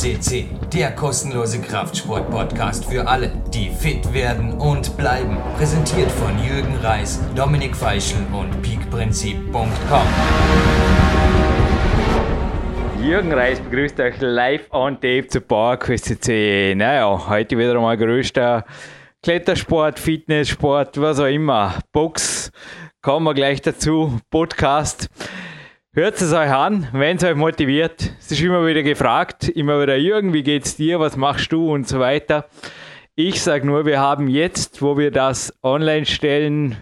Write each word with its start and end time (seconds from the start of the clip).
CC, 0.00 0.46
der 0.72 0.92
kostenlose 0.92 1.60
Kraftsport-Podcast 1.60 2.86
für 2.86 3.06
alle, 3.06 3.30
die 3.52 3.68
fit 3.68 4.14
werden 4.14 4.54
und 4.54 4.96
bleiben. 4.96 5.36
Präsentiert 5.58 6.10
von 6.10 6.42
Jürgen 6.42 6.74
Reis, 6.76 7.20
Dominik 7.36 7.76
Feischl 7.76 8.16
und 8.32 8.62
peakprinzip.com. 8.62 10.06
Jürgen 13.02 13.30
Reis 13.34 13.60
begrüßt 13.60 14.00
euch 14.00 14.14
live 14.20 14.62
on 14.70 14.94
tape 14.94 15.26
zu 15.26 15.42
PowerQuest 15.42 16.06
CC. 16.06 16.74
Naja, 16.74 17.28
heute 17.28 17.58
wieder 17.58 17.74
einmal 17.74 17.98
größter 17.98 18.64
Klettersport, 19.22 19.98
Fitnesssport, 19.98 20.98
was 20.98 21.20
auch 21.20 21.26
immer. 21.26 21.74
Box, 21.92 22.50
kommen 23.02 23.26
wir 23.26 23.34
gleich 23.34 23.60
dazu. 23.60 24.18
Podcast. 24.30 25.10
Hört 25.92 26.22
es 26.22 26.32
euch 26.32 26.52
an, 26.52 26.86
wenn 26.92 27.16
es 27.16 27.24
euch 27.24 27.34
motiviert. 27.34 28.12
Es 28.20 28.30
ist 28.30 28.40
immer 28.40 28.64
wieder 28.64 28.84
gefragt, 28.84 29.48
immer 29.48 29.82
wieder, 29.82 29.96
Jürgen, 29.96 30.32
wie 30.32 30.44
geht's 30.44 30.76
dir, 30.76 31.00
was 31.00 31.16
machst 31.16 31.50
du 31.50 31.68
und 31.68 31.88
so 31.88 31.98
weiter. 31.98 32.46
Ich 33.16 33.42
sage 33.42 33.66
nur, 33.66 33.84
wir 33.86 33.98
haben 33.98 34.28
jetzt, 34.28 34.82
wo 34.82 34.96
wir 34.96 35.10
das 35.10 35.52
online 35.64 36.06
stellen, 36.06 36.76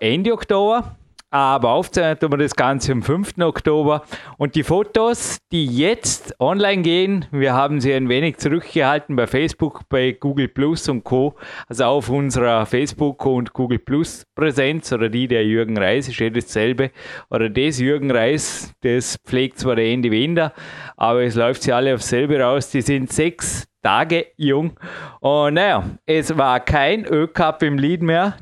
Ende 0.00 0.32
Oktober, 0.32 0.96
aber 1.30 1.70
aufzeichnen 1.70 2.18
tun 2.18 2.32
wir 2.32 2.38
das 2.38 2.54
Ganze 2.54 2.92
am 2.92 3.02
5. 3.02 3.38
Oktober. 3.40 4.04
Und 4.38 4.54
die 4.54 4.62
Fotos, 4.62 5.38
die 5.52 5.66
jetzt 5.66 6.34
online 6.40 6.82
gehen, 6.82 7.26
wir 7.30 7.52
haben 7.54 7.80
sie 7.80 7.92
ein 7.92 8.08
wenig 8.08 8.38
zurückgehalten 8.38 9.16
bei 9.16 9.26
Facebook, 9.26 9.82
bei 9.88 10.12
Google 10.12 10.48
Plus 10.48 10.88
und 10.88 11.04
Co. 11.04 11.34
Also 11.68 11.84
auf 11.84 12.08
unserer 12.08 12.64
Facebook- 12.64 13.26
und 13.26 13.52
Google 13.52 13.78
Plus 13.78 14.24
Präsenz 14.34 14.92
oder 14.92 15.08
die 15.08 15.28
der 15.28 15.44
Jürgen 15.44 15.76
Reis 15.76 16.08
ist 16.08 16.20
eh 16.20 16.30
dasselbe. 16.30 16.90
Oder 17.30 17.50
das 17.50 17.80
Jürgen 17.80 18.10
Reis, 18.10 18.72
das 18.82 19.18
pflegt 19.24 19.58
zwar 19.58 19.76
der 19.76 19.86
Ende 19.86 20.10
Wender, 20.10 20.52
aber 20.96 21.22
es 21.22 21.34
läuft 21.34 21.62
sie 21.62 21.72
alle 21.72 21.94
aufs 21.94 22.08
selbe 22.08 22.40
raus. 22.40 22.70
Die 22.70 22.82
sind 22.82 23.12
sechs 23.12 23.66
Tage 23.82 24.26
jung. 24.36 24.72
Und 25.20 25.54
naja, 25.54 25.84
es 26.06 26.36
war 26.36 26.60
kein 26.60 27.04
Ö-Cup 27.04 27.62
im 27.62 27.78
Lied 27.78 28.02
mehr. 28.02 28.36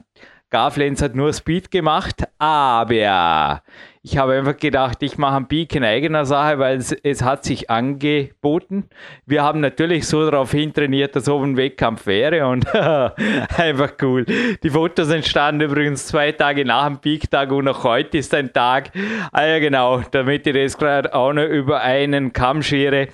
Garflens 0.55 1.03
hat 1.03 1.17
nur 1.17 1.33
Speed 1.33 1.73
gemacht, 1.73 2.29
aber 2.39 3.61
ich 4.07 4.19
habe 4.19 4.35
einfach 4.35 4.59
gedacht, 4.59 5.03
ich 5.03 5.17
mache 5.17 5.37
ein 5.37 5.49
Peak 5.49 5.75
in 5.75 5.83
eigener 5.83 6.27
Sache, 6.27 6.59
weil 6.59 6.77
es, 6.77 6.93
es 6.93 7.23
hat 7.23 7.43
sich 7.43 7.71
angeboten. 7.71 8.85
Wir 9.25 9.43
haben 9.43 9.61
natürlich 9.61 10.07
so 10.07 10.31
darauf 10.31 10.51
hintrainiert, 10.51 11.17
dass 11.17 11.27
oben 11.27 11.53
ein 11.53 11.57
Wettkampf 11.57 12.05
wäre 12.05 12.47
und 12.47 12.67
einfach 12.75 13.93
cool. 14.03 14.27
Die 14.63 14.69
Fotos 14.69 15.09
entstanden 15.09 15.63
übrigens 15.63 16.07
zwei 16.07 16.33
Tage 16.33 16.67
nach 16.67 16.87
dem 16.87 16.99
Peak-Tag 16.99 17.51
und 17.51 17.67
auch 17.67 17.83
heute 17.85 18.19
ist 18.19 18.35
ein 18.35 18.53
Tag. 18.53 18.91
Ah 19.33 19.47
ja 19.47 19.59
genau, 19.59 20.03
damit 20.11 20.47
ich 20.47 20.53
das 20.53 20.77
gerade 20.77 21.15
auch 21.15 21.33
noch 21.33 21.47
über 21.47 21.81
einen 21.81 22.35
Kamm 22.35 22.63
schere, 22.63 23.09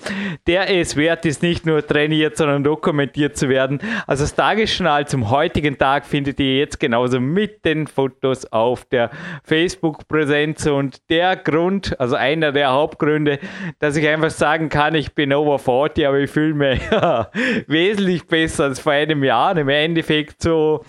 der 0.45 0.69
es 0.75 0.97
wert 0.97 1.25
ist, 1.25 1.41
nicht 1.41 1.65
nur 1.65 1.87
trainiert, 1.87 2.35
sondern 2.35 2.65
dokumentiert 2.65 3.37
zu 3.37 3.47
werden. 3.47 3.79
Also 4.07 4.25
das 4.25 4.35
Tagesjournal 4.35 5.07
zum 5.07 5.29
heutigen 5.29 5.77
Tag 5.77 6.05
findet 6.05 6.37
ihr 6.41 6.57
jetzt 6.57 6.81
genauso 6.81 7.21
mit 7.21 7.63
den 7.63 7.87
Fotos 7.87 8.45
auf 8.51 8.83
der 8.83 9.09
Facebook-Präsenz 9.45 10.65
und 10.67 10.80
und 10.81 11.09
der 11.11 11.35
Grund, 11.35 11.99
also 11.99 12.15
einer 12.15 12.51
der 12.51 12.71
Hauptgründe, 12.71 13.37
dass 13.77 13.95
ich 13.95 14.07
einfach 14.07 14.31
sagen 14.31 14.69
kann, 14.69 14.95
ich 14.95 15.13
bin 15.13 15.31
over 15.31 15.59
40, 15.59 16.07
aber 16.07 16.17
ich 16.17 16.31
fühle 16.31 16.55
mich 16.55 16.81
wesentlich 17.67 18.25
besser 18.25 18.63
als 18.63 18.79
vor 18.79 18.93
einem 18.93 19.23
Jahr. 19.23 19.55
Im 19.55 19.69
Endeffekt 19.69 20.41
so, 20.41 20.83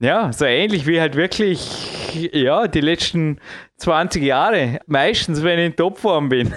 ja, 0.00 0.32
so 0.32 0.46
ähnlich 0.46 0.86
wie 0.86 0.98
halt 0.98 1.14
wirklich, 1.14 2.32
ja, 2.32 2.66
die 2.68 2.80
letzten 2.80 3.38
20 3.76 4.22
Jahre. 4.22 4.80
Meistens, 4.86 5.44
wenn 5.44 5.58
ich 5.58 5.66
in 5.66 5.76
Topform 5.76 6.30
bin. 6.30 6.54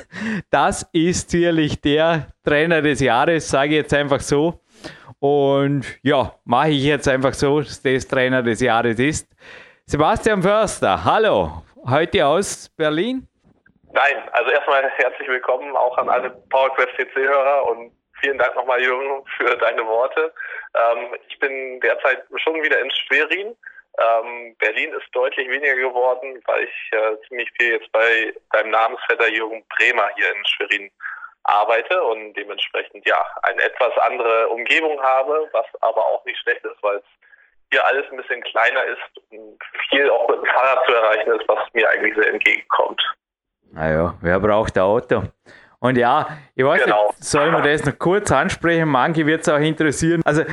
Das 0.50 0.88
ist 0.94 1.30
sicherlich 1.30 1.82
der 1.82 2.28
Trainer 2.46 2.82
des 2.82 3.02
Jahres, 3.02 3.50
sage 3.50 3.72
ich 3.72 3.82
jetzt 3.82 3.94
einfach 3.94 4.22
so. 4.22 4.62
Und 5.20 5.86
ja, 6.04 6.34
mache 6.46 6.70
ich 6.70 6.86
jetzt 6.86 7.08
einfach 7.10 7.34
so, 7.34 7.60
dass 7.60 7.82
das 7.82 8.08
Trainer 8.08 8.42
des 8.42 8.62
Jahres 8.62 8.98
ist. 8.98 9.28
Sebastian 9.86 10.42
Förster, 10.42 11.04
hallo 11.04 11.64
heute 11.86 12.26
aus 12.26 12.70
Berlin? 12.78 13.28
Nein, 13.94 14.30
also 14.32 14.52
erstmal 14.52 14.90
herzlich 14.90 15.28
willkommen 15.28 15.76
auch 15.76 15.98
an 15.98 16.10
alle 16.10 16.30
PowerQuest 16.50 16.96
CC-Hörer 16.98 17.66
und 17.70 17.92
vielen 18.22 18.38
Dank 18.38 18.56
nochmal, 18.56 18.82
Jürgen, 18.82 19.26
für 19.38 19.58
deine 19.58 19.86
Worte. 19.86 20.34
Ähm, 20.76 21.16
ich 21.28 21.40
bin 21.40 21.80
derzeit 21.82 22.24
schon 22.38 22.62
wieder 22.62 22.80
in 22.80 22.92
Schwerin. 22.92 23.56
Ähm, 24.00 24.56
Berlin 24.60 24.94
ist 24.94 25.08
deutlich 25.12 25.50
weniger 25.50 25.76
geworden, 25.76 26.42
weil 26.46 26.64
ich 26.64 26.92
äh, 26.92 27.18
ziemlich 27.28 27.52
viel 27.60 27.74
jetzt 27.74 27.92
bei 27.92 28.34
deinem 28.54 28.72
Namensvetter 28.72 29.28
Jürgen 29.28 29.66
Bremer 29.76 30.10
hier 30.16 30.32
in 30.34 30.46
Schwerin 30.46 30.92
arbeite 31.44 32.02
und 32.04 32.34
dementsprechend 32.34 33.06
ja 33.06 33.18
eine 33.44 33.62
etwas 33.64 33.98
andere 33.98 34.48
Umgebung 34.50 35.02
habe, 35.02 35.50
was 35.52 35.66
aber 35.82 36.06
auch 36.06 36.24
nicht 36.24 36.40
schlecht 36.40 36.64
ist, 36.64 36.82
weil 36.82 36.98
es 36.98 37.04
hier 37.72 37.86
alles 37.86 38.06
ein 38.12 38.18
bisschen 38.18 38.42
kleiner 38.44 38.84
ist 38.86 39.32
und 39.32 39.58
viel 39.90 40.10
auch 40.10 40.28
mit 40.28 40.38
dem 40.38 40.46
Fahrrad 40.46 40.86
zu 40.86 40.94
erreichen 40.94 41.32
ist, 41.32 41.48
was 41.48 41.60
mir 41.74 41.90
eigentlich 41.90 42.16
sehr 42.16 42.34
entgegenkommt. 42.34 43.02
Naja, 43.72 44.14
wer 44.22 44.40
braucht 44.40 44.78
ein 44.78 44.84
Auto? 44.84 45.24
Und 45.80 45.98
ja, 45.98 46.38
ich 46.54 46.64
weiß 46.64 46.84
genau. 46.84 47.08
nicht, 47.08 47.24
sollen 47.24 47.54
wir 47.54 47.62
das 47.62 47.86
noch 47.86 47.98
kurz 47.98 48.32
ansprechen? 48.32 48.88
Manche 48.88 49.26
wird 49.26 49.42
es 49.42 49.50
auch 49.50 49.58
interessieren. 49.58 50.22
Also, 50.26 50.44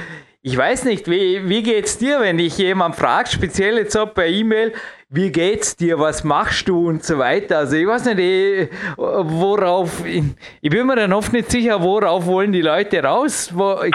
ich 0.41 0.57
weiß 0.57 0.85
nicht, 0.85 1.11
wie, 1.11 1.47
wie 1.49 1.63
geht 1.63 1.85
es 1.85 1.99
dir, 1.99 2.21
wenn 2.21 2.39
dich 2.39 2.57
jemand 2.57 2.97
fragt, 2.97 3.29
speziell 3.29 3.77
jetzt 3.77 3.97
auch 3.97 4.15
per 4.15 4.27
E-Mail, 4.27 4.73
wie 5.11 5.33
geht's 5.33 5.75
dir, 5.75 5.99
was 5.99 6.23
machst 6.23 6.69
du 6.69 6.87
und 6.87 7.03
so 7.03 7.17
weiter. 7.17 7.59
Also 7.59 7.77
ich 7.77 7.87
weiß 7.87 8.05
nicht, 8.05 8.19
eh, 8.19 8.69
worauf, 8.97 10.05
ich 10.05 10.71
bin 10.71 10.87
mir 10.87 10.97
dann 10.97 11.15
oft 11.15 11.33
nicht 11.33 11.51
sicher, 11.51 11.83
worauf 11.83 12.27
wollen 12.27 12.53
die 12.53 12.61
Leute 12.61 13.03
raus. 13.03 13.51
Ich, 13.87 13.95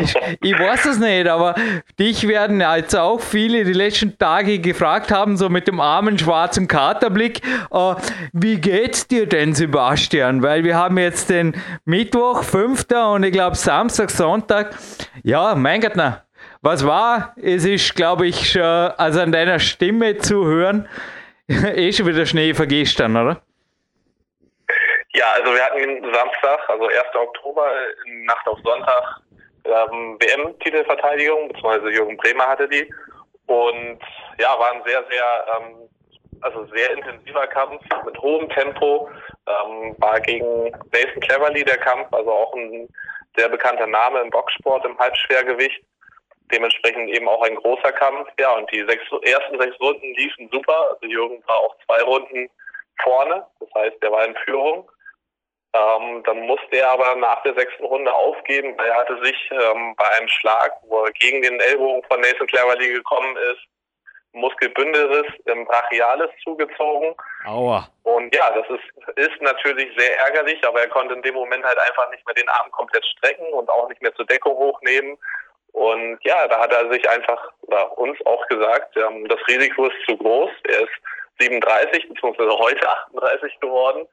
ich, 0.00 0.14
ich 0.40 0.58
weiß 0.58 0.86
es 0.86 0.98
nicht, 0.98 1.28
aber 1.28 1.54
dich 1.96 2.26
werden 2.26 2.60
jetzt 2.60 2.96
auch 2.96 3.20
viele 3.20 3.64
die 3.64 3.72
letzten 3.72 4.18
Tage 4.18 4.58
gefragt 4.58 5.12
haben, 5.12 5.36
so 5.36 5.48
mit 5.48 5.68
dem 5.68 5.78
armen 5.78 6.18
schwarzen 6.18 6.66
Katerblick, 6.66 7.40
äh, 7.70 7.94
wie 8.32 8.60
geht's 8.60 9.06
dir 9.06 9.28
denn, 9.28 9.54
Sebastian? 9.54 10.42
Weil 10.42 10.64
wir 10.64 10.76
haben 10.76 10.98
jetzt 10.98 11.30
den 11.30 11.54
Mittwoch, 11.84 12.42
5. 12.42 12.86
und 13.14 13.22
ich 13.22 13.32
glaube 13.32 13.54
Samstag, 13.54 14.10
Sonntag. 14.10 14.74
Ja, 15.22 15.54
mein 15.54 15.80
Gott, 15.80 15.92
na, 15.94 16.22
was 16.62 16.86
war? 16.86 17.34
Es 17.36 17.64
ist, 17.64 17.94
glaube 17.94 18.26
ich, 18.26 18.52
schon, 18.52 18.62
also 18.62 19.20
an 19.20 19.32
deiner 19.32 19.58
Stimme 19.58 20.16
zu 20.18 20.46
hören, 20.46 20.88
eh 21.48 21.92
schon 21.92 22.06
wieder 22.06 22.24
Schnee 22.24 22.54
vergestern, 22.54 23.16
oder? 23.16 23.42
Ja, 25.14 25.32
also 25.34 25.52
wir 25.52 25.62
hatten 25.62 26.02
Samstag, 26.02 26.60
also 26.68 26.84
1. 26.86 27.14
Oktober, 27.14 27.66
Nacht 28.24 28.46
auf 28.46 28.58
Sonntag, 28.64 29.20
ähm, 29.64 30.16
WM-Titelverteidigung, 30.20 31.48
beziehungsweise 31.48 31.90
Jürgen 31.90 32.16
Bremer 32.16 32.46
hatte 32.46 32.68
die. 32.68 32.88
Und 33.46 33.98
ja, 34.38 34.58
war 34.58 34.72
ein 34.72 34.82
sehr, 34.86 35.04
sehr, 35.10 35.46
ähm, 35.56 35.88
also 36.40 36.64
sehr 36.72 36.96
intensiver 36.96 37.46
Kampf 37.48 37.82
mit 38.06 38.16
hohem 38.18 38.48
Tempo. 38.50 39.10
Ähm, 39.46 39.96
war 39.98 40.20
gegen 40.20 40.70
Nathan 40.92 41.20
Cleverly 41.20 41.64
der 41.64 41.78
Kampf, 41.78 42.10
also 42.12 42.30
auch 42.30 42.54
ein 42.54 42.88
sehr 43.36 43.48
bekannter 43.48 43.86
Name 43.86 44.20
im 44.20 44.30
Boxsport 44.30 44.84
im 44.86 44.98
Halbschwergewicht 44.98 45.82
dementsprechend 46.52 47.10
eben 47.10 47.28
auch 47.28 47.42
ein 47.42 47.56
großer 47.56 47.92
Kampf. 47.92 48.28
Ja, 48.38 48.52
und 48.52 48.70
die 48.72 48.84
sechs, 48.86 49.04
ersten 49.22 49.58
sechs 49.58 49.78
Runden 49.80 50.14
liefen 50.14 50.48
super. 50.52 50.90
Also 50.92 51.06
Jürgen 51.06 51.42
war 51.46 51.56
auch 51.56 51.76
zwei 51.86 52.02
Runden 52.02 52.50
vorne, 53.02 53.46
das 53.60 53.68
heißt, 53.74 54.02
der 54.02 54.12
war 54.12 54.24
in 54.24 54.36
Führung. 54.44 54.90
Ähm, 55.74 56.22
dann 56.24 56.40
musste 56.40 56.76
er 56.76 56.90
aber 56.90 57.16
nach 57.16 57.42
der 57.44 57.54
sechsten 57.54 57.84
Runde 57.84 58.12
aufgeben, 58.12 58.76
weil 58.76 58.88
er 58.88 58.98
hatte 58.98 59.18
sich 59.24 59.36
ähm, 59.50 59.94
bei 59.96 60.06
einem 60.18 60.28
Schlag, 60.28 60.72
wo 60.82 61.04
er 61.04 61.12
gegen 61.12 61.40
den 61.40 61.58
Ellbogen 61.60 62.02
von 62.10 62.20
Nathan 62.20 62.46
Cleverly 62.46 62.92
gekommen 62.92 63.36
ist, 63.38 63.60
Muskelbündelriss 64.32 65.32
im 65.46 65.64
Brachialis 65.64 66.30
zugezogen. 66.44 67.14
Aua. 67.46 67.88
Und 68.02 68.34
ja, 68.34 68.50
das 68.50 68.66
ist, 68.68 69.18
ist 69.18 69.40
natürlich 69.40 69.88
sehr 69.96 70.18
ärgerlich, 70.20 70.62
aber 70.66 70.80
er 70.80 70.88
konnte 70.88 71.14
in 71.14 71.22
dem 71.22 71.34
Moment 71.34 71.64
halt 71.64 71.78
einfach 71.78 72.10
nicht 72.10 72.24
mehr 72.26 72.34
den 72.34 72.48
Arm 72.48 72.70
komplett 72.70 73.04
strecken 73.06 73.46
und 73.52 73.68
auch 73.70 73.88
nicht 73.88 74.02
mehr 74.02 74.14
zur 74.14 74.26
Deckung 74.26 74.54
hochnehmen. 74.54 75.16
Und 75.72 76.18
ja, 76.22 76.46
da 76.48 76.60
hat 76.60 76.72
er 76.72 76.90
sich 76.92 77.08
einfach 77.08 77.50
oder 77.62 77.96
uns 77.98 78.18
auch 78.26 78.46
gesagt, 78.48 78.96
ähm, 78.96 79.26
das 79.28 79.40
Risiko 79.48 79.86
ist 79.86 79.96
zu 80.06 80.16
groß. 80.16 80.50
Er 80.64 80.80
ist 80.80 80.92
37 81.40 82.08
beziehungsweise 82.08 82.50
heute 82.58 82.88
38 82.88 83.60
geworden. 83.60 84.06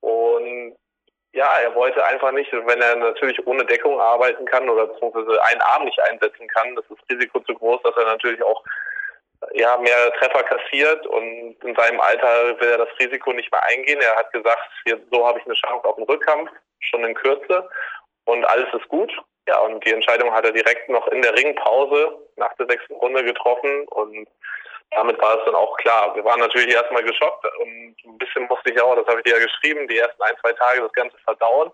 Und 0.00 0.76
ja, 1.32 1.58
er 1.62 1.74
wollte 1.74 2.04
einfach 2.04 2.32
nicht, 2.32 2.52
wenn 2.52 2.80
er 2.80 2.96
natürlich 2.96 3.44
ohne 3.46 3.64
Deckung 3.64 4.00
arbeiten 4.00 4.44
kann 4.46 4.68
oder 4.68 4.86
beziehungsweise 4.86 5.42
einen 5.44 5.60
Arm 5.60 5.84
nicht 5.84 6.00
einsetzen 6.00 6.48
kann, 6.48 6.74
das 6.74 6.84
ist 6.90 7.10
Risiko 7.10 7.40
zu 7.40 7.54
groß, 7.54 7.82
dass 7.82 7.96
er 7.96 8.06
natürlich 8.06 8.42
auch 8.42 8.62
ja, 9.54 9.76
mehr 9.78 10.12
Treffer 10.14 10.42
kassiert 10.42 11.06
und 11.06 11.56
in 11.64 11.74
seinem 11.74 12.00
Alter 12.00 12.60
will 12.60 12.68
er 12.68 12.78
das 12.78 12.98
Risiko 12.98 13.32
nicht 13.32 13.50
mehr 13.50 13.64
eingehen. 13.64 14.00
Er 14.00 14.16
hat 14.16 14.32
gesagt, 14.32 14.68
so 15.10 15.26
habe 15.26 15.38
ich 15.38 15.44
eine 15.44 15.54
Chance 15.54 15.84
auf 15.84 15.96
den 15.96 16.04
Rückkampf, 16.04 16.50
schon 16.80 17.04
in 17.04 17.14
Kürze 17.14 17.68
und 18.24 18.44
alles 18.44 18.72
ist 18.74 18.88
gut. 18.88 19.12
Ja, 19.48 19.58
und 19.60 19.84
die 19.84 19.92
Entscheidung 19.92 20.32
hat 20.32 20.44
er 20.44 20.52
direkt 20.52 20.88
noch 20.88 21.06
in 21.08 21.22
der 21.22 21.34
Ringpause 21.34 22.18
nach 22.36 22.52
der 22.54 22.66
sechsten 22.66 22.94
Runde 22.94 23.24
getroffen 23.24 23.86
und 23.88 24.28
damit 24.92 25.20
war 25.20 25.38
es 25.38 25.44
dann 25.44 25.54
auch 25.54 25.76
klar. 25.78 26.14
Wir 26.14 26.24
waren 26.24 26.40
natürlich 26.40 26.74
erstmal 26.74 27.04
geschockt 27.04 27.46
und 27.60 27.96
ein 28.04 28.18
bisschen 28.18 28.46
musste 28.48 28.70
ich 28.70 28.80
auch, 28.80 28.96
das 28.96 29.06
habe 29.06 29.18
ich 29.18 29.24
dir 29.24 29.38
ja 29.38 29.44
geschrieben, 29.44 29.88
die 29.88 29.98
ersten 29.98 30.22
ein, 30.22 30.36
zwei 30.40 30.52
Tage 30.52 30.80
das 30.80 30.92
Ganze 30.92 31.16
verdauen. 31.18 31.70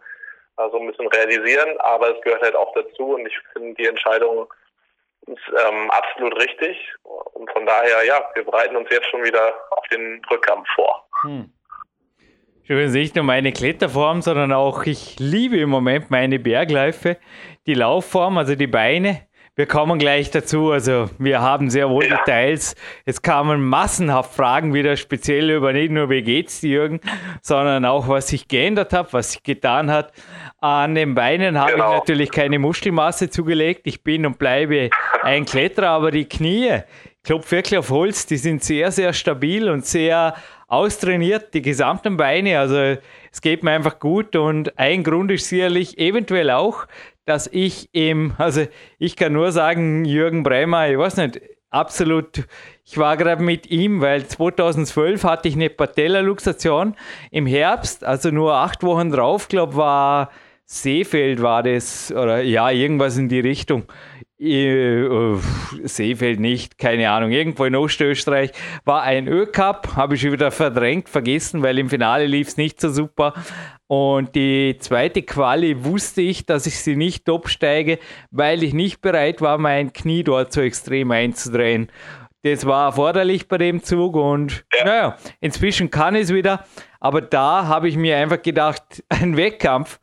also 0.56 0.78
ein 0.78 0.86
bisschen 0.86 1.08
realisieren, 1.08 1.78
aber 1.80 2.16
es 2.16 2.20
gehört 2.22 2.42
halt 2.42 2.54
auch 2.54 2.72
dazu 2.74 3.14
und 3.14 3.26
ich 3.26 3.38
finde 3.52 3.74
die 3.74 3.86
Entscheidung 3.86 4.48
ist 5.26 5.42
ähm, 5.48 5.90
absolut 5.90 6.36
richtig. 6.40 6.76
Und 7.02 7.50
von 7.50 7.66
daher, 7.66 8.04
ja, 8.06 8.22
wir 8.34 8.44
bereiten 8.44 8.76
uns 8.76 8.88
jetzt 8.90 9.08
schon 9.10 9.24
wieder 9.24 9.54
auf 9.70 9.84
den 9.88 10.22
Rückkampf 10.30 10.68
vor. 10.74 11.06
Hm. 11.22 11.50
Übrigens 12.64 12.94
nicht 12.94 13.14
nur 13.14 13.24
meine 13.24 13.52
Kletterform, 13.52 14.22
sondern 14.22 14.52
auch 14.52 14.84
ich 14.84 15.18
liebe 15.18 15.56
im 15.58 15.70
Moment 15.70 16.10
meine 16.10 16.38
Bergläufe, 16.38 17.16
die 17.66 17.74
Laufform, 17.74 18.38
also 18.38 18.54
die 18.54 18.66
Beine. 18.66 19.22
Wir 19.58 19.64
kommen 19.64 19.98
gleich 19.98 20.30
dazu. 20.30 20.70
Also 20.70 21.08
wir 21.18 21.40
haben 21.40 21.70
sehr 21.70 21.88
wohl 21.88 22.04
ja. 22.04 22.18
Details. 22.18 22.74
Es 23.06 23.22
kamen 23.22 23.64
massenhaft 23.64 24.34
Fragen 24.34 24.74
wieder 24.74 24.98
speziell 24.98 25.50
über 25.50 25.72
nicht 25.72 25.90
nur 25.90 26.10
wie 26.10 26.20
geht's 26.20 26.60
dir, 26.60 26.70
Jürgen, 26.70 27.00
sondern 27.40 27.86
auch 27.86 28.06
was 28.06 28.28
sich 28.28 28.48
geändert 28.48 28.92
hat, 28.92 29.14
was 29.14 29.32
sich 29.32 29.42
getan 29.42 29.90
hat. 29.90 30.12
An 30.60 30.94
den 30.94 31.14
Beinen 31.14 31.58
habe 31.58 31.72
genau. 31.72 31.92
ich 31.92 31.98
natürlich 32.00 32.30
keine 32.30 32.58
Muskelmasse 32.58 33.30
zugelegt. 33.30 33.82
Ich 33.84 34.02
bin 34.02 34.26
und 34.26 34.38
bleibe 34.38 34.90
ein 35.22 35.46
Kletterer, 35.46 35.88
aber 35.88 36.10
die 36.10 36.28
Knie, 36.28 36.72
ich 36.74 37.22
klopfe 37.22 37.52
wirklich 37.52 37.78
auf 37.78 37.88
Holz, 37.88 38.26
die 38.26 38.36
sind 38.36 38.62
sehr, 38.62 38.92
sehr 38.92 39.14
stabil 39.14 39.70
und 39.70 39.86
sehr 39.86 40.34
austrainiert, 40.68 41.54
die 41.54 41.62
gesamten 41.62 42.18
Beine. 42.18 42.58
Also 42.58 43.00
es 43.32 43.40
geht 43.40 43.62
mir 43.62 43.70
einfach 43.70 43.98
gut 43.98 44.36
und 44.36 44.78
ein 44.78 45.02
Grund 45.02 45.30
ist 45.30 45.48
sicherlich 45.48 45.98
eventuell 45.98 46.50
auch, 46.50 46.86
dass 47.26 47.48
ich 47.52 47.90
im, 47.92 48.32
also 48.38 48.66
ich 48.98 49.16
kann 49.16 49.34
nur 49.34 49.52
sagen, 49.52 50.04
Jürgen 50.04 50.42
Bremer, 50.42 50.88
ich 50.88 50.96
weiß 50.96 51.18
nicht, 51.18 51.40
absolut, 51.70 52.46
ich 52.84 52.96
war 52.96 53.16
gerade 53.16 53.42
mit 53.42 53.70
ihm, 53.70 54.00
weil 54.00 54.26
2012 54.26 55.24
hatte 55.24 55.48
ich 55.48 55.54
eine 55.54 55.68
Patellaluxation 55.68 56.96
im 57.30 57.46
Herbst, 57.46 58.04
also 58.04 58.30
nur 58.30 58.54
acht 58.54 58.82
Wochen 58.82 59.10
drauf, 59.10 59.48
glaube 59.48 59.76
war 59.76 60.30
Seefeld 60.64 61.42
war 61.42 61.62
das, 61.62 62.10
oder 62.10 62.42
ja, 62.42 62.70
irgendwas 62.70 63.16
in 63.16 63.28
die 63.28 63.40
Richtung. 63.40 63.84
Uh, 64.38 65.38
Seefeld 65.84 66.40
nicht, 66.40 66.76
keine 66.76 67.08
Ahnung, 67.08 67.30
irgendwo 67.30 67.64
in 67.64 67.74
Ostösterreich 67.74 68.50
war 68.84 69.02
ein 69.02 69.28
Ö-Cup, 69.28 69.96
habe 69.96 70.14
ich 70.14 70.20
schon 70.20 70.32
wieder 70.32 70.50
verdrängt, 70.50 71.08
vergessen, 71.08 71.62
weil 71.62 71.78
im 71.78 71.88
Finale 71.88 72.26
lief 72.26 72.48
es 72.48 72.56
nicht 72.58 72.78
so 72.78 72.90
super. 72.90 73.32
Und 73.88 74.34
die 74.34 74.76
zweite 74.78 75.22
Quali 75.22 75.84
wusste 75.84 76.20
ich, 76.20 76.44
dass 76.44 76.66
ich 76.66 76.78
sie 76.80 76.96
nicht 76.96 77.28
absteige, 77.28 77.98
weil 78.30 78.62
ich 78.64 78.74
nicht 78.74 79.00
bereit 79.00 79.40
war, 79.40 79.58
mein 79.58 79.92
Knie 79.92 80.24
dort 80.24 80.52
so 80.52 80.60
extrem 80.60 81.12
einzudrehen. 81.12 81.90
Das 82.42 82.64
war 82.64 82.86
erforderlich 82.86 83.48
bei 83.48 83.58
dem 83.58 83.82
Zug 83.82 84.14
und 84.14 84.64
ja. 84.76 84.84
naja, 84.84 85.16
inzwischen 85.40 85.90
kann 85.90 86.14
es 86.14 86.32
wieder. 86.32 86.64
Aber 87.00 87.20
da 87.20 87.66
habe 87.66 87.88
ich 87.88 87.96
mir 87.96 88.16
einfach 88.16 88.42
gedacht, 88.42 89.04
ein 89.08 89.36
Wettkampf, 89.36 90.00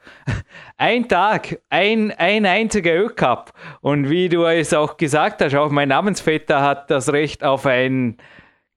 ein 0.77 1.07
Tag, 1.07 1.59
ein, 1.69 2.11
ein 2.11 2.45
einziger 2.45 2.93
Ö-Cup. 2.95 3.53
Und 3.81 4.09
wie 4.09 4.29
du 4.29 4.45
es 4.45 4.73
auch 4.73 4.97
gesagt 4.97 5.41
hast, 5.41 5.55
auch 5.55 5.69
mein 5.69 5.89
Namensvetter 5.89 6.61
hat 6.61 6.91
das 6.91 7.11
Recht 7.11 7.43
auf 7.43 7.65
ein 7.65 8.17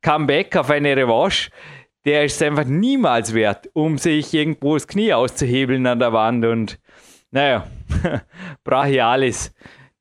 Comeback, 0.03 0.57
auf 0.57 0.71
eine 0.71 0.97
Revanche. 0.97 1.51
Der 2.07 2.25
ist 2.25 2.41
einfach 2.41 2.65
niemals 2.65 3.35
wert, 3.35 3.69
um 3.73 3.99
sich 3.99 4.33
irgendwo 4.33 4.75
das 4.75 4.87
Knie 4.87 5.13
auszuhebeln 5.13 5.87
an 5.89 5.99
der 5.99 6.13
Wand. 6.13 6.45
Und 6.45 6.79
naja, 7.33 7.67
brachialis. 8.65 9.53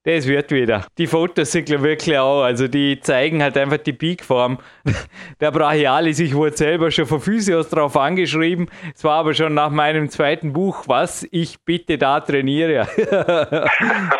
Das 0.06 0.28
wird 0.28 0.52
wieder. 0.52 0.86
Die 1.00 1.08
Fotos 1.08 1.52
sind 1.52 1.68
wirklich 1.68 2.16
auch, 2.16 2.44
also 2.44 2.68
die 2.68 3.00
zeigen 3.00 3.42
halt 3.42 3.58
einfach 3.58 3.80
die 3.80 3.92
Peakform. 3.92 4.60
Der 5.42 5.50
Brachialis, 5.50 6.20
ich 6.20 6.36
wurde 6.36 6.56
selber 6.56 6.92
schon 6.92 7.08
von 7.08 7.20
Physios 7.20 7.70
drauf 7.70 7.98
angeschrieben. 7.98 8.70
Es 8.94 9.04
war 9.04 9.16
aber 9.16 9.34
schon 9.34 9.56
nach 9.56 9.72
meinem 9.72 10.12
zweiten 10.12 10.54
Buch, 10.54 10.84
was 10.86 11.28
ich 11.32 11.60
bitte 11.62 11.98
da 11.98 12.20
trainiere. 12.20 12.88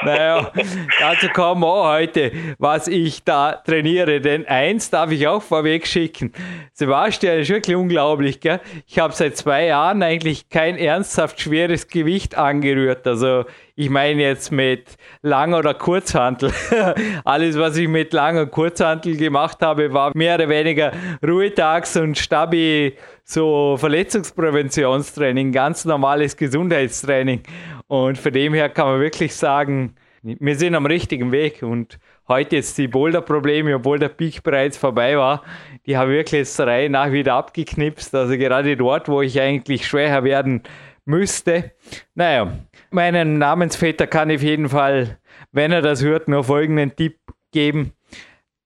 naja, 0.04 0.52
dazu 1.00 1.28
kommen 1.30 1.64
auch 1.64 1.88
heute, 1.88 2.32
was 2.58 2.88
ich 2.88 3.24
da 3.24 3.52
trainiere. 3.52 4.22
Denn 4.22 4.48
eins 4.48 4.90
darf 4.90 5.12
ich 5.12 5.28
auch 5.28 5.44
vorweg 5.44 5.86
schicken. 5.86 6.34
Sebastian 6.74 7.38
ist 7.38 7.50
wirklich 7.50 7.76
unglaublich, 7.76 8.40
gell? 8.40 8.60
Ich 8.88 8.98
habe 8.98 9.14
seit 9.14 9.38
zwei 9.38 9.66
Jahren 9.68 10.02
eigentlich 10.02 10.50
kein 10.50 10.80
ernsthaft 10.80 11.40
schweres 11.40 11.88
Gewicht 11.88 12.36
angerührt. 12.36 13.06
Also 13.06 13.46
ich 13.76 13.90
meine 13.90 14.22
jetzt 14.22 14.52
mit 14.52 14.96
Lang- 15.22 15.54
oder 15.54 15.74
Kurzhantel. 15.74 16.52
Alles, 17.26 17.58
was 17.58 17.76
ich 17.76 17.88
mit 17.88 18.14
Lang- 18.14 18.38
und 18.38 18.52
Kurzhantel 18.52 19.18
gemacht 19.18 19.58
habe, 19.62 19.94
war 19.94 20.12
mehr 20.16 20.36
oder 20.36 20.48
weniger 20.48 20.92
Ruhetags- 21.22 21.98
und 21.98 22.18
Stabi, 22.18 22.96
so 23.24 23.76
Verletzungspräventionstraining, 23.78 25.52
ganz 25.52 25.84
normales 25.84 26.38
Gesundheitstraining. 26.38 27.42
Und 27.88 28.18
von 28.18 28.32
dem 28.32 28.54
her 28.54 28.70
kann 28.70 28.88
man 28.88 29.02
wirklich 29.02 29.36
sagen, 29.36 29.96
wir 30.24 30.56
sind 30.56 30.74
am 30.74 30.86
richtigen 30.86 31.32
Weg 31.32 31.62
und 31.62 32.00
heute 32.28 32.56
jetzt 32.56 32.78
die 32.78 32.88
Boulder-Probleme, 32.88 33.76
obwohl 33.76 34.00
der 34.00 34.10
Peak 34.10 34.42
bereits 34.42 34.78
vorbei 34.78 35.18
war, 35.18 35.44
die 35.86 35.98
habe 35.98 36.12
ich 36.12 36.18
wirklich 36.18 36.40
jetzt 36.40 36.60
Reihe 36.60 36.90
nach 36.90 37.12
wieder 37.12 37.34
abgeknipst. 37.36 38.16
Also 38.16 38.38
gerade 38.38 38.76
dort, 38.78 39.08
wo 39.08 39.22
ich 39.22 39.40
eigentlich 39.40 39.86
schwächer 39.86 40.24
werden 40.24 40.64
müsste. 41.06 41.72
Naja, 42.16 42.52
meinen 42.96 43.38
Namensväter 43.38 44.08
kann 44.08 44.32
ich 44.32 44.38
auf 44.38 44.44
jeden 44.44 44.70
Fall, 44.70 45.20
wenn 45.52 45.72
er 45.72 45.84
das 45.84 46.04
hört, 46.04 46.28
nur 46.28 46.44
folgenden 46.44 46.96
Tipp 46.96 47.20
geben. 47.52 47.94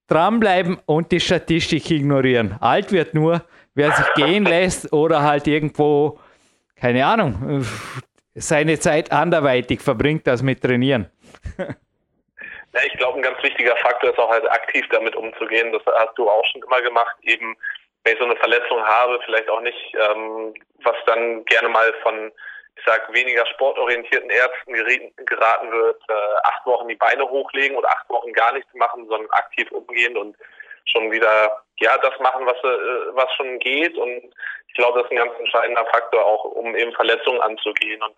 Dranbleiben 0.07 0.79
und 0.85 1.11
die 1.11 1.19
Statistik 1.19 1.91
ignorieren. 1.91 2.55
Alt 2.61 2.91
wird 2.91 3.13
nur, 3.13 3.43
wer 3.75 3.91
sich 3.91 4.13
gehen 4.15 4.45
lässt 4.45 4.93
oder 4.93 5.23
halt 5.23 5.45
irgendwo, 5.47 6.19
keine 6.75 7.05
Ahnung, 7.05 7.65
seine 8.33 8.79
Zeit 8.79 9.11
anderweitig 9.11 9.81
verbringt 9.81 10.27
als 10.27 10.41
mit 10.41 10.61
Trainieren. 10.61 11.09
Ja, 12.71 12.81
ich 12.85 12.93
glaube, 12.99 13.17
ein 13.17 13.23
ganz 13.23 13.41
wichtiger 13.41 13.75
Faktor 13.77 14.11
ist 14.11 14.19
auch 14.19 14.29
halt 14.29 14.47
aktiv 14.51 14.85
damit 14.91 15.15
umzugehen. 15.15 15.71
Das 15.71 15.81
hast 15.87 16.15
du 16.19 16.29
auch 16.29 16.45
schon 16.51 16.61
immer 16.61 16.79
gemacht, 16.83 17.15
eben 17.23 17.57
wenn 18.03 18.13
ich 18.13 18.19
so 18.19 18.25
eine 18.25 18.35
Verletzung 18.35 18.79
habe, 18.83 19.19
vielleicht 19.25 19.49
auch 19.49 19.61
nicht, 19.61 19.95
ähm, 19.95 20.53
was 20.83 20.95
dann 21.07 21.43
gerne 21.45 21.69
mal 21.69 21.91
von, 22.03 22.31
ich 22.79 22.85
sag, 22.85 23.11
weniger 23.13 23.45
sportorientierten 23.47 24.29
Ärzten 24.29 24.73
geraten 25.25 25.71
wird, 25.71 26.01
äh, 26.09 26.13
acht 26.43 26.65
Wochen 26.65 26.87
die 26.87 26.95
Beine 26.95 27.27
hochlegen 27.29 27.77
und 27.77 27.85
acht 27.85 28.09
Wochen 28.09 28.31
gar 28.33 28.53
nichts 28.53 28.73
machen, 28.73 29.07
sondern 29.07 29.29
aktiv 29.31 29.69
umgehen 29.71 30.17
und 30.17 30.35
schon 30.85 31.11
wieder, 31.11 31.61
ja, 31.79 31.97
das 31.97 32.17
machen, 32.19 32.45
was, 32.45 32.57
äh, 32.57 33.15
was 33.15 33.31
schon 33.35 33.59
geht. 33.59 33.95
Und 33.97 34.33
ich 34.67 34.73
glaube, 34.73 34.99
das 34.99 35.05
ist 35.05 35.11
ein 35.11 35.23
ganz 35.23 35.37
entscheidender 35.39 35.85
Faktor 35.87 36.25
auch, 36.25 36.43
um 36.45 36.75
eben 36.75 36.93
Verletzungen 36.93 37.41
anzugehen. 37.41 38.01
Und 38.01 38.15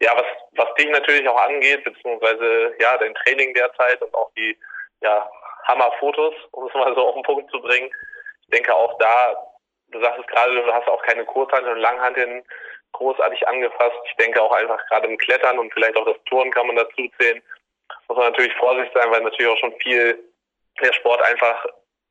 ja, 0.00 0.12
was, 0.16 0.26
was 0.52 0.74
dich 0.74 0.88
natürlich 0.88 1.28
auch 1.28 1.40
angeht, 1.40 1.84
beziehungsweise, 1.84 2.74
ja, 2.80 2.96
dein 2.98 3.14
Training 3.14 3.54
derzeit 3.54 4.00
und 4.02 4.14
auch 4.14 4.30
die, 4.36 4.58
ja, 5.02 5.30
Hammerfotos, 5.64 6.34
um 6.52 6.66
es 6.66 6.74
mal 6.74 6.94
so 6.94 7.06
auf 7.06 7.14
den 7.14 7.22
Punkt 7.22 7.50
zu 7.50 7.60
bringen, 7.60 7.90
denke 8.48 8.74
auch 8.74 8.98
da, 8.98 9.36
du 9.88 10.00
sagst 10.00 10.20
es 10.20 10.26
gerade, 10.26 10.54
du 10.54 10.72
hast 10.72 10.88
auch 10.88 11.02
keine 11.02 11.24
Kurzhanteln 11.24 11.76
und 11.76 11.82
Langhanteln 11.82 12.44
großartig 12.92 13.46
angefasst. 13.48 13.96
Ich 14.04 14.16
denke 14.16 14.42
auch 14.42 14.52
einfach 14.52 14.84
gerade 14.88 15.08
im 15.08 15.18
Klettern 15.18 15.58
und 15.58 15.72
vielleicht 15.72 15.96
auch 15.96 16.06
das 16.06 16.22
Touren 16.26 16.50
kann 16.50 16.66
man 16.66 16.76
dazu 16.76 17.08
zählen. 17.18 17.42
Muss 18.08 18.16
man 18.16 18.30
natürlich 18.30 18.54
vorsichtig 18.54 18.92
sein, 18.94 19.10
weil 19.10 19.22
natürlich 19.22 19.50
auch 19.50 19.58
schon 19.58 19.74
viel 19.80 20.18
der 20.80 20.92
Sport 20.92 21.22
einfach 21.22 21.66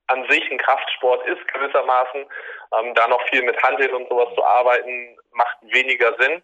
an 0.08 0.28
sich 0.30 0.50
ein 0.52 0.58
Kraftsport 0.58 1.26
ist 1.28 1.48
gewissermaßen. 1.54 2.26
Ähm, 2.80 2.94
da 2.96 3.08
noch 3.08 3.22
viel 3.30 3.44
mit 3.44 3.62
Handeln 3.62 3.94
und 3.94 4.10
sowas 4.10 4.34
zu 4.36 4.44
arbeiten, 4.44 5.18
macht 5.32 5.58
weniger 5.62 6.16
Sinn. 6.20 6.42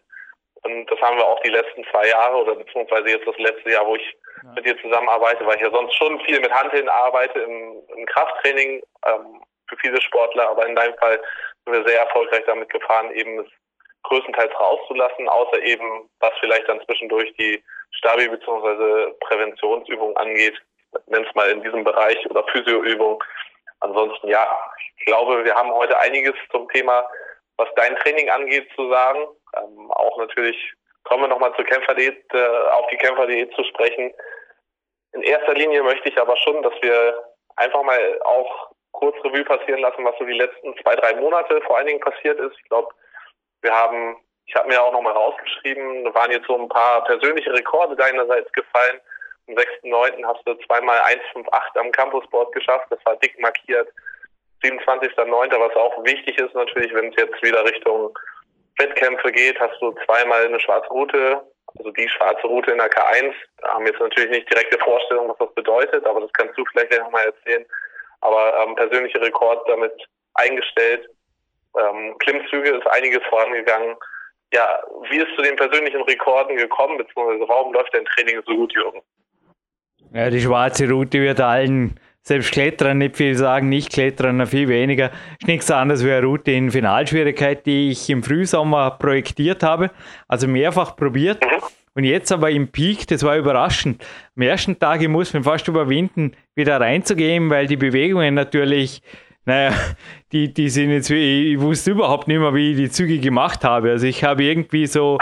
Und 0.64 0.90
das 0.90 1.00
haben 1.02 1.18
wir 1.18 1.26
auch 1.26 1.40
die 1.42 1.50
letzten 1.50 1.84
zwei 1.92 2.08
Jahre 2.08 2.38
oder 2.38 2.56
beziehungsweise 2.56 3.10
jetzt 3.10 3.28
das 3.28 3.38
letzte 3.38 3.72
Jahr, 3.72 3.86
wo 3.86 3.96
ich 3.96 4.18
ja. 4.44 4.52
mit 4.56 4.66
dir 4.66 4.82
zusammenarbeite, 4.82 5.46
weil 5.46 5.56
ich 5.56 5.62
ja 5.62 5.72
sonst 5.72 5.96
schon 5.96 6.20
viel 6.22 6.40
mit 6.40 6.52
Handeln 6.52 6.90
arbeite 6.90 7.40
im, 7.40 7.84
im 7.96 8.06
Krafttraining, 8.08 8.82
ähm, 9.06 9.42
für 9.68 9.78
viele 9.78 10.02
Sportler, 10.02 10.50
aber 10.50 10.68
in 10.68 10.76
deinem 10.76 10.96
Fall 10.98 11.20
sind 11.66 11.74
wir 11.74 11.88
sehr 11.88 12.02
erfolgreich 12.02 12.44
damit 12.46 12.70
gefahren, 12.70 13.12
eben 13.12 13.40
es 13.40 13.48
größtenteils 14.08 14.54
rauszulassen, 14.60 15.28
außer 15.30 15.62
eben, 15.62 16.10
was 16.20 16.32
vielleicht 16.40 16.68
dann 16.68 16.84
zwischendurch 16.86 17.34
die 17.38 17.64
Stabi- 17.92 18.30
bzw. 18.30 19.14
Präventionsübung 19.22 20.16
angeht, 20.18 20.56
nenn 21.08 21.26
es 21.26 21.36
mal 21.36 21.50
in 21.50 21.62
diesem 21.62 21.84
Bereich 21.84 22.18
oder 22.30 22.44
Physioübung. 22.52 23.24
Ansonsten 23.80 24.28
ja, 24.28 24.48
ich 24.98 25.06
glaube, 25.06 25.44
wir 25.44 25.56
haben 25.56 25.72
heute 25.72 25.98
einiges 26.00 26.34
zum 26.52 26.68
Thema, 26.70 27.08
was 27.58 27.70
dein 27.76 27.96
Training 27.98 28.30
angeht, 28.30 28.68
zu 28.76 28.90
sagen. 28.90 29.28
Ähm, 29.58 29.92
auch 29.92 30.18
natürlich 30.18 30.74
kommen 31.04 31.24
wir 31.24 31.28
nochmal 31.28 31.54
zur 31.56 31.66
Kämpferdiät, 31.66 32.24
äh, 32.34 32.48
auf 32.72 32.88
die 32.88 32.98
Kämpferdiät 32.98 33.54
zu 33.54 33.64
sprechen. 33.66 34.14
In 35.14 35.22
erster 35.22 35.54
Linie 35.54 35.84
möchte 35.84 36.10
ich 36.10 36.18
aber 36.18 36.36
schon, 36.38 36.62
dass 36.64 36.74
wir 36.82 37.24
einfach 37.56 37.84
mal 37.84 38.20
auch 38.24 38.70
kurz 38.92 39.16
Revue 39.24 39.46
passieren 39.46 39.82
lassen, 39.82 40.04
was 40.04 40.18
so 40.18 40.26
die 40.26 40.34
letzten 40.34 40.76
zwei, 40.82 40.96
drei 40.96 41.16
Monate 41.16 41.62
vor 41.62 41.78
allen 41.78 41.88
Dingen 41.88 42.00
passiert 42.00 42.40
ist. 42.40 42.56
Ich 42.58 42.70
glaube, 42.70 42.90
wir 43.66 43.74
haben, 43.74 44.16
ich 44.46 44.56
habe 44.56 44.70
mir 44.70 44.82
auch 44.82 44.94
nochmal 44.94 45.14
rausgeschrieben, 45.14 46.06
da 46.06 46.14
waren 46.14 46.32
jetzt 46.32 46.48
so 46.48 46.56
ein 46.58 46.70
paar 46.70 47.04
persönliche 47.04 47.52
Rekorde 47.52 47.96
deinerseits 47.96 48.52
gefallen. 48.54 49.02
Am 49.48 49.56
6.9. 49.56 50.26
hast 50.26 50.48
du 50.48 50.54
zweimal 50.66 51.00
1,58 51.02 51.80
am 51.80 51.92
Campusboard 51.92 52.54
geschafft, 52.54 52.86
das 52.90 53.00
war 53.06 53.18
dick 53.18 53.38
markiert. 53.40 53.90
27.9., 54.64 55.60
was 55.60 55.76
auch 55.76 56.04
wichtig 56.06 56.38
ist 56.40 56.56
natürlich, 56.56 56.94
wenn 56.94 57.10
es 57.10 57.16
jetzt 57.18 57.42
wieder 57.44 57.64
Richtung 57.66 58.18
Wettkämpfe 58.78 59.32
geht, 59.32 59.60
hast 59.60 59.80
du 59.82 59.94
zweimal 60.06 60.46
eine 60.46 60.60
schwarze 60.60 60.90
Route, 60.90 61.42
also 61.78 61.92
die 61.92 62.10
schwarze 62.10 62.48
Route 62.48 62.72
in 62.72 62.78
der 62.78 62.90
K1. 62.90 63.34
Da 63.62 63.74
haben 63.74 63.86
wir 63.86 63.92
jetzt 63.92 64.02
natürlich 64.02 64.30
nicht 64.30 64.50
direkte 64.50 64.78
Vorstellung, 64.80 65.30
was 65.30 65.38
das 65.38 65.54
bedeutet, 65.56 66.06
aber 66.06 66.22
das 66.22 66.34
kannst 66.34 66.58
du 66.58 66.64
vielleicht 66.72 66.98
nochmal 67.00 67.26
erzählen. 67.26 67.66
Aber 68.22 68.54
ähm, 68.62 68.76
persönlicher 68.76 69.22
Rekord 69.22 69.68
damit 69.70 69.94
eingestellt. 70.36 71.08
Ähm, 71.78 72.16
Klimmzüge 72.20 72.70
ist 72.70 72.88
einiges 72.88 73.22
vorangegangen. 73.30 73.96
Ja, 74.54 74.80
wie 75.10 75.18
ist 75.18 75.36
zu 75.36 75.42
den 75.42 75.56
persönlichen 75.56 76.02
Rekorden 76.04 76.56
gekommen, 76.56 76.98
beziehungsweise 76.98 77.48
warum 77.48 77.74
läuft 77.74 77.94
dein 77.94 78.06
Training 78.06 78.42
so 78.46 78.56
gut, 78.56 78.74
Jürgen? 78.74 79.02
Ja, 80.14 80.30
die 80.30 80.40
schwarze 80.40 80.90
Route 80.90 81.20
wird 81.20 81.42
allen, 81.42 82.00
selbst 82.22 82.54
Kletterern 82.54 83.00
nicht 83.00 83.18
viel 83.18 83.36
sagen, 83.36 83.70
nicht 83.70 83.92
Kletterern 83.92 84.38
noch 84.38 84.48
viel 84.48 84.70
weniger. 84.70 85.12
Ist 85.40 85.48
nichts 85.48 85.70
anderes 85.70 86.06
wie 86.06 86.12
eine 86.12 86.26
Route 86.26 86.52
in 86.52 86.72
Finalschwierigkeit, 86.72 87.66
die 87.66 87.92
ich 87.92 88.10
im 88.10 88.24
Frühsommer 88.24 88.92
projektiert 88.92 89.62
habe, 89.62 89.92
also 90.28 90.48
mehrfach 90.48 90.96
probiert. 90.96 91.44
Mhm. 91.44 91.62
Und 91.96 92.04
jetzt 92.04 92.32
aber 92.32 92.50
im 92.50 92.68
Peak, 92.68 93.08
das 93.08 93.24
war 93.24 93.38
überraschend. 93.38 94.06
Am 94.36 94.42
ersten 94.42 94.78
Tag, 94.78 95.02
ich 95.02 95.08
muss 95.08 95.34
mich 95.34 95.46
fast 95.46 95.68
überwinden, 95.68 96.36
wieder 96.54 96.80
reinzugehen, 96.80 97.50
weil 97.50 97.68
die 97.68 97.78
Bewegungen 97.78 98.34
natürlich 98.34 99.02
naja, 99.46 99.74
die, 100.32 100.54
die 100.54 100.70
sind 100.70 100.92
jetzt, 100.92 101.10
ich 101.10 101.60
wusste 101.60 101.92
überhaupt 101.92 102.28
nicht 102.28 102.40
mehr, 102.40 102.54
wie 102.54 102.72
ich 102.72 102.78
die 102.78 102.90
Züge 102.90 103.20
gemacht 103.20 103.64
habe. 103.64 103.92
Also 103.92 104.08
ich 104.08 104.24
habe 104.24 104.44
irgendwie 104.44 104.88
so, 104.88 105.18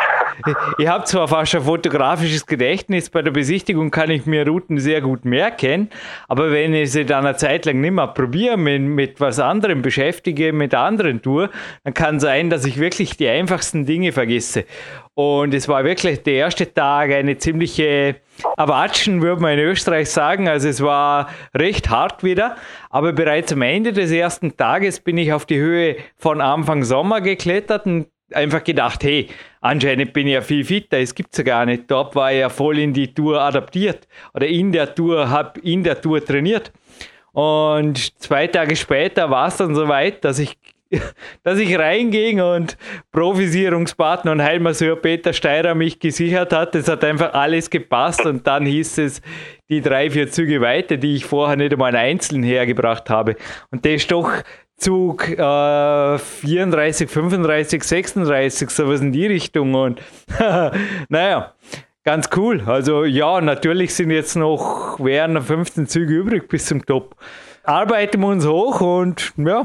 ich 0.78 0.88
habe 0.88 1.04
zwar 1.06 1.28
fast 1.28 1.56
ein 1.56 1.62
fotografisches 1.62 2.46
Gedächtnis, 2.46 3.10
bei 3.10 3.22
der 3.22 3.32
Besichtigung 3.32 3.92
kann 3.92 4.10
ich 4.10 4.26
mir 4.26 4.48
Routen 4.48 4.80
sehr 4.80 5.02
gut 5.02 5.26
merken, 5.26 5.90
aber 6.28 6.52
wenn 6.52 6.74
ich 6.74 6.92
sie 6.92 7.06
dann 7.06 7.26
eine 7.26 7.36
Zeit 7.36 7.66
lang 7.66 7.82
nicht 7.82 7.92
mehr 7.92 8.08
probiere, 8.08 8.58
mit, 8.58 8.82
mit 8.82 9.20
was 9.20 9.40
anderem 9.40 9.82
beschäftige, 9.82 10.54
mit 10.54 10.74
anderen 10.74 11.22
Tour, 11.22 11.50
dann 11.84 11.94
kann 11.94 12.20
sein, 12.20 12.50
dass 12.50 12.66
ich 12.66 12.80
wirklich 12.80 13.18
die 13.18 13.28
einfachsten 13.30 13.86
Dinge 13.86 14.12
vergesse. 14.12 14.66
Und 15.16 15.54
es 15.54 15.68
war 15.68 15.84
wirklich 15.84 16.24
der 16.24 16.34
erste 16.34 16.74
Tag 16.74 17.12
eine 17.12 17.38
ziemliche 17.38 18.16
Erwatschen, 18.58 19.22
würde 19.22 19.42
man 19.42 19.54
in 19.54 19.60
Österreich 19.60 20.10
sagen. 20.10 20.48
Also 20.48 20.70
es 20.70 20.82
war 20.82 21.30
recht 21.56 21.90
hart 21.92 22.24
wieder. 22.24 22.56
Aber 22.90 23.14
bereits 23.14 23.54
am 23.54 23.62
Ende 23.62 23.94
des 23.94 24.10
ersten 24.12 24.58
Tages 24.58 25.00
bin 25.00 25.20
ich 25.20 25.32
auf 25.32 25.46
die 25.46 25.60
Höhe 25.60 25.98
von 26.18 26.42
Anfang 26.42 26.84
Sommer 26.84 27.22
geklettert 27.22 27.86
und 27.86 28.08
einfach 28.34 28.64
gedacht, 28.64 29.04
hey, 29.04 29.28
anscheinend 29.64 30.14
bin 30.14 30.28
ich 30.28 30.34
ja 30.34 30.42
viel 30.42 30.64
fitter, 30.64 31.00
es 31.00 31.16
gibt 31.16 31.34
es 31.34 31.38
ja 31.40 31.44
gar 31.44 31.66
nicht. 31.66 31.90
Dort 31.90 32.16
war 32.16 32.32
ich 32.32 32.40
ja 32.40 32.50
voll 32.50 32.78
in 32.78 32.94
die 32.94 33.14
Tour 33.14 33.42
adaptiert 33.42 34.08
oder 34.34 34.46
in 34.46 34.72
der 34.72 34.94
Tour, 34.94 35.30
habe 35.30 35.60
in 35.62 35.84
der 35.84 36.00
Tour 36.00 36.24
trainiert. 36.24 36.72
Und 37.32 38.22
zwei 38.22 38.46
Tage 38.46 38.76
später 38.76 39.30
war 39.32 39.48
es 39.48 39.58
dann 39.58 39.74
soweit, 39.74 40.24
dass 40.24 40.38
ich 40.38 40.58
dass 41.44 41.60
ich 41.60 41.78
reinging 41.78 42.42
und 42.42 42.78
Provisierungspartner 43.12 44.32
und 44.32 44.44
Heilmasseur 44.44 44.96
Peter 44.96 45.34
Steirer 45.34 45.76
mich 45.76 46.00
gesichert 46.00 46.54
hat. 46.54 46.76
Es 46.76 46.88
hat 46.88 47.04
einfach 47.04 47.34
alles 47.34 47.70
gepasst 47.70 48.26
und 48.26 48.46
dann 48.46 48.66
hieß 48.66 49.00
es 49.00 49.22
die 49.70 49.82
drei, 49.82 50.12
vier 50.12 50.30
Züge 50.30 50.62
weiter, 50.62 50.98
die 50.98 51.16
ich 51.16 51.26
vorher 51.26 51.56
nicht 51.56 51.74
einmal 51.74 51.96
einzeln 51.96 52.44
hergebracht 52.44 53.10
habe. 53.10 53.36
Und 53.72 53.86
das 53.86 53.94
ist 53.94 54.12
doch 54.12 54.32
Zug 54.78 55.30
äh, 55.30 56.18
34, 56.18 57.10
35, 57.10 57.84
36, 57.84 58.70
sowas 58.70 59.02
in 59.02 59.12
die 59.12 59.28
Richtung. 59.28 59.74
Und 59.74 60.02
naja, 61.10 61.54
ganz 62.04 62.30
cool. 62.36 62.64
Also 62.66 63.06
ja, 63.06 63.42
natürlich 63.42 63.96
sind 63.96 64.12
jetzt 64.12 64.36
noch, 64.36 65.00
wären 65.00 65.42
15 65.42 65.88
Züge 65.88 66.14
übrig 66.14 66.48
bis 66.50 66.66
zum 66.66 66.86
Top. 66.86 67.16
Arbeiten 67.64 68.20
wir 68.20 68.28
uns 68.28 68.46
hoch 68.46 68.82
und 68.82 69.32
ja, 69.38 69.64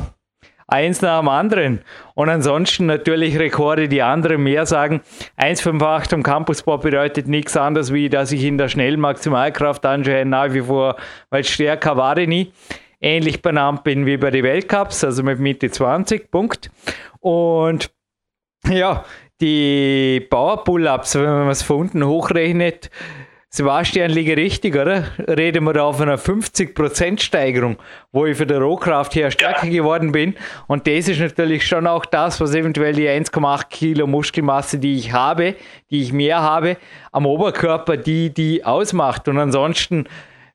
eins 0.68 1.00
nach 1.00 1.18
dem 1.18 1.28
anderen. 1.28 1.80
Und 2.14 2.28
ansonsten 2.28 2.86
natürlich 2.86 3.38
Rekorde, 3.38 3.88
die 3.88 4.02
andere 4.02 4.38
mehr 4.38 4.66
sagen. 4.66 5.00
1,58 5.38 6.14
am 6.14 6.22
Campusbau 6.22 6.78
bedeutet 6.78 7.26
nichts 7.26 7.56
anderes, 7.56 7.92
wie 7.92 8.08
dass 8.08 8.30
ich 8.30 8.44
in 8.44 8.58
der 8.58 8.68
schnellen 8.68 9.00
Maximalkraft 9.00 9.84
anscheinend 9.84 10.30
nach 10.30 10.52
wie 10.52 10.62
vor, 10.62 10.96
weil 11.30 11.42
stärker 11.42 11.96
war 11.96 12.16
ich 12.18 12.28
nie, 12.28 12.52
ähnlich 13.00 13.42
benannt 13.42 13.84
bin 13.84 14.06
wie 14.06 14.16
bei 14.16 14.30
den 14.30 14.44
Weltcups, 14.44 15.04
also 15.04 15.22
mit 15.22 15.38
Mitte 15.38 15.70
20, 15.70 16.30
Punkt. 16.30 16.70
Und 17.20 17.90
ja, 18.68 19.04
die 19.40 20.26
Power 20.28 20.64
Pull-Ups, 20.64 21.14
wenn 21.14 21.24
man 21.24 21.48
es 21.48 21.62
von 21.62 21.78
unten 21.78 22.04
hochrechnet, 22.04 22.90
Sebastian 23.50 24.10
liege 24.10 24.36
richtig, 24.36 24.76
oder? 24.76 25.04
Reden 25.26 25.64
wir 25.64 25.72
da 25.72 25.90
von 25.90 26.06
einer 26.06 26.18
50% 26.18 27.18
Steigerung, 27.18 27.78
wo 28.12 28.26
ich 28.26 28.36
für 28.36 28.44
die 28.44 28.52
Rohkraft 28.52 29.14
her 29.14 29.30
stärker 29.30 29.66
ja. 29.66 29.80
geworden 29.80 30.12
bin. 30.12 30.34
Und 30.66 30.86
das 30.86 31.08
ist 31.08 31.18
natürlich 31.18 31.66
schon 31.66 31.86
auch 31.86 32.04
das, 32.04 32.42
was 32.42 32.54
eventuell 32.54 32.92
die 32.92 33.08
1,8 33.08 33.68
Kilo 33.70 34.06
Muskelmasse, 34.06 34.78
die 34.78 34.96
ich 34.96 35.14
habe, 35.14 35.54
die 35.90 36.02
ich 36.02 36.12
mehr 36.12 36.42
habe, 36.42 36.76
am 37.10 37.24
Oberkörper, 37.24 37.96
die 37.96 38.28
die 38.34 38.66
ausmacht. 38.66 39.28
Und 39.28 39.38
ansonsten 39.38 40.04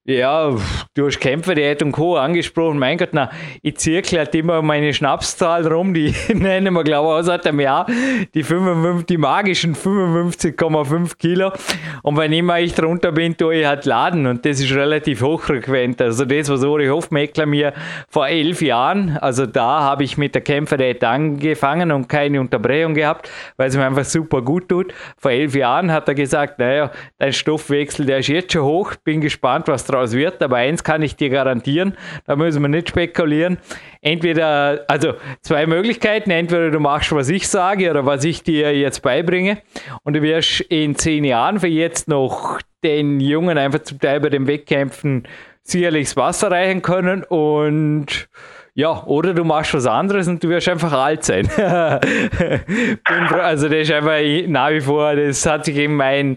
ja, 0.06 0.54
du 0.96 1.06
hast 1.06 1.22
Kämpferdiät 1.22 1.82
und 1.82 1.94
Co. 1.94 2.18
angesprochen. 2.18 2.78
Mein 2.78 2.98
Gott, 2.98 3.12
na, 3.14 3.30
ich 3.62 3.78
zirkle 3.78 4.20
halt 4.20 4.36
immer 4.36 4.62
meine 4.62 4.94
Schnapszahl 4.94 5.66
rum, 5.66 5.94
die 5.94 6.14
nennen 6.34 6.74
wir, 6.74 6.84
glaube 6.84 7.08
ich, 7.22 7.30
aus 7.30 7.42
dem 7.42 7.62
Jahr, 7.62 7.88
die, 8.34 8.44
55, 8.44 9.06
die 9.06 9.18
magischen 9.18 9.76
55,5 9.76 11.18
Kilo. 11.18 11.54
Und 12.02 12.18
wenn 12.18 12.34
immer 12.34 12.60
ich 12.60 12.74
drunter 12.74 13.14
bin, 13.14 13.38
tue 13.38 13.62
ich 13.62 13.66
halt 13.66 13.86
laden 13.86 14.28
und 14.28 14.46
das 14.46 14.60
ist 14.60 14.76
relativ 14.76 15.22
hochfrequent. 15.22 16.02
Also 16.02 16.26
das, 16.26 16.50
was 16.50 16.66
Uri 16.66 16.88
Hofmeckler 16.88 17.46
mir 17.46 17.72
vor 18.10 18.28
elf 18.28 18.62
Jahren, 18.62 19.18
also 19.22 19.46
da 19.46 19.84
habe 19.84 20.04
ich 20.04 20.18
mit 20.18 20.36
der 20.36 20.42
Kämpferdiät 20.42 21.02
angefangen 21.06 21.94
und 21.94 22.10
keine 22.10 22.42
Unterbrechung 22.42 22.94
gehabt, 22.94 23.32
weil 23.56 23.70
es 23.70 23.78
mir 23.78 23.86
einfach 23.86 24.04
super 24.04 24.42
gut 24.42 24.68
tut. 24.68 24.94
Vor 25.18 25.32
elf 25.32 25.56
Jahren 25.56 25.94
hat 25.94 26.10
er 26.10 26.14
gesagt, 26.14 26.60
naja, 26.60 26.92
dein 27.20 27.32
Stoffwechsel, 27.32 28.06
der 28.06 28.18
ist 28.18 28.28
jetzt 28.28 28.52
schon 28.52 28.64
hoch, 28.64 28.96
bin 29.06 29.22
gespannt, 29.22 29.70
was 29.70 29.93
draus 29.94 30.14
wird. 30.14 30.42
Aber 30.42 30.58
eins 30.58 30.84
kann 30.84 31.02
ich 31.02 31.16
dir 31.16 31.30
garantieren, 31.30 31.96
da 32.26 32.36
müssen 32.36 32.62
wir 32.62 32.70
nicht 32.70 32.90
spekulieren. 32.90 33.58
Entweder, 34.02 34.86
also 34.88 35.14
zwei 35.42 35.66
Möglichkeiten, 35.66 36.32
entweder 36.32 36.72
du 36.72 36.80
machst, 36.80 37.12
was 37.12 37.30
ich 37.30 37.48
sage 37.48 37.90
oder 37.90 38.06
was 38.06 38.24
ich 38.24 38.44
dir 38.44 38.78
jetzt 38.78 39.02
beibringe 39.02 39.60
und 40.04 40.16
du 40.16 40.22
wirst 40.22 40.62
in 40.62 40.96
zehn 40.96 41.24
Jahren 41.24 41.60
für 41.60 41.68
jetzt 41.68 42.08
noch 42.08 42.60
den 42.84 43.20
Jungen 43.20 43.58
einfach 43.58 43.80
zum 43.84 44.00
Teil 44.00 44.20
bei 44.20 44.30
den 44.30 44.48
Wettkämpfen 44.48 45.28
sicherlich 45.64 46.10
das 46.10 46.18
Wasser 46.18 46.52
reichen 46.52 46.82
können 46.82 47.24
und 47.24 48.28
ja, 48.76 49.04
oder 49.06 49.36
du 49.36 49.44
machst 49.44 49.76
was 49.76 49.86
anderes 49.86 50.28
und 50.28 50.44
du 50.44 50.50
wirst 50.50 50.68
einfach 50.68 50.92
alt 50.92 51.24
sein. 51.24 51.48
also 51.58 53.70
das 53.70 53.82
ist 53.82 53.92
einfach 53.92 54.20
nach 54.48 54.72
wie 54.72 54.82
vor, 54.82 55.16
das 55.16 55.46
hat 55.46 55.66
sich 55.66 55.78
in 55.78 55.94
mein, 55.94 56.36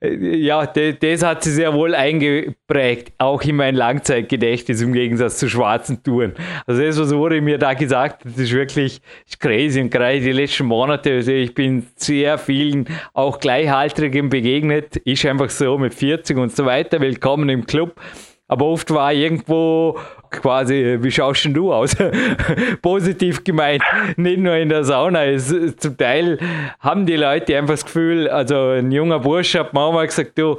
ja, 0.00 0.64
das, 0.64 0.94
das, 0.98 1.22
hat 1.22 1.42
sich 1.42 1.52
sehr 1.52 1.74
wohl 1.74 1.94
eingeprägt, 1.94 3.12
auch 3.18 3.42
in 3.42 3.56
mein 3.56 3.74
Langzeitgedächtnis 3.74 4.80
im 4.80 4.94
Gegensatz 4.94 5.36
zu 5.36 5.50
schwarzen 5.50 6.02
Touren. 6.02 6.32
Also 6.66 6.80
das, 6.80 6.98
was 6.98 7.12
Uri 7.12 7.42
mir 7.42 7.58
da 7.58 7.74
gesagt 7.74 8.24
das 8.24 8.38
ist 8.38 8.52
wirklich 8.52 9.02
crazy 9.38 9.82
und 9.82 9.90
gerade 9.90 10.20
die 10.20 10.32
letzten 10.32 10.64
Monate, 10.64 11.16
also 11.16 11.32
ich 11.32 11.52
bin 11.52 11.86
sehr 11.96 12.38
vielen 12.38 12.88
auch 13.12 13.40
Gleichaltrigen 13.40 14.30
begegnet, 14.30 14.96
ist 14.96 15.26
einfach 15.26 15.50
so 15.50 15.76
mit 15.76 15.92
40 15.92 16.38
und 16.38 16.56
so 16.56 16.64
weiter, 16.64 16.98
willkommen 17.00 17.50
im 17.50 17.66
Club. 17.66 18.00
Aber 18.50 18.64
oft 18.64 18.90
war 18.90 19.12
irgendwo 19.12 19.98
quasi, 20.30 20.96
wie 21.00 21.10
schaust 21.10 21.44
denn 21.44 21.52
du 21.52 21.72
aus? 21.72 21.94
Positiv 22.82 23.44
gemeint, 23.44 23.82
nicht 24.16 24.38
nur 24.38 24.56
in 24.56 24.70
der 24.70 24.84
Sauna. 24.84 25.26
Es, 25.26 25.54
zum 25.76 25.96
Teil 25.98 26.38
haben 26.80 27.04
die 27.04 27.16
Leute 27.16 27.56
einfach 27.58 27.74
das 27.74 27.84
Gefühl, 27.84 28.28
also 28.28 28.70
ein 28.70 28.90
junger 28.90 29.20
Bursche 29.20 29.60
hat 29.60 29.74
mir 29.74 29.80
auch 29.80 29.92
mal 29.92 30.06
gesagt, 30.06 30.38
du, 30.38 30.56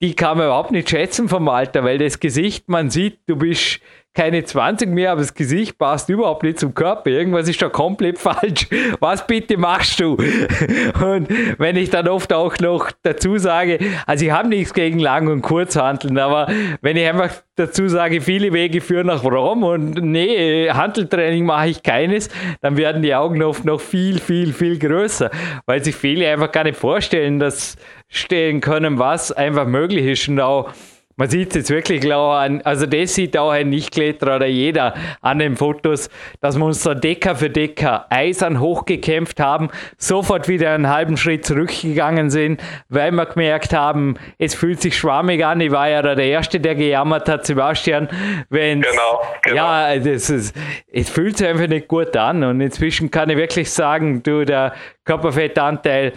die 0.00 0.14
kann 0.14 0.38
man 0.38 0.46
überhaupt 0.46 0.70
nicht 0.70 0.88
schätzen 0.88 1.28
vom 1.28 1.48
Alter, 1.48 1.84
weil 1.84 1.98
das 1.98 2.20
Gesicht, 2.20 2.68
man 2.68 2.88
sieht, 2.88 3.18
du 3.26 3.36
bist 3.36 3.80
keine 4.14 4.42
20 4.42 4.88
mehr, 4.90 5.12
aber 5.12 5.20
das 5.20 5.34
Gesicht 5.34 5.78
passt 5.78 6.08
überhaupt 6.08 6.42
nicht 6.42 6.58
zum 6.58 6.74
Körper. 6.74 7.10
Irgendwas 7.10 7.48
ist 7.48 7.62
da 7.62 7.68
komplett 7.68 8.18
falsch. 8.18 8.66
Was 9.00 9.26
bitte 9.26 9.56
machst 9.56 10.00
du? 10.00 10.16
Und 11.00 11.28
wenn 11.58 11.76
ich 11.76 11.90
dann 11.90 12.08
oft 12.08 12.32
auch 12.32 12.58
noch 12.58 12.90
dazu 13.02 13.38
sage, 13.38 13.78
also 14.06 14.24
ich 14.24 14.30
habe 14.32 14.48
nichts 14.48 14.74
gegen 14.74 14.98
Lang- 14.98 15.28
und 15.28 15.42
Kurzhanteln, 15.42 16.18
aber 16.18 16.48
wenn 16.80 16.96
ich 16.96 17.06
einfach 17.06 17.30
dazu 17.54 17.88
sage, 17.88 18.20
viele 18.20 18.52
Wege 18.52 18.80
führen 18.80 19.06
nach 19.06 19.24
Rom 19.24 19.62
und 19.62 20.02
nee, 20.02 20.68
Handeltraining 20.70 21.44
mache 21.44 21.68
ich 21.68 21.82
keines, 21.82 22.28
dann 22.60 22.76
werden 22.76 23.02
die 23.02 23.14
Augen 23.14 23.42
oft 23.42 23.64
noch 23.64 23.80
viel, 23.80 24.18
viel, 24.18 24.52
viel 24.52 24.78
größer, 24.78 25.30
weil 25.66 25.82
sich 25.84 25.94
viele 25.94 26.28
einfach 26.28 26.50
gar 26.50 26.64
nicht 26.64 26.76
vorstellen, 26.76 27.38
dass 27.38 27.76
stellen 28.08 28.60
können, 28.60 28.98
was 28.98 29.32
einfach 29.32 29.66
möglich 29.66 30.06
ist 30.06 30.28
und 30.28 30.40
auch 30.40 30.72
man 31.18 31.28
sieht 31.28 31.50
es 31.50 31.56
jetzt 31.56 31.70
wirklich 31.70 32.00
klar 32.00 32.40
an, 32.40 32.62
also 32.62 32.86
das 32.86 33.14
sieht 33.14 33.36
auch 33.36 33.50
ein 33.50 33.68
Nichtkletterer 33.70 34.36
oder 34.36 34.46
jeder 34.46 34.94
an 35.20 35.40
den 35.40 35.56
Fotos, 35.56 36.10
dass 36.40 36.56
wir 36.56 36.64
uns 36.64 36.82
so 36.82 36.94
Decker 36.94 37.34
für 37.34 37.50
Decker 37.50 38.06
eisern 38.08 38.60
hochgekämpft 38.60 39.40
haben, 39.40 39.68
sofort 39.98 40.46
wieder 40.46 40.72
einen 40.72 40.88
halben 40.88 41.16
Schritt 41.16 41.44
zurückgegangen 41.44 42.30
sind, 42.30 42.62
weil 42.88 43.10
wir 43.10 43.26
gemerkt 43.26 43.74
haben, 43.74 44.14
es 44.38 44.54
fühlt 44.54 44.80
sich 44.80 44.96
schwammig 44.96 45.44
an. 45.44 45.60
Ich 45.60 45.72
war 45.72 45.88
ja 45.88 46.02
der 46.02 46.24
Erste, 46.24 46.60
der 46.60 46.76
gejammert 46.76 47.28
hat, 47.28 47.44
Sebastian, 47.44 48.08
wenn 48.48 48.82
genau, 48.82 49.20
genau. 49.42 49.56
ja, 49.56 49.96
das 49.98 50.30
ist, 50.30 50.56
es 50.92 51.10
fühlt 51.10 51.36
sich 51.36 51.48
einfach 51.48 51.66
nicht 51.66 51.88
gut 51.88 52.16
an 52.16 52.44
und 52.44 52.60
inzwischen 52.60 53.10
kann 53.10 53.28
ich 53.28 53.36
wirklich 53.36 53.72
sagen, 53.72 54.22
du, 54.22 54.44
der 54.44 54.72
Körperfettanteil, 55.04 56.12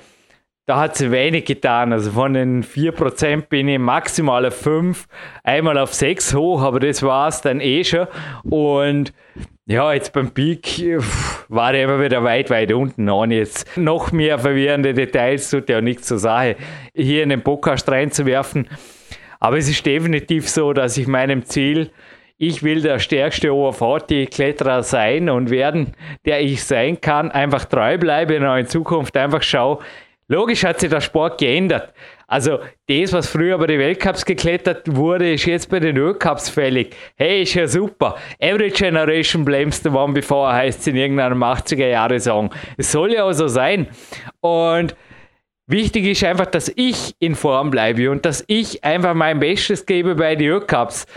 da 0.66 0.80
hat 0.80 0.96
es 0.96 1.12
wenig 1.12 1.46
getan. 1.46 1.92
Also 1.92 2.12
von 2.12 2.34
den 2.34 2.64
4% 2.64 3.48
bin 3.48 3.68
ich 3.68 3.80
maximal 3.80 4.46
auf 4.46 4.56
5, 4.56 5.08
einmal 5.44 5.78
auf 5.78 5.94
6 5.94 6.34
hoch, 6.36 6.62
aber 6.62 6.80
das 6.80 7.04
war 7.04 7.28
es 7.28 7.42
dann 7.42 7.60
eh 7.60 7.84
schon. 7.84 8.08
Und 8.44 9.14
ja, 9.66 9.94
jetzt 9.94 10.14
beim 10.14 10.32
Peak 10.32 10.84
war 11.48 11.74
ich 11.74 11.82
immer 11.82 12.02
wieder 12.02 12.24
weit, 12.24 12.50
weit 12.50 12.74
unten. 12.74 13.10
Ohne 13.10 13.36
jetzt 13.36 13.78
noch 13.78 14.12
mehr 14.12 14.38
verwirrende 14.40 14.94
Details, 14.94 15.50
tut 15.50 15.70
ja 15.70 15.82
nichts 15.82 16.08
zur 16.08 16.20
Sache, 16.20 16.56
hier 16.94 17.24
in 17.24 17.30
den 17.30 17.42
Podcast 17.42 17.90
reinzuwerfen. 17.90 18.68
Aber 19.40 19.58
es 19.58 19.70
ist 19.70 19.86
definitiv 19.86 20.50
so, 20.50 20.74
dass 20.74 20.98
ich 20.98 21.08
meinem 21.08 21.46
Ziel, 21.46 21.92
ich 22.38 22.64
will 22.64 22.82
der 22.82 23.00
stärkste 23.00 23.54
OV-Kletterer 23.54 24.84
sein 24.84 25.30
und 25.30 25.50
werden, 25.50 25.94
der 26.26 26.42
ich 26.42 26.64
sein 26.64 27.00
kann, 27.00 27.32
einfach 27.32 27.66
treu 27.66 27.98
bleibe 27.98 28.38
und 28.38 28.46
auch 28.46 28.58
in 28.58 28.68
Zukunft 28.68 29.16
einfach 29.16 29.44
schaue, 29.44 29.80
Logisch 30.32 30.64
hat 30.64 30.80
sich 30.80 30.90
der 30.90 31.02
Sport 31.02 31.42
geändert. 31.42 31.94
Also 32.26 32.60
das, 32.88 33.12
was 33.12 33.28
früher 33.28 33.58
bei 33.58 33.68
den 33.68 33.80
Weltcups 33.80 34.24
geklettert 34.24 34.96
wurde, 34.96 35.34
ist 35.34 35.46
jetzt 35.46 35.70
bei 35.70 35.82
den 35.82 35.98
Ölcups 35.98 36.48
fällig. 36.48 36.96
Hey, 37.18 37.42
ist 37.42 37.54
ja 37.54 37.68
super. 37.68 38.16
Every 38.40 38.70
generation 38.70 39.44
blames 39.44 39.84
the 39.84 39.90
one 39.90 40.14
before, 40.14 40.54
heißt 40.54 40.80
es 40.80 40.88
in 40.88 40.96
irgendeinem 40.96 41.44
80er-Jahre-Song. 41.44 42.50
Es 42.78 42.94
soll 42.94 43.12
ja 43.12 43.26
auch 43.26 43.34
so 43.34 43.50
sein. 43.50 43.90
Und 44.40 44.96
wichtig 45.68 46.06
ist 46.06 46.24
einfach, 46.24 46.46
dass 46.46 46.72
ich 46.78 47.14
in 47.20 47.36
Form 47.36 47.70
bleibe 47.70 48.10
und 48.10 48.26
dass 48.26 48.46
ich 48.48 48.86
einfach 48.86 49.14
mein 49.14 49.42
Bestes 49.42 49.86
gebe 49.86 50.16
bei 50.16 50.38
den 50.38 50.48
Ölcups. 50.48 51.08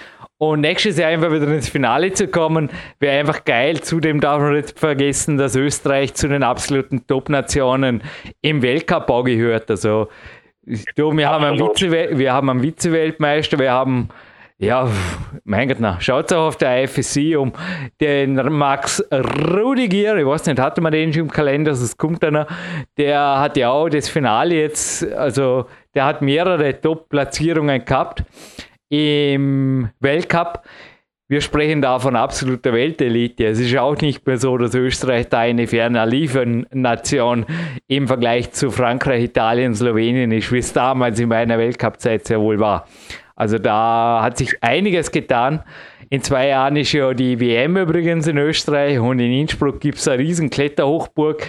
Und 0.51 0.61
nächstes 0.61 0.99
Jahr 0.99 1.11
einfach 1.11 1.33
wieder 1.33 1.49
ins 1.49 1.69
Finale 1.69 2.13
zu 2.13 2.29
kommen, 2.29 2.71
wäre 3.01 3.19
einfach 3.19 3.45
geil. 3.45 3.81
Zudem 3.81 4.21
darf 4.21 4.41
man 4.41 4.55
nicht 4.55 4.79
vergessen, 4.79 5.39
dass 5.39 5.57
Österreich 5.57 6.15
zu 6.15 6.29
den 6.29 6.43
absoluten 6.43 7.07
Top-Nationen 7.07 8.03
im 8.43 8.63
Weltcup 8.63 9.09
auch 9.11 9.25
gehört. 9.25 9.71
Also, 9.71 10.09
du, 10.97 11.17
wir, 11.17 11.29
haben 11.29 11.45
einen 11.45 11.59
Vize 11.59 11.91
wir 11.91 12.33
haben 12.33 12.51
einen 12.51 12.63
Vize-Weltmeister, 12.63 13.59
wir 13.59 13.73
haben 13.73 14.09
ja, 14.59 14.89
mein 15.45 15.69
Gott, 15.69 15.79
na, 15.81 16.01
schaut 16.01 16.33
auch 16.33 16.47
auf 16.47 16.57
der 16.57 16.85
IFSC 16.85 17.37
um 17.37 17.53
den 18.01 18.35
Max 18.35 19.05
Rudiger, 19.13 20.17
ich 20.17 20.25
weiß 20.25 20.47
nicht, 20.47 20.61
hatte 20.61 20.81
man 20.81 20.93
den 20.93 21.13
schon 21.13 21.23
im 21.23 21.31
Kalender, 21.31 21.73
das 21.73 21.97
kommt 21.97 22.23
dann 22.23 22.47
der 22.97 23.41
hat 23.41 23.57
ja 23.57 23.71
auch 23.71 23.89
das 23.89 24.09
Finale 24.09 24.55
jetzt, 24.55 25.11
also 25.13 25.67
der 25.95 26.05
hat 26.05 26.23
mehrere 26.23 26.81
Top-Platzierungen 26.81 27.85
gehabt 27.85 28.23
im 28.95 29.89
Weltcup. 30.01 30.63
Wir 31.27 31.41
sprechen 31.41 31.83
da 31.83 31.99
von 31.99 32.17
absoluter 32.17 32.73
Weltelite. 32.73 33.47
Es 33.47 33.59
ist 33.59 33.77
auch 33.77 33.97
nicht 33.97 34.27
mehr 34.27 34.37
so, 34.37 34.57
dass 34.57 34.75
Österreich 34.75 35.29
da 35.29 35.41
eine 35.41 35.67
ferne 35.67 36.05
Liefernation 36.05 37.47
im 37.89 38.07
Vergleich 38.07 38.53
zu 38.53 38.71
Frankreich, 38.71 39.25
Italien, 39.25 39.75
Slowenien 39.75 40.31
ist, 40.33 40.53
wie 40.53 40.59
es 40.59 40.73
damals 40.73 41.19
in 41.19 41.29
meiner 41.31 41.59
Weltcup-Zeit 41.59 42.27
sehr 42.27 42.41
wohl 42.41 42.61
war. 42.61 42.87
Also 43.35 43.59
da 43.59 44.21
hat 44.23 44.39
sich 44.39 44.63
einiges 44.63 45.11
getan. 45.11 45.65
In 46.11 46.23
zwei 46.23 46.49
Jahren 46.49 46.77
ist 46.77 46.93
ja 46.93 47.13
die 47.15 47.41
WM 47.41 47.77
übrigens 47.77 48.29
in 48.29 48.39
Österreich 48.39 49.01
und 49.01 49.19
in 49.19 49.33
Innsbruck 49.33 49.81
gibt 49.81 49.99
es 49.99 50.07
eine 50.07 50.19
riesen 50.19 50.51
Kletterhochburg 50.51 51.49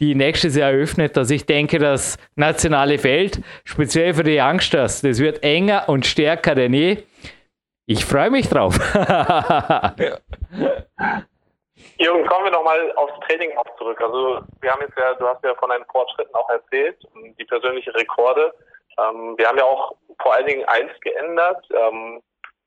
die 0.00 0.14
nächstes 0.14 0.56
Jahr 0.56 0.72
eröffnet. 0.72 1.16
Also 1.16 1.34
ich 1.34 1.46
denke, 1.46 1.78
das 1.78 2.16
nationale 2.34 2.98
Feld, 2.98 3.40
speziell 3.64 4.14
für 4.14 4.24
die 4.24 4.38
Youngsters, 4.38 5.02
das 5.02 5.20
wird 5.20 5.42
enger 5.42 5.88
und 5.88 6.06
stärker 6.06 6.54
denn 6.54 6.74
je. 6.74 7.04
Ich 7.86 8.04
freue 8.04 8.30
mich 8.30 8.48
drauf. 8.48 8.74
Jürgen, 11.98 12.26
kommen 12.26 12.44
wir 12.44 12.50
nochmal 12.50 12.92
aufs 12.96 13.12
Training 13.26 13.56
auch 13.56 13.76
zurück. 13.76 14.00
Also 14.00 14.40
wir 14.60 14.72
haben 14.72 14.80
jetzt 14.80 14.98
ja, 14.98 15.14
du 15.14 15.28
hast 15.28 15.44
ja 15.44 15.54
von 15.54 15.68
deinen 15.68 15.84
Fortschritten 15.86 16.34
auch 16.34 16.48
erzählt, 16.48 16.96
die 17.38 17.44
persönlichen 17.44 17.90
Rekorde. 17.90 18.52
Ähm, 18.98 19.36
wir 19.36 19.46
haben 19.48 19.58
ja 19.58 19.64
auch 19.64 19.94
vor 20.20 20.34
allen 20.34 20.46
Dingen 20.46 20.64
eins 20.64 20.90
geändert. 21.02 21.64
Ähm, 21.70 22.22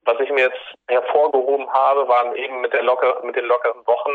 was 0.06 0.20
ich 0.22 0.30
mir 0.30 0.46
jetzt 0.46 0.62
hervorgehoben 0.88 1.70
habe, 1.72 2.08
waren 2.08 2.36
eben 2.36 2.62
mit, 2.62 2.72
der 2.72 2.84
locker, 2.84 3.22
mit 3.24 3.36
den 3.36 3.46
lockeren 3.46 3.86
Wochen 3.86 4.12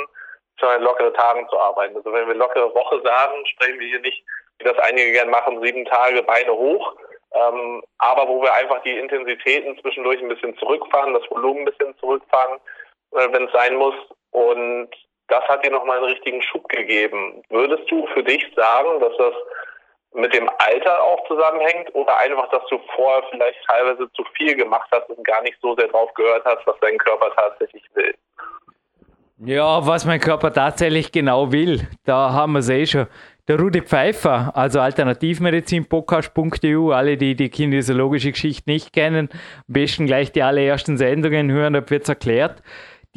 zwei 0.63 0.79
lockere 0.79 1.13
Tagen 1.13 1.47
zu 1.49 1.59
arbeiten. 1.59 1.97
Also 1.97 2.13
wenn 2.13 2.29
wir 2.29 2.35
lockere 2.35 2.73
Woche 2.75 3.03
sagen, 3.03 3.45
sprechen 3.47 3.81
wir 3.81 3.89
hier 3.89 4.01
nicht, 4.01 4.25
wie 4.59 4.65
das 4.65 4.79
einige 4.79 5.13
gern 5.13 5.31
machen, 5.31 5.61
sieben 5.63 5.85
Tage 5.85 6.23
Beine 6.23 6.53
hoch, 6.53 6.95
ähm, 7.35 7.83
aber 7.99 8.29
wo 8.29 8.43
wir 8.43 8.55
einfach 8.55 8.83
die 8.83 8.97
Intensitäten 8.97 9.79
zwischendurch 9.81 10.21
ein 10.21 10.29
bisschen 10.29 10.57
zurückfahren, 10.59 11.15
das 11.15 11.29
Volumen 11.31 11.61
ein 11.61 11.65
bisschen 11.65 11.97
zurückfahren, 11.99 12.61
äh, 13.13 13.29
wenn 13.33 13.47
es 13.47 13.53
sein 13.53 13.77
muss. 13.77 13.95
Und 14.31 14.91
das 15.29 15.43
hat 15.45 15.65
dir 15.65 15.71
nochmal 15.71 15.99
einen 15.99 16.07
richtigen 16.07 16.43
Schub 16.43 16.69
gegeben. 16.69 17.43
Würdest 17.49 17.91
du 17.91 18.07
für 18.09 18.23
dich 18.23 18.47
sagen, 18.55 19.01
dass 19.01 19.17
das 19.17 19.35
mit 20.15 20.35
dem 20.35 20.49
Alter 20.59 21.03
auch 21.03 21.27
zusammenhängt 21.27 21.95
oder 21.95 22.17
einfach, 22.19 22.51
dass 22.51 22.67
du 22.69 22.79
vorher 22.95 23.23
vielleicht 23.31 23.59
teilweise 23.67 24.13
zu 24.13 24.25
viel 24.37 24.55
gemacht 24.55 24.89
hast 24.93 25.09
und 25.09 25.25
gar 25.25 25.41
nicht 25.43 25.59
so 25.63 25.75
sehr 25.75 25.89
drauf 25.89 26.13
gehört 26.15 26.45
hast, 26.45 26.67
was 26.67 26.77
dein 26.81 26.99
Körper 26.99 27.35
tatsächlich 27.35 27.83
will? 27.95 28.15
Ja, 29.45 29.85
was 29.85 30.05
mein 30.05 30.21
Körper 30.21 30.53
tatsächlich 30.53 31.11
genau 31.11 31.51
will, 31.51 31.89
da 32.05 32.33
haben 32.33 32.53
wir 32.53 32.61
es 32.61 32.69
eh 32.69 32.87
schon. 32.87 33.09
Der 33.49 33.59
Rudi 33.59 33.81
Pfeiffer, 33.81 34.57
also 34.57 34.79
alternativmedizin-podcast.eu, 34.79 36.93
alle, 36.93 37.17
die 37.17 37.35
die 37.35 37.49
kinesiologische 37.49 38.31
Geschichte 38.31 38.71
nicht 38.71 38.93
kennen, 38.93 39.29
am 39.33 39.39
besten 39.67 40.07
gleich 40.07 40.31
die 40.31 40.45
allerersten 40.45 40.97
Sendungen 40.97 41.51
hören, 41.51 41.73
da 41.73 41.91
wird 41.91 42.05
es 42.05 42.09
erklärt. 42.09 42.63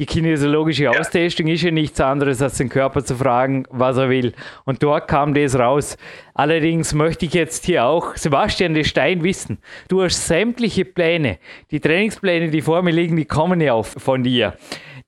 Die 0.00 0.06
kinesiologische 0.06 0.90
Austestung 0.90 1.46
ist 1.46 1.62
ja 1.62 1.70
nichts 1.70 2.00
anderes, 2.00 2.42
als 2.42 2.58
den 2.58 2.70
Körper 2.70 3.04
zu 3.04 3.14
fragen, 3.14 3.62
was 3.70 3.96
er 3.96 4.10
will. 4.10 4.32
Und 4.64 4.82
dort 4.82 5.06
kam 5.06 5.32
das 5.32 5.56
raus. 5.56 5.96
Allerdings 6.34 6.92
möchte 6.92 7.26
ich 7.26 7.34
jetzt 7.34 7.66
hier 7.66 7.84
auch 7.84 8.16
Sebastian 8.16 8.74
de 8.74 8.82
Stein 8.82 9.22
wissen. 9.22 9.58
Du 9.88 10.02
hast 10.02 10.26
sämtliche 10.26 10.84
Pläne, 10.84 11.38
die 11.70 11.78
Trainingspläne, 11.78 12.50
die 12.50 12.62
vor 12.62 12.82
mir 12.82 12.90
liegen, 12.90 13.16
die 13.16 13.26
kommen 13.26 13.60
ja 13.60 13.74
auch 13.74 13.86
von 13.86 14.24
dir 14.24 14.54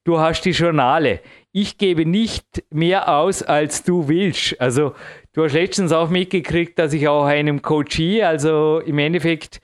du 0.08 0.18
hast 0.18 0.40
die 0.46 0.52
Journale. 0.52 1.20
Ich 1.52 1.76
gebe 1.76 2.06
nicht 2.06 2.64
mehr 2.70 3.14
aus, 3.14 3.42
als 3.42 3.84
du 3.84 4.08
willst. 4.08 4.58
Also 4.58 4.94
du 5.34 5.44
hast 5.44 5.52
letztens 5.52 5.92
auch 5.92 6.08
mitgekriegt, 6.08 6.78
dass 6.78 6.94
ich 6.94 7.06
auch 7.08 7.26
einem 7.26 7.60
Coachie, 7.60 8.22
also 8.22 8.80
im 8.80 8.98
Endeffekt, 8.98 9.60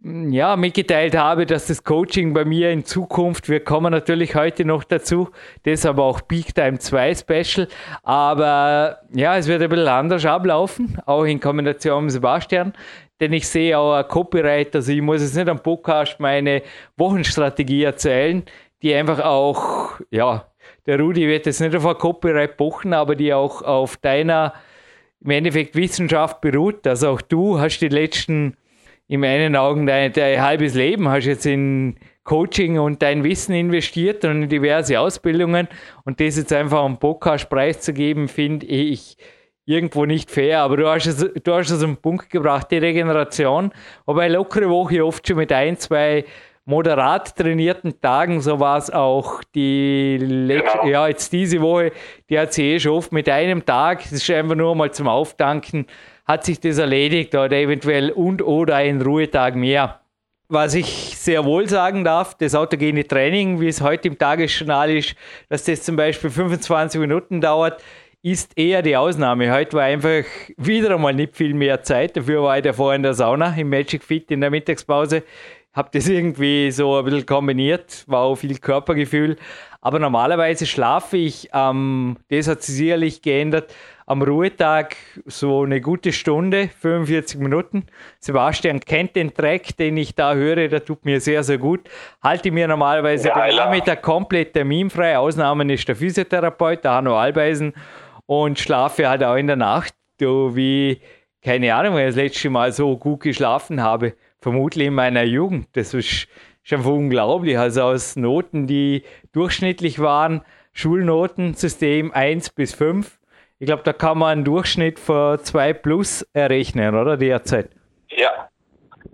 mm, 0.00 0.30
ja, 0.30 0.56
mitgeteilt 0.56 1.14
habe, 1.14 1.44
dass 1.44 1.66
das 1.66 1.84
Coaching 1.84 2.32
bei 2.32 2.46
mir 2.46 2.70
in 2.70 2.86
Zukunft, 2.86 3.50
wir 3.50 3.60
kommen 3.60 3.92
natürlich 3.92 4.34
heute 4.34 4.64
noch 4.64 4.82
dazu, 4.82 5.28
deshalb 5.66 5.98
auch 5.98 6.26
Peak 6.26 6.54
Time 6.54 6.78
2 6.78 7.14
Special, 7.14 7.68
aber 8.02 9.00
ja, 9.12 9.36
es 9.36 9.46
wird 9.46 9.60
ein 9.60 9.68
bisschen 9.68 9.88
anders 9.88 10.24
ablaufen, 10.24 10.96
auch 11.04 11.24
in 11.24 11.38
Kombination 11.38 12.04
mit 12.04 12.12
Sebastian, 12.12 12.72
denn 13.20 13.34
ich 13.34 13.46
sehe 13.46 13.78
auch 13.78 13.92
ein 13.92 14.08
Copyright, 14.08 14.74
also 14.74 14.90
ich 14.90 15.02
muss 15.02 15.20
jetzt 15.20 15.36
nicht 15.36 15.48
am 15.48 15.62
Podcast 15.62 16.18
meine 16.18 16.62
Wochenstrategie 16.96 17.82
erzählen, 17.82 18.42
die 18.82 18.94
einfach 18.94 19.20
auch, 19.20 20.00
ja, 20.10 20.46
der 20.86 20.98
Rudi 20.98 21.26
wird 21.28 21.46
jetzt 21.46 21.60
nicht 21.60 21.76
auf 21.76 21.86
ein 21.86 21.96
Copyright 21.96 22.56
pochen, 22.56 22.92
aber 22.92 23.14
die 23.14 23.32
auch 23.32 23.62
auf 23.62 23.96
deiner, 23.96 24.54
im 25.20 25.30
Endeffekt 25.30 25.76
Wissenschaft 25.76 26.40
beruht. 26.40 26.86
Also 26.86 27.10
auch 27.10 27.20
du 27.20 27.60
hast 27.60 27.78
die 27.78 27.88
letzten, 27.88 28.56
in 29.06 29.20
meinen 29.20 29.54
Augen, 29.56 29.86
dein, 29.86 30.12
dein 30.12 30.42
halbes 30.42 30.74
Leben 30.74 31.08
hast 31.08 31.26
jetzt 31.26 31.46
in 31.46 31.96
Coaching 32.24 32.78
und 32.78 33.02
dein 33.02 33.24
Wissen 33.24 33.54
investiert 33.54 34.24
und 34.24 34.44
in 34.44 34.48
diverse 34.48 34.98
Ausbildungen. 34.98 35.68
Und 36.04 36.20
das 36.20 36.36
jetzt 36.36 36.52
einfach 36.52 36.82
am 36.82 36.98
Podcast 36.98 37.48
preiszugeben, 37.48 38.28
finde 38.28 38.66
ich 38.66 39.16
irgendwo 39.64 40.04
nicht 40.06 40.30
fair. 40.30 40.60
Aber 40.60 40.76
du 40.76 40.88
hast 40.88 41.06
es, 41.06 41.18
du 41.18 41.52
hast 41.52 41.70
es 41.70 41.80
den 41.80 41.96
Punkt 41.96 42.30
gebracht, 42.30 42.70
die 42.70 42.78
Regeneration. 42.78 43.72
Eine 44.06 44.34
lockere 44.34 44.68
Woche 44.68 45.04
oft 45.04 45.26
schon 45.26 45.36
mit 45.36 45.52
ein, 45.52 45.76
zwei 45.76 46.24
moderat 46.64 47.36
trainierten 47.36 48.00
Tagen, 48.00 48.40
so 48.40 48.60
war 48.60 48.78
es 48.78 48.90
auch 48.90 49.42
die 49.54 50.16
letzte, 50.18 50.78
genau. 50.78 50.88
ja, 50.88 51.08
jetzt 51.08 51.32
diese 51.32 51.60
Woche, 51.60 51.92
die 52.30 52.38
hat 52.38 52.52
sie 52.52 52.74
eh 52.74 52.80
schon 52.80 52.92
oft 52.92 53.12
mit 53.12 53.28
einem 53.28 53.64
Tag, 53.64 54.02
das 54.02 54.12
ist 54.12 54.30
einfach 54.30 54.54
nur 54.54 54.74
mal 54.74 54.92
zum 54.92 55.08
Aufdanken, 55.08 55.86
hat 56.24 56.44
sich 56.44 56.60
das 56.60 56.78
erledigt 56.78 57.34
oder 57.34 57.56
eventuell 57.56 58.10
und 58.10 58.42
oder 58.42 58.76
ein 58.76 59.02
Ruhetag 59.02 59.56
mehr. 59.56 60.00
Was 60.48 60.74
ich 60.74 60.86
sehr 61.16 61.44
wohl 61.44 61.68
sagen 61.68 62.04
darf, 62.04 62.36
das 62.36 62.54
autogene 62.54 63.06
Training, 63.06 63.60
wie 63.60 63.68
es 63.68 63.80
heute 63.80 64.08
im 64.08 64.18
Tagesjournal 64.18 64.90
ist, 64.90 65.14
dass 65.48 65.64
das 65.64 65.82
zum 65.82 65.96
Beispiel 65.96 66.30
25 66.30 67.00
Minuten 67.00 67.40
dauert, 67.40 67.82
ist 68.22 68.56
eher 68.56 68.82
die 68.82 68.96
Ausnahme. 68.96 69.52
Heute 69.52 69.76
war 69.76 69.84
einfach 69.84 70.24
wieder 70.56 70.94
einmal 70.94 71.14
nicht 71.14 71.36
viel 71.36 71.54
mehr 71.54 71.82
Zeit. 71.82 72.16
Dafür 72.16 72.42
war 72.42 72.56
ich 72.56 72.62
davor 72.62 72.94
in 72.94 73.02
der 73.02 73.14
Sauna 73.14 73.52
im 73.56 73.70
Magic 73.70 74.04
Fit 74.04 74.30
in 74.30 74.40
der 74.40 74.50
Mittagspause 74.50 75.24
habe 75.72 75.88
das 75.92 76.08
irgendwie 76.08 76.70
so 76.70 76.96
ein 76.96 77.04
bisschen 77.04 77.26
kombiniert, 77.26 78.04
war 78.06 78.20
auch 78.20 78.36
viel 78.36 78.58
Körpergefühl. 78.58 79.36
Aber 79.80 79.98
normalerweise 79.98 80.64
schlafe 80.64 81.16
ich, 81.16 81.48
ähm, 81.52 82.16
das 82.28 82.46
hat 82.46 82.62
sich 82.62 82.76
sicherlich 82.76 83.20
geändert, 83.20 83.74
am 84.06 84.22
Ruhetag 84.22 84.96
so 85.26 85.62
eine 85.62 85.80
gute 85.80 86.12
Stunde, 86.12 86.68
45 86.80 87.40
Minuten. 87.40 87.86
Sebastian 88.20 88.80
kennt 88.80 89.16
den 89.16 89.34
Track, 89.34 89.76
den 89.78 89.96
ich 89.96 90.14
da 90.14 90.34
höre, 90.34 90.68
der 90.68 90.84
tut 90.84 91.04
mir 91.04 91.20
sehr, 91.20 91.42
sehr 91.42 91.58
gut. 91.58 91.88
Halte 92.22 92.50
mir 92.50 92.68
normalerweise 92.68 93.28
ja, 93.28 93.46
den 93.46 93.56
Nachmittag 93.56 94.02
komplett 94.02 94.52
terminfrei. 94.52 95.18
Ausnahmen 95.18 95.70
ist 95.70 95.88
der 95.88 95.96
Physiotherapeut, 95.96 96.84
der 96.84 96.92
Hanno 96.92 97.18
Albeisen, 97.18 97.72
und 98.26 98.58
schlafe 98.58 99.08
halt 99.08 99.24
auch 99.24 99.36
in 99.36 99.46
der 99.46 99.56
Nacht, 99.56 99.94
so 100.20 100.54
wie, 100.54 101.00
keine 101.42 101.74
Ahnung, 101.74 101.96
wenn 101.96 102.08
ich 102.08 102.14
das 102.14 102.22
letzte 102.22 102.50
Mal 102.50 102.70
so 102.70 102.96
gut 102.96 103.20
geschlafen 103.20 103.82
habe 103.82 104.14
vermutlich 104.42 104.88
in 104.88 104.94
meiner 104.94 105.22
Jugend. 105.22 105.68
Das 105.74 105.94
ist 105.94 106.28
schon 106.62 106.84
unglaublich. 106.84 107.58
Also 107.58 107.82
aus 107.82 108.16
Noten, 108.16 108.66
die 108.66 109.04
durchschnittlich 109.32 110.00
waren, 110.00 110.44
Schulnotensystem 110.72 112.12
1 112.12 112.50
bis 112.50 112.74
5. 112.74 113.18
Ich 113.58 113.66
glaube, 113.66 113.82
da 113.84 113.92
kann 113.92 114.18
man 114.18 114.30
einen 114.30 114.44
Durchschnitt 114.44 114.98
von 114.98 115.38
2 115.38 115.72
plus 115.74 116.22
errechnen, 116.32 116.98
oder 116.98 117.16
derzeit? 117.16 117.70
Ja. 118.10 118.48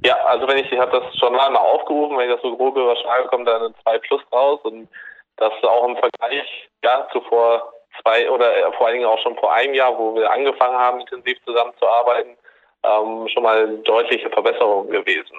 Ja, 0.05 0.15
also 0.27 0.47
wenn 0.47 0.59
ich, 0.59 0.71
ich 0.71 0.79
habe 0.79 0.93
das 0.93 1.19
schon 1.19 1.33
mal 1.33 1.55
aufgerufen, 1.57 2.17
wenn 2.17 2.29
ich 2.29 2.35
das 2.35 2.43
so 2.43 2.57
grob 2.57 2.77
überschlage, 2.77 3.27
kommt 3.29 3.49
da 3.49 3.57
eine 3.57 3.75
2 3.83 3.99
plus 3.99 4.23
raus 4.33 4.61
und 4.63 4.89
das 5.37 5.53
auch 5.63 5.89
im 5.89 5.97
Vergleich 5.97 6.69
ja, 6.85 7.09
zu 7.13 7.21
vor 7.23 7.73
zwei 8.03 8.31
oder 8.31 8.57
äh, 8.57 8.73
vor 8.73 8.87
allen 8.87 8.97
Dingen 8.99 9.09
auch 9.09 9.19
schon 9.21 9.37
vor 9.37 9.53
einem 9.53 9.75
Jahr, 9.75 9.97
wo 9.99 10.15
wir 10.15 10.31
angefangen 10.31 10.77
haben, 10.77 11.01
intensiv 11.01 11.39
zusammenzuarbeiten, 11.45 12.37
ähm, 12.85 13.29
schon 13.29 13.43
mal 13.43 13.79
deutliche 13.79 14.31
Verbesserungen 14.31 14.91
gewesen. 14.91 15.39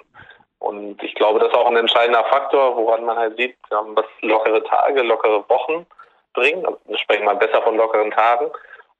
Und 0.58 1.02
ich 1.02 1.14
glaube, 1.14 1.38
das 1.38 1.48
ist 1.48 1.54
auch 1.54 1.70
ein 1.70 1.76
entscheidender 1.76 2.24
Faktor, 2.24 2.76
woran 2.76 3.04
man 3.04 3.16
halt 3.16 3.36
sieht, 3.36 3.56
ähm, 3.72 3.96
was 3.96 4.04
lockere 4.20 4.62
Tage, 4.64 5.02
lockere 5.02 5.48
Wochen 5.48 5.86
bringen. 6.34 6.64
Also 6.66 6.78
wir 6.84 6.98
sprechen 6.98 7.24
mal 7.24 7.36
besser 7.36 7.62
von 7.62 7.76
lockeren 7.76 8.10
Tagen. 8.10 8.50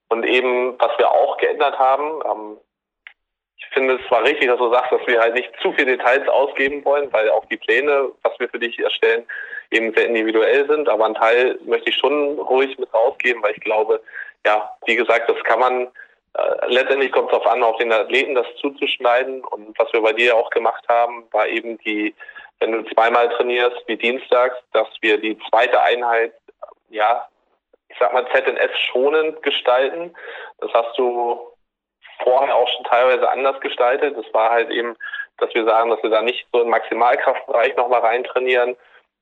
Und 0.09 0.25
eben, 0.25 0.75
was 0.79 0.91
wir 0.99 1.11
auch 1.11 1.37
geändert 1.37 1.79
haben, 1.79 2.21
ähm, 2.25 2.57
ich 3.59 3.67
finde 3.75 3.97
es 3.97 4.09
zwar 4.09 4.25
richtig, 4.25 4.49
dass 4.49 4.59
du 4.59 4.73
sagst, 4.73 4.91
dass 4.91 5.07
wir 5.07 5.21
halt 5.21 5.35
nicht 5.35 5.51
zu 5.61 5.73
viele 5.73 5.99
Details 5.99 6.27
ausgeben 6.29 6.85
wollen, 6.85 7.13
weil 7.13 7.29
auch 7.31 7.45
die 7.47 7.59
Pläne, 7.59 8.11
was 8.23 8.33
wir 8.41 8.49
für 8.49 8.59
dich 8.59 8.79
erstellen, 8.79 9.27
eben 9.71 9.95
sehr 9.95 10.07
individuell 10.07 10.67
sind. 10.67 10.89
Aber 10.89 11.05
einen 11.05 11.15
Teil 11.15 11.59
möchte 11.67 11.91
ich 11.91 11.97
schon 11.97 12.39
ruhig 12.39 12.79
mit 12.79 12.93
rausgeben, 12.93 13.43
weil 13.43 13.53
ich 13.53 13.61
glaube, 13.61 14.01
ja, 14.47 14.71
wie 14.87 14.97
gesagt, 14.97 15.29
das 15.29 15.37
kann 15.45 15.61
man 15.61 15.89
letztendlich 16.69 17.13
kommt 17.13 17.33
es 17.33 17.39
darauf 17.39 17.53
an, 17.53 17.63
auf 17.63 17.77
den 17.77 17.93
Athleten 17.93 18.35
das 18.35 18.47
zuzuschneiden. 18.61 19.45
Und 19.45 19.79
was 19.79 19.93
wir 19.93 20.01
bei 20.01 20.13
dir 20.13 20.37
auch 20.37 20.51
gemacht 20.51 20.85
haben, 20.89 21.27
war 21.33 21.47
eben 21.47 21.79
die, 21.79 22.15
wenn 22.61 22.73
du 22.73 22.85
zweimal 22.95 23.29
trainierst, 23.31 23.83
wie 23.87 23.97
dienstags, 23.97 24.57
dass 24.73 24.89
wir 25.01 25.19
die 25.19 25.39
zweite 25.49 25.81
Einheit, 25.81 26.33
ja, 26.89 27.27
ich 27.89 27.97
sag 27.99 28.13
mal 28.13 28.27
ZNS 28.33 28.71
schonend 28.91 29.43
gestalten. 29.43 30.15
Das 30.59 30.73
hast 30.73 30.97
du 30.97 31.41
vorher 32.23 32.55
auch 32.55 32.69
schon 32.69 32.85
teilweise 32.85 33.29
anders 33.29 33.61
gestaltet. 33.61 34.17
Das 34.17 34.33
war 34.33 34.51
halt 34.51 34.71
eben, 34.71 34.97
dass 35.39 35.53
wir 35.55 35.65
sagen, 35.65 35.91
dass 35.91 36.03
wir 36.03 36.11
da 36.11 36.23
nicht 36.23 36.47
so 36.53 36.63
im 36.63 36.69
Maximalkraftbereich 36.69 37.77
nochmal 37.77 38.01
reintrainieren, 38.01 38.77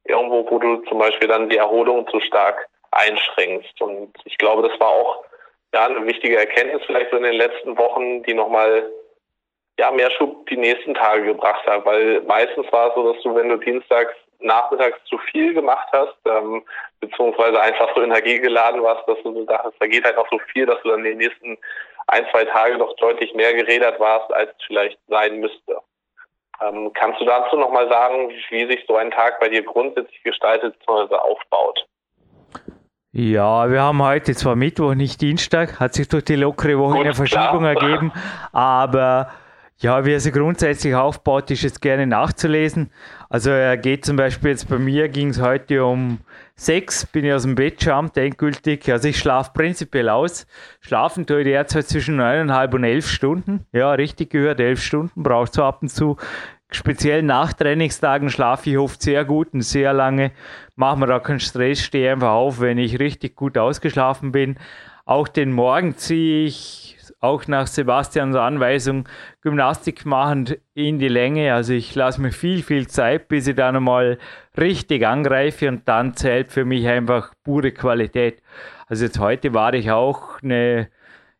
irgendwo, 0.05 0.51
wo 0.51 0.59
du 0.59 0.77
zum 0.88 0.99
Beispiel 0.99 1.29
dann 1.29 1.49
die 1.49 1.57
Erholung 1.57 2.09
zu 2.09 2.21
stark 2.21 2.68
einschränkst. 2.90 3.81
Und 3.81 4.12
ich 4.25 4.37
glaube, 4.38 4.68
das 4.68 4.79
war 4.81 4.88
auch 4.88 5.25
ja, 5.74 5.87
eine 5.87 6.07
wichtige 6.07 6.38
Erkenntnis 6.38 6.83
vielleicht 6.87 7.11
so 7.11 7.16
in 7.16 7.24
den 7.24 7.35
letzten 7.35 7.76
Wochen, 7.76 8.22
die 8.22 8.35
nochmal 8.35 8.90
ja, 9.78 9.90
mehr 9.90 10.11
Schub 10.11 10.46
die 10.48 10.57
nächsten 10.57 10.94
Tage 10.94 11.24
gebracht 11.24 11.66
hat, 11.66 11.85
weil 11.85 12.22
meistens 12.22 12.70
war 12.72 12.88
es 12.88 12.94
so, 12.94 13.12
dass 13.12 13.22
du, 13.22 13.35
wenn 13.35 13.48
du 13.48 13.57
dienstags 13.57 14.14
nachmittags 14.40 14.98
zu 15.04 15.18
viel 15.18 15.54
gemacht 15.54 15.88
hast, 15.92 16.16
ähm, 16.26 16.64
beziehungsweise 17.00 17.61
einfach 17.61 17.94
so 17.94 18.02
energiegeladen 18.02 18.83
warst, 18.83 19.07
dass 19.09 19.20
du 19.22 19.33
so 19.33 19.44
dachtest, 19.44 19.76
da 19.81 19.87
geht 19.87 20.04
halt 20.04 20.16
noch 20.16 20.28
so 20.31 20.38
viel, 20.52 20.66
dass 20.66 20.81
du 20.83 20.90
dann 20.90 21.04
die 21.04 21.14
nächsten 21.14 21.59
ein, 22.09 22.26
zwei 22.31 22.44
Tage 22.44 22.78
noch 22.78 22.94
deutlich 22.96 23.35
mehr 23.35 23.52
geredet 23.54 23.98
warst, 24.00 24.33
als 24.33 24.50
es 24.50 24.64
vielleicht 24.66 24.98
sein 25.09 25.40
müsste. 25.40 25.78
Ähm, 26.61 26.92
kannst 26.94 27.20
du 27.20 27.24
dazu 27.24 27.57
nochmal 27.57 27.88
sagen, 27.88 28.31
wie 28.50 28.66
sich 28.66 28.85
so 28.87 28.96
ein 28.96 29.11
Tag 29.11 29.38
bei 29.40 29.48
dir 29.48 29.62
grundsätzlich 29.62 30.22
gestaltet 30.22 30.76
bzw. 30.81 31.14
aufbaut? 31.14 31.87
Ja, 33.12 33.71
wir 33.71 33.83
haben 33.83 34.03
heute 34.03 34.35
zwar 34.35 34.55
Mittwoch, 34.55 34.94
nicht 34.94 35.23
Dienstag, 35.23 35.81
hat 35.81 35.94
sich 35.94 36.09
durch 36.09 36.25
die 36.25 36.37
lockere 36.37 36.79
Woche 36.79 36.99
eine 36.99 37.14
Verschiebung 37.14 37.61
klar. 37.61 37.75
ergeben, 37.75 38.12
aber 38.53 39.31
ja, 39.79 40.05
wie 40.05 40.12
er 40.12 40.21
sich 40.21 40.33
grundsätzlich 40.33 40.94
aufbaut, 40.94 41.51
ist 41.51 41.62
jetzt 41.62 41.81
gerne 41.81 42.07
nachzulesen. 42.07 42.90
Also 43.31 43.51
er 43.51 43.79
geht 43.79 44.05
zum 44.05 44.16
Beispiel 44.16 44.51
jetzt 44.51 44.68
bei 44.68 44.79
mir, 44.79 45.09
ging 45.09 45.31
es 45.31 45.40
heute 45.40 45.85
um 45.85 46.18
sechs, 46.55 47.07
bin 47.07 47.25
ich 47.25 47.33
aus 47.33 47.42
dem 47.42 47.55
Bett 47.55 47.83
schon 47.83 48.11
endgültig. 48.14 48.90
Also 48.90 49.09
ich 49.09 49.18
schlafe 49.18 49.53
prinzipiell 49.55 50.09
aus. 50.09 50.47
Schlafen 50.81 51.27
tue 51.27 51.40
ich 51.40 51.44
derzeit 51.47 51.87
zwischen 51.87 52.16
neuneinhalb 52.16 52.75
und 52.75 52.85
elf 52.85 53.09
Stunden. 53.09 53.66
Ja, 53.73 53.92
richtig 53.92 54.31
gehört, 54.31 54.59
elf 54.61 54.83
Stunden 54.83 55.23
braucht 55.23 55.55
so 55.55 55.62
ab 55.62 55.79
und 55.81 55.88
zu 55.88 56.16
speziell 56.70 57.22
nach 57.22 57.52
Trainingstagen 57.52 58.31
schlafe 58.31 58.70
ich 58.70 58.78
oft 58.78 59.02
sehr 59.02 59.24
gut 59.24 59.52
und 59.52 59.62
sehr 59.62 59.92
lange. 59.92 60.33
Mache 60.76 60.98
mir 60.98 61.07
da 61.07 61.18
keinen 61.18 61.40
Stress, 61.40 61.83
stehe 61.83 62.12
einfach 62.12 62.31
auf, 62.31 62.61
wenn 62.61 62.78
ich 62.78 62.98
richtig 62.98 63.37
gut 63.37 63.57
ausgeschlafen 63.59 64.33
bin. 64.33 64.59
Auch 65.04 65.28
den 65.28 65.52
Morgen 65.52 65.96
ziehe 65.96 66.46
ich, 66.46 66.98
auch 67.20 67.46
nach 67.48 67.66
Sebastians 67.66 68.37
Anweisung, 68.37 69.09
Gymnastik 69.40 70.07
machend 70.07 70.59
in 70.74 70.98
die 70.98 71.09
Länge. 71.09 71.52
Also 71.52 71.72
ich 71.72 71.94
lasse 71.94 72.20
mir 72.20 72.31
viel, 72.31 72.62
viel 72.62 72.87
Zeit, 72.87 73.28
bis 73.28 73.46
ich 73.46 73.57
dann 73.57 73.76
einmal 73.76 74.18
richtig 74.57 75.07
angreife 75.07 75.68
und 75.68 75.88
dann 75.88 76.14
zählt 76.14 76.52
für 76.52 76.64
mich 76.64 76.87
einfach 76.87 77.33
pure 77.42 77.72
Qualität. 77.72 78.42
Also 78.87 79.04
jetzt 79.04 79.18
heute 79.18 79.54
war 79.54 79.74
ich 79.74 79.90
auch 79.90 80.40
eine, 80.42 80.88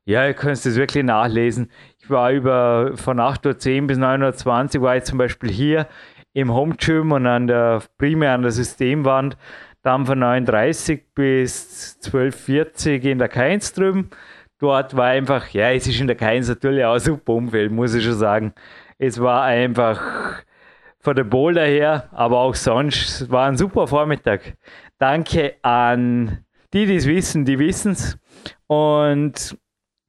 ja, 0.05 0.27
ihr 0.27 0.35
könnt 0.35 0.57
es 0.57 0.77
wirklich 0.77 1.05
nachlesen. 1.05 1.71
Ich 2.09 2.13
war 2.13 2.33
über 2.33 2.93
von 2.95 3.21
8.10 3.21 3.83
Uhr 3.83 3.87
bis 3.87 3.99
9.20 3.99 4.77
Uhr 4.79 4.83
war 4.83 4.97
ich 4.97 5.05
zum 5.05 5.19
Beispiel 5.19 5.51
hier 5.51 5.87
im 6.33 6.55
Home 6.55 6.75
Gym 6.79 7.13
und 7.13 7.27
an 7.27 7.47
der 7.47 7.83
primär 7.99 8.33
an 8.33 8.41
der 8.41 8.51
Systemwand. 8.51 9.37
Dann 9.83 10.07
von 10.07 10.19
9.30 10.19 11.03
bis 11.15 11.99
12.40 12.03 13.03
in 13.03 13.19
der 13.19 13.29
Keins 13.29 13.75
drüben. 13.75 14.09
Dort 14.59 14.97
war 14.97 15.09
einfach, 15.09 15.51
ja, 15.51 15.71
es 15.71 15.87
ist 15.87 16.01
in 16.01 16.07
der 16.07 16.17
Keins 16.17 16.49
natürlich 16.49 16.83
auch 16.83 16.95
ein 16.95 17.01
super 17.01 17.35
Umfeld, 17.35 17.73
muss 17.73 17.93
ich 17.93 18.05
schon 18.05 18.15
sagen. 18.15 18.55
Es 18.97 19.21
war 19.21 19.43
einfach 19.43 20.43
von 21.01 21.15
der 21.15 21.25
Boulder 21.25 21.67
her, 21.67 22.09
aber 22.13 22.39
auch 22.39 22.55
sonst, 22.55 23.31
war 23.31 23.49
ein 23.49 23.59
super 23.59 23.87
Vormittag. 23.87 24.57
Danke 24.97 25.57
an 25.61 26.43
die, 26.73 26.87
die 26.87 26.97
es 26.97 27.07
wissen, 27.07 27.45
die 27.45 27.59
wissen 27.59 27.93
es. 27.93 28.19
Und 28.67 29.59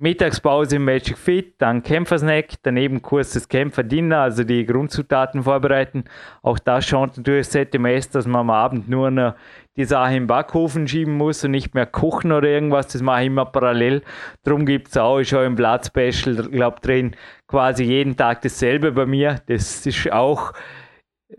Mittagspause 0.01 0.77
im 0.77 0.85
Magic 0.85 1.17
Fit, 1.17 1.55
dann 1.57 1.83
Kämpfersnack, 1.83 2.53
daneben 2.63 3.01
kurzes 3.01 3.49
Kämpferdinner, 3.49 4.19
also 4.19 4.45
die 4.45 4.65
Grundzutaten 4.65 5.43
vorbereiten. 5.43 6.05
Auch 6.41 6.57
das 6.57 6.85
schaut 6.87 7.17
natürlich 7.17 7.49
ZMS, 7.49 8.09
dass 8.09 8.25
man 8.25 8.39
am 8.39 8.49
Abend 8.49 8.87
nur 8.87 9.11
noch 9.11 9.35
die 9.75 9.83
Sache 9.83 10.15
im 10.15 10.25
Backofen 10.25 10.87
schieben 10.87 11.17
muss 11.17 11.43
und 11.43 11.51
nicht 11.51 11.73
mehr 11.75 11.85
kochen 11.85 12.31
oder 12.31 12.47
irgendwas. 12.47 12.87
Das 12.87 13.01
mache 13.01 13.23
ich 13.23 13.27
immer 13.27 13.43
parallel. 13.43 14.01
Darum 14.43 14.65
gibt 14.65 14.87
es 14.87 14.95
auch 14.95 15.21
schon 15.23 15.43
im 15.43 15.55
Blatt 15.55 15.87
Special, 15.87 16.47
glaube 16.47 16.79
drin, 16.79 17.13
quasi 17.47 17.83
jeden 17.83 18.15
Tag 18.15 18.41
dasselbe 18.41 18.93
bei 18.93 19.05
mir. 19.05 19.41
Das 19.47 19.85
ist 19.85 20.11
auch 20.13 20.53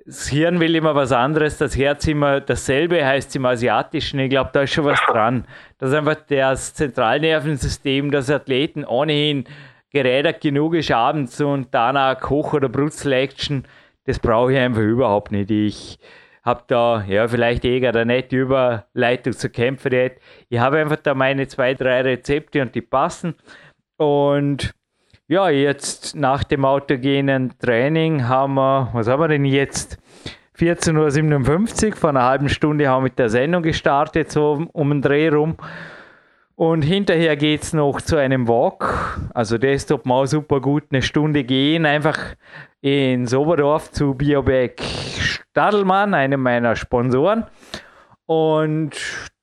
das 0.06 0.28
Hirn 0.28 0.60
will 0.60 0.76
immer 0.76 0.94
was 0.94 1.10
anderes, 1.10 1.58
das 1.58 1.76
Herz 1.76 2.06
immer 2.06 2.40
dasselbe, 2.40 3.04
heißt 3.04 3.34
im 3.36 3.44
Asiatischen. 3.44 4.20
Ich 4.20 4.30
glaube, 4.30 4.50
da 4.52 4.62
ist 4.62 4.72
schon 4.72 4.84
was 4.84 5.00
dran. 5.06 5.44
Dass 5.78 5.92
einfach 5.92 6.16
das 6.28 6.74
Zentralnervensystem 6.74 8.10
des 8.10 8.30
Athleten 8.30 8.84
ohnehin 8.84 9.44
gerädert 9.90 10.40
genug 10.40 10.74
ist 10.74 10.92
abends 10.92 11.40
und 11.40 11.68
danach 11.72 12.20
Koch- 12.20 12.54
oder 12.54 12.68
Brutzel-Action, 12.68 13.64
das 14.04 14.20
brauche 14.20 14.52
ich 14.52 14.58
einfach 14.58 14.82
überhaupt 14.82 15.32
nicht. 15.32 15.50
Ich 15.50 15.98
habe 16.44 16.62
da, 16.68 17.04
ja, 17.06 17.26
vielleicht 17.26 17.64
eh 17.64 17.86
eine 17.86 18.06
nette 18.06 18.36
Überleitung 18.36 19.32
zur 19.32 19.50
Kämpferdiät. 19.50 20.20
Ich 20.48 20.60
habe 20.60 20.78
einfach 20.78 20.96
da 20.96 21.14
meine 21.14 21.48
zwei, 21.48 21.74
drei 21.74 22.02
Rezepte 22.02 22.62
und 22.62 22.74
die 22.74 22.80
passen. 22.80 23.34
Und 23.96 24.72
ja, 25.30 25.48
jetzt 25.48 26.16
nach 26.16 26.42
dem 26.42 26.64
autogenen 26.64 27.56
Training 27.60 28.26
haben 28.26 28.54
wir, 28.54 28.88
was 28.92 29.06
haben 29.06 29.22
wir 29.22 29.28
denn 29.28 29.44
jetzt? 29.44 29.96
14.57 30.58 31.90
Uhr, 31.90 31.96
vor 31.96 32.10
einer 32.10 32.24
halben 32.24 32.48
Stunde 32.48 32.88
haben 32.88 33.02
wir 33.02 33.10
mit 33.10 33.18
der 33.20 33.28
Sendung 33.28 33.62
gestartet, 33.62 34.32
so 34.32 34.66
um 34.72 34.90
den 34.90 35.02
Dreh 35.02 35.28
rum. 35.28 35.54
Und 36.56 36.82
hinterher 36.82 37.36
geht 37.36 37.62
es 37.62 37.72
noch 37.72 38.00
zu 38.00 38.16
einem 38.16 38.48
Walk. 38.48 39.30
Also 39.32 39.56
das 39.56 39.88
mir 39.88 40.12
auch 40.12 40.26
super 40.26 40.60
gut, 40.60 40.86
eine 40.90 41.00
Stunde 41.00 41.44
gehen, 41.44 41.86
einfach 41.86 42.18
in 42.80 43.28
Soberdorf 43.28 43.92
zu 43.92 44.14
Bioback 44.14 44.82
Stadelmann, 44.82 46.12
einem 46.12 46.42
meiner 46.42 46.74
Sponsoren. 46.74 47.44
Und 48.26 48.96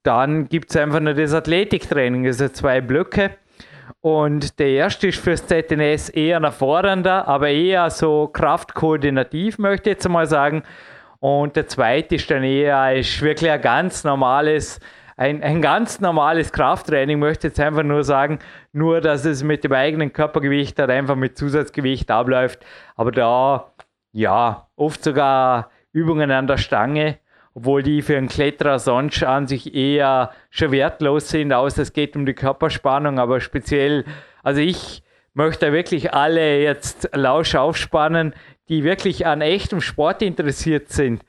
dann 0.04 0.50
gibt 0.50 0.69
es 0.69 0.76
einfach 0.76 1.00
noch 1.00 1.15
das 1.15 1.34
Athletiktraining, 1.34 2.26
also 2.26 2.50
zwei 2.50 2.82
Blöcke. 2.82 3.38
Und 4.02 4.60
der 4.60 4.69
erste 4.69 5.08
ist 5.08 5.19
fürs 5.19 5.45
ZNS 5.47 6.10
eher 6.10 6.38
ein 6.38 6.43
erfordernder, 6.43 7.28
aber 7.28 7.50
eher 7.50 7.89
so 7.89 8.28
kraftkoordinativ, 8.28 9.58
möchte 9.58 9.89
ich 9.89 9.95
jetzt 9.95 10.10
mal 10.10 10.28
sagen. 10.28 10.63
Und 11.19 11.56
der 11.56 11.67
zweite 11.67 12.15
ist 12.15 12.30
dann 12.30 12.43
eher 12.43 12.95
ist 12.95 13.21
wirklich 13.21 13.50
ein 13.50 13.62
ganz 13.62 14.04
normales, 14.04 14.80
ein, 15.15 15.41
ein 15.41 15.62
ganz 15.62 16.00
normales 16.00 16.52
Krafttraining, 16.52 17.17
möchte 17.17 17.47
ich 17.47 17.52
jetzt 17.52 17.60
einfach 17.60 17.84
nur 17.84 18.04
sagen, 18.04 18.39
nur 18.71 19.02
dass 19.02 19.26
es 19.26 19.43
mit 19.43 19.63
dem 19.63 19.73
eigenen 19.73 20.13
Körpergewicht 20.13 20.78
halt 20.78 20.91
einfach 20.91 21.15
mit 21.15 21.38
Zusatzgewicht 21.38 22.12
abläuft. 22.12 22.63
Aber 22.95 23.12
da, 23.12 23.71
ja, 24.12 24.67
oft 24.76 25.04
sogar 25.04 25.71
Übungen 25.91 26.30
an 26.30 26.45
der 26.45 26.58
Stange 26.58 27.17
obwohl 27.58 27.82
die 27.82 28.04
für 28.04 28.15
einen 28.15 28.28
Kletterer 28.28 28.78
sonst 28.78 29.24
an 29.24 29.48
sich 29.48 29.74
eher 29.74 30.30
schon 30.52 30.70
wertlos 30.72 31.30
sind, 31.30 31.52
außer 31.52 31.82
es 31.82 31.91
geht 31.91 32.15
um 32.15 32.24
die 32.24 32.36
Körperspannung, 32.36 33.17
aber 33.17 33.41
speziell, 33.41 34.06
also 34.43 34.62
ich 34.62 35.02
möchte 35.34 35.74
wirklich 35.74 36.13
alle 36.13 36.62
jetzt 36.62 37.10
lausch 37.13 37.56
aufspannen, 37.56 38.36
die 38.70 38.84
wirklich 38.84 39.26
an 39.26 39.41
echtem 39.41 39.82
Sport 39.82 40.22
interessiert 40.22 40.89
sind. 40.89 41.24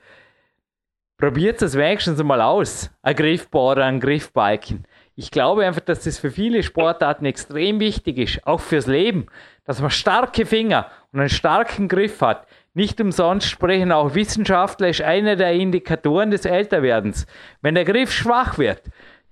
Probiert 1.17 1.63
es 1.63 1.75
wenigstens 1.75 2.21
mal 2.21 2.41
aus, 2.41 2.91
ein 3.01 3.15
Griffboard 3.15 3.77
oder 3.77 3.87
ein 3.87 3.99
Griffbalken. 3.99 4.85
Ich 5.15 5.31
glaube 5.31 5.65
einfach, 5.65 5.81
dass 5.81 6.03
das 6.03 6.19
für 6.19 6.29
viele 6.29 6.61
Sportarten 6.61 7.25
extrem 7.25 7.79
wichtig 7.79 8.19
ist, 8.19 8.45
auch 8.45 8.59
fürs 8.59 8.85
Leben, 8.85 9.25
dass 9.65 9.81
man 9.81 9.89
starke 9.89 10.45
Finger 10.45 10.91
und 11.11 11.21
einen 11.21 11.29
starken 11.29 11.87
Griff 11.87 12.21
hat. 12.21 12.45
Nicht 12.73 13.01
umsonst 13.01 13.47
sprechen 13.49 13.91
auch 13.91 14.15
Wissenschaftler, 14.15 14.89
ist 14.89 15.01
einer 15.01 15.35
der 15.35 15.53
Indikatoren 15.53 16.31
des 16.31 16.45
Älterwerdens. 16.45 17.25
Wenn 17.61 17.75
der 17.75 17.85
Griff 17.85 18.11
schwach 18.11 18.57
wird, 18.57 18.83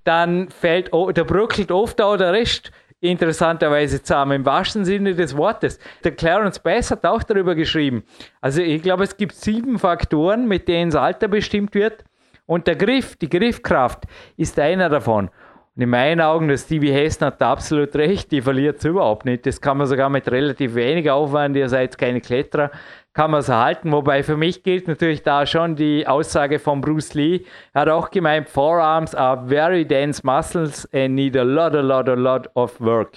dann 0.03 0.49
fällt, 0.49 0.91
der 0.93 1.23
bröckelt 1.23 1.71
oft 1.71 2.01
auch 2.01 2.17
der 2.17 2.33
Rest 2.33 2.71
interessanterweise 2.99 4.01
zusammen, 4.01 4.37
im 4.37 4.45
wahrsten 4.45 4.83
Sinne 4.83 5.13
des 5.13 5.37
Wortes. 5.37 5.79
Der 6.03 6.15
Clarence 6.15 6.59
Bass 6.59 6.89
hat 6.89 7.05
auch 7.05 7.21
darüber 7.23 7.53
geschrieben. 7.53 8.03
Also 8.41 8.61
ich 8.61 8.81
glaube, 8.81 9.03
es 9.03 9.17
gibt 9.17 9.35
sieben 9.35 9.77
Faktoren, 9.77 10.47
mit 10.47 10.67
denen 10.67 10.89
das 10.89 10.99
Alter 10.99 11.27
bestimmt 11.27 11.75
wird. 11.75 12.03
Und 12.45 12.65
der 12.65 12.75
Griff, 12.75 13.15
die 13.17 13.29
Griffkraft 13.29 14.05
ist 14.37 14.57
einer 14.57 14.89
davon. 14.89 15.29
Und 15.75 15.83
in 15.83 15.89
meinen 15.89 16.21
Augen, 16.21 16.47
der 16.47 16.57
Stevie 16.57 16.91
Hessen 16.91 17.25
hat 17.25 17.41
absolut 17.41 17.95
recht, 17.95 18.31
die 18.31 18.41
verliert 18.41 18.79
es 18.79 18.85
überhaupt 18.85 19.25
nicht. 19.25 19.45
Das 19.45 19.61
kann 19.61 19.77
man 19.77 19.85
sogar 19.85 20.09
mit 20.09 20.31
relativ 20.31 20.73
wenig 20.73 21.11
Aufwand, 21.11 21.55
ihr 21.55 21.69
seid 21.69 21.97
keine 21.99 22.19
Kletterer, 22.19 22.71
kann 23.17 23.31
man 23.31 23.39
es 23.39 23.49
erhalten. 23.49 23.91
Wobei 23.91 24.21
für 24.21 24.37
mich 24.37 24.61
gilt 24.61 24.87
natürlich 24.87 25.23
da 25.23 25.47
schon 25.47 25.75
die 25.75 26.05
Aussage 26.05 26.59
von 26.59 26.81
Bruce 26.81 27.15
Lee. 27.15 27.45
Er 27.73 27.81
hat 27.81 27.89
auch 27.89 28.11
gemeint, 28.11 28.47
Forearms 28.47 29.15
are 29.15 29.47
very 29.47 29.85
dense 29.85 30.21
muscles 30.23 30.87
and 30.93 31.15
need 31.15 31.35
a 31.35 31.41
lot, 31.41 31.73
a 31.73 31.81
lot, 31.81 32.07
a 32.07 32.13
lot 32.13 32.47
of 32.53 32.79
work. 32.79 33.13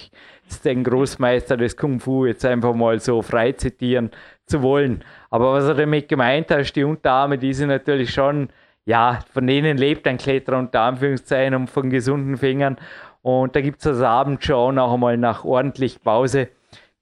Das 0.46 0.54
ist 0.54 0.64
den 0.64 0.84
Großmeister 0.84 1.58
des 1.58 1.76
Kung 1.76 2.00
Fu 2.00 2.24
jetzt 2.24 2.46
einfach 2.46 2.72
mal 2.72 2.98
so 2.98 3.20
frei 3.20 3.52
zitieren 3.52 4.10
zu 4.46 4.62
wollen. 4.62 5.04
Aber 5.28 5.52
was 5.52 5.64
er 5.66 5.74
damit 5.74 6.08
gemeint 6.08 6.50
hat, 6.50 6.60
ist 6.60 6.74
die 6.76 6.84
Unterarme, 6.84 7.36
die 7.36 7.52
sind 7.52 7.68
natürlich 7.68 8.14
schon, 8.14 8.48
ja, 8.86 9.18
von 9.34 9.46
denen 9.46 9.76
lebt 9.76 10.06
ein 10.06 10.16
Kletterer 10.16 10.60
unter 10.60 10.80
Anführungszeichen 10.80 11.54
und 11.54 11.68
von 11.68 11.90
gesunden 11.90 12.38
Fingern. 12.38 12.78
Und 13.20 13.54
da 13.54 13.60
gibt 13.60 13.80
es 13.80 13.84
das 13.84 14.00
Abend 14.00 14.42
schon 14.42 14.78
auch 14.78 14.94
einmal 14.94 15.18
nach 15.18 15.44
ordentlich 15.44 16.02
Pause, 16.02 16.48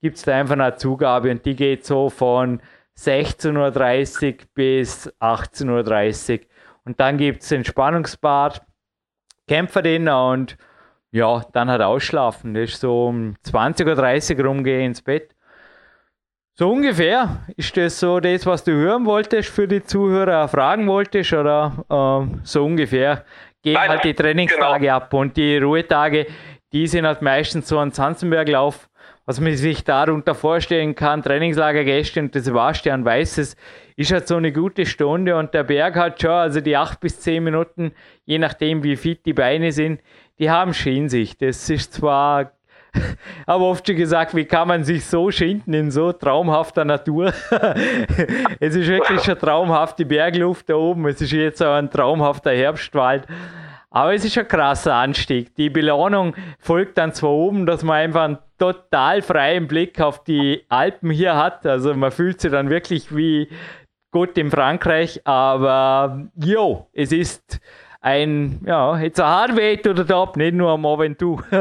gibt 0.01 0.17
es 0.17 0.23
da 0.23 0.35
einfach 0.35 0.55
eine 0.55 0.75
Zugabe 0.75 1.31
und 1.31 1.45
die 1.45 1.55
geht 1.55 1.85
so 1.85 2.09
von 2.09 2.59
16.30 2.99 4.27
Uhr 4.27 4.37
bis 4.53 5.07
18.30 5.19 6.39
Uhr. 6.39 6.45
Und 6.85 6.99
dann 6.99 7.17
gibt 7.17 7.43
es 7.43 7.51
Entspannungsbad, 7.51 8.61
Kämpferdiener 9.47 10.29
und 10.29 10.57
ja, 11.11 11.43
dann 11.53 11.69
halt 11.69 11.81
ausschlafen. 11.81 12.53
Das 12.53 12.71
ist 12.71 12.81
so 12.81 13.07
um 13.07 13.35
20.30 13.45 14.37
Uhr 14.37 14.45
rumgehen 14.45 14.81
ins 14.87 15.01
Bett. 15.01 15.35
So 16.53 16.71
ungefähr. 16.71 17.45
Ist 17.55 17.77
das 17.77 17.99
so 17.99 18.19
das, 18.19 18.45
was 18.45 18.65
du 18.65 18.73
hören 18.73 19.05
wolltest 19.05 19.49
für 19.49 19.67
die 19.67 19.81
Zuhörer, 19.81 20.47
fragen 20.49 20.87
wolltest 20.87 21.31
oder 21.31 21.85
ähm, 21.89 22.41
so 22.43 22.65
ungefähr? 22.65 23.23
Gehen 23.61 23.75
Nein, 23.75 23.89
halt 23.89 24.03
die 24.03 24.13
Trainingstage 24.13 24.81
genau. 24.81 24.95
ab 24.95 25.13
und 25.13 25.37
die 25.37 25.57
Ruhetage, 25.57 26.27
die 26.73 26.85
sind 26.85 27.05
halt 27.05 27.21
meistens 27.21 27.69
so 27.69 27.79
ein 27.79 27.91
Zanzenberglauf 27.93 28.88
was 29.29 29.39
man 29.39 29.55
sich 29.55 29.83
darunter 29.83 30.33
vorstellen 30.33 30.95
kann, 30.95 31.21
Trainingslager 31.21 31.83
gestern 31.83 32.25
und 32.25 32.33
der 32.33 32.41
Sebastian 32.41 33.05
weiß 33.05 33.37
es, 33.37 33.55
ist 33.95 34.11
halt 34.11 34.27
so 34.27 34.37
eine 34.37 34.51
gute 34.51 34.87
Stunde 34.87 35.37
und 35.37 35.53
der 35.53 35.63
Berg 35.65 35.97
hat 35.97 36.19
schon, 36.19 36.31
also 36.31 36.61
die 36.61 36.75
acht 36.75 36.99
bis 36.99 37.19
zehn 37.19 37.43
Minuten, 37.43 37.91
je 38.25 38.39
nachdem 38.39 38.81
wie 38.81 38.95
fit 38.95 39.23
die 39.27 39.33
Beine 39.33 39.71
sind, 39.71 40.01
die 40.39 40.49
haben 40.49 40.73
schon 40.73 41.09
sich. 41.09 41.37
Das 41.37 41.69
ist 41.69 41.93
zwar, 41.93 42.53
aber 43.45 43.65
oft 43.65 43.85
schon 43.85 43.97
gesagt, 43.97 44.33
wie 44.33 44.45
kann 44.45 44.67
man 44.67 44.83
sich 44.83 45.05
so 45.05 45.29
schinden 45.29 45.75
in 45.75 45.91
so 45.91 46.11
traumhafter 46.11 46.83
Natur? 46.83 47.31
es 48.59 48.73
ist 48.73 48.87
wirklich 48.87 49.21
schon 49.21 49.37
traumhaft 49.37 49.99
die 49.99 50.05
Bergluft 50.05 50.71
da 50.71 50.73
oben, 50.73 51.05
es 51.07 51.21
ist 51.21 51.33
jetzt 51.33 51.61
auch 51.61 51.75
ein 51.75 51.91
traumhafter 51.91 52.49
Herbstwald. 52.49 53.27
Aber 53.91 54.11
es 54.11 54.25
ist 54.25 54.39
ein 54.39 54.47
krasser 54.47 54.95
Anstieg. 54.95 55.53
Die 55.53 55.69
Belohnung 55.69 56.35
folgt 56.57 56.97
dann 56.97 57.13
zwar 57.13 57.29
oben, 57.29 57.67
dass 57.67 57.83
man 57.83 57.97
einfach 57.97 58.23
einen 58.23 58.37
total 58.59 59.21
freien 59.21 59.67
Blick 59.67 59.99
auf 60.01 60.23
die 60.23 60.65
Alpen 60.69 61.09
hier 61.09 61.35
hat. 61.35 61.65
Also 61.65 61.93
man 61.93 62.11
fühlt 62.11 62.41
sich 62.41 62.51
dann 62.51 62.69
wirklich 62.69 63.15
wie 63.15 63.49
Gott 64.11 64.37
in 64.37 64.51
Frankreich. 64.51 65.21
Aber 65.25 66.27
jo, 66.35 66.87
es 66.93 67.11
ist 67.11 67.59
ein, 68.01 68.61
ja, 68.65 68.97
jetzt 68.99 69.19
ein 69.19 69.27
Hardway 69.27 69.79
oder 69.87 70.05
top, 70.05 70.37
nicht 70.37 70.53
nur 70.53 70.69
am 70.71 70.85
Aventur. 70.85 71.43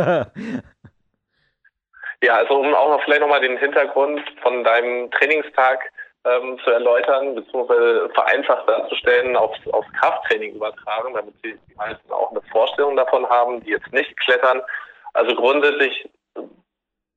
ja, 2.23 2.35
also 2.35 2.61
um 2.61 2.75
auch 2.75 2.91
noch 2.91 3.03
vielleicht 3.05 3.21
nochmal 3.21 3.41
den 3.41 3.57
Hintergrund 3.59 4.21
von 4.43 4.65
deinem 4.65 5.11
Trainingstag 5.11 5.91
ähm, 6.25 6.59
zu 6.65 6.71
erläutern, 6.71 7.35
beziehungsweise 7.35 8.09
vereinfacht 8.15 8.69
darzustellen, 8.69 9.37
aufs, 9.37 9.59
aufs 9.73 9.91
Krafttraining 10.01 10.55
übertragen, 10.55 11.15
damit 11.15 11.35
die 11.45 11.59
meisten 11.77 12.13
auch 12.13 12.31
eine 12.31 12.43
Vorstellung 12.51 12.97
davon 12.97 13.29
haben, 13.29 13.63
die 13.65 13.71
jetzt 13.71 13.93
nicht 13.93 14.17
klettern. 14.21 14.61
Also 15.15 15.35
grundsätzlich 15.35 16.09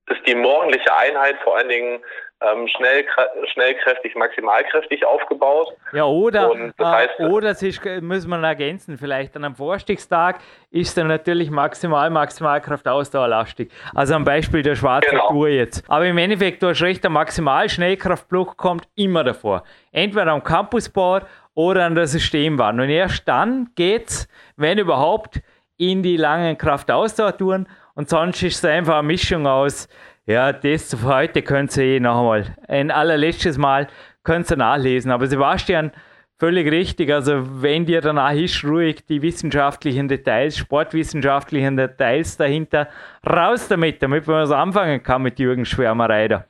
ist 0.10 0.28
die 0.28 0.36
morgendliche 0.36 0.94
Einheit 0.96 1.38
vor 1.44 1.58
allen 1.58 1.70
Dingen 1.70 2.00
ähm, 2.42 2.68
schnell, 2.68 3.06
schnellkräftig, 3.54 4.16
maximalkräftig 4.16 5.06
aufgebaut. 5.06 5.68
Ja, 5.94 6.06
oder, 6.06 6.52
äh, 6.52 6.84
heißt, 6.84 7.20
oder 7.20 7.54
sich, 7.54 7.80
muss 8.02 8.26
man 8.26 8.44
ergänzen, 8.44 8.98
vielleicht 8.98 9.36
an 9.36 9.46
einem 9.46 9.56
Vorstiegstag 9.56 10.40
ist 10.72 10.98
dann 10.98 11.08
natürlich 11.08 11.52
maximal, 11.52 12.10
Maximalkraft 12.10 12.88
ausdauerlastig. 12.88 13.72
Also 13.94 14.16
am 14.16 14.24
Beispiel 14.24 14.64
der 14.64 14.76
schwarzen 14.76 15.12
genau. 15.12 15.30
Tour 15.30 15.50
jetzt. 15.50 15.84
Aber 15.88 16.06
im 16.06 16.18
Endeffekt, 16.18 16.64
du 16.64 16.70
hast 16.70 16.82
recht, 16.82 17.04
der 17.04 17.12
Maximal-Schnellkraftblock 17.12 18.58
kommt 18.58 18.88
immer 18.96 19.24
davor. 19.24 19.64
Entweder 19.92 20.32
am 20.32 20.44
Campusboard 20.44 21.28
oder 21.54 21.86
an 21.86 21.94
der 21.94 22.08
Systemwand. 22.08 22.80
Und 22.80 22.90
erst 22.90 23.28
dann 23.28 23.70
geht's, 23.76 24.28
wenn 24.56 24.80
überhaupt, 24.80 25.42
in 25.78 26.04
die 26.04 26.16
langen 26.16 26.60
Kraftausdauertouren 26.60 27.68
und 27.96 28.10
sonst 28.10 28.44
ist 28.44 28.64
es 28.64 28.66
einfach 28.66 29.00
eine 29.00 29.08
Mischung 29.08 29.48
aus, 29.48 29.88
ja, 30.26 30.54
das 30.54 30.94
für 30.94 31.16
heute 31.16 31.42
könnt 31.42 31.76
ihr 31.78 31.84
eh 31.84 32.00
noch 32.00 32.20
einmal, 32.20 32.56
ein 32.68 32.92
allerletztes 32.92 33.58
Mal 33.58 33.88
könnt 34.24 34.50
ihr 34.52 34.58
nachlesen. 34.58 35.12
Aber 35.12 35.28
Sebastian, 35.28 35.92
völlig 36.40 36.72
richtig. 36.72 37.12
Also 37.12 37.62
wenn 37.62 37.86
dir 37.86 38.02
danach 38.02 38.34
ist, 38.34 38.64
ruhig 38.64 39.06
die 39.06 39.22
wissenschaftlichen 39.22 40.08
Details, 40.08 40.58
sportwissenschaftlichen 40.58 41.78
Details 41.78 42.38
dahinter, 42.38 42.88
raus 43.28 43.68
damit, 43.68 44.02
damit 44.02 44.28
man 44.28 44.44
was 44.44 44.52
anfangen 44.52 45.04
kann 45.04 45.22
mit 45.24 45.40
Jürgen 45.40 45.66
Schwärmerei 45.66 46.28
da. 46.28 46.46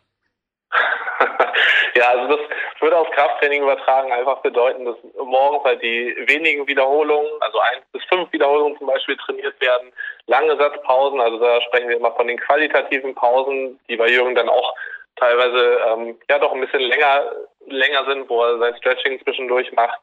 ja, 1.95 2.09
also 2.09 2.35
das 2.35 2.39
würde 2.81 2.97
aufs 2.97 3.11
Krafttraining 3.11 3.63
übertragen 3.63 4.11
einfach 4.11 4.39
bedeuten, 4.41 4.85
dass 4.85 4.95
morgens 5.23 5.63
halt 5.63 5.81
die 5.81 6.15
wenigen 6.27 6.67
Wiederholungen, 6.67 7.29
also 7.39 7.59
eins 7.59 7.85
bis 7.91 8.03
fünf 8.05 8.31
Wiederholungen 8.33 8.77
zum 8.77 8.87
Beispiel 8.87 9.17
trainiert 9.17 9.59
werden, 9.61 9.91
lange 10.27 10.57
Satzpausen, 10.57 11.19
also 11.19 11.37
da 11.39 11.61
sprechen 11.61 11.89
wir 11.89 11.97
immer 11.97 12.11
von 12.13 12.27
den 12.27 12.39
qualitativen 12.39 13.15
Pausen, 13.15 13.79
die 13.89 13.97
bei 13.97 14.07
Jürgen 14.07 14.35
dann 14.35 14.49
auch 14.49 14.75
teilweise 15.15 15.79
ähm, 15.87 16.17
ja 16.29 16.39
doch 16.39 16.53
ein 16.53 16.61
bisschen 16.61 16.81
länger 16.81 17.31
länger 17.67 18.05
sind, 18.05 18.29
wo 18.29 18.43
er 18.43 18.57
sein 18.57 18.75
Stretching 18.77 19.21
zwischendurch 19.23 19.71
macht. 19.73 19.99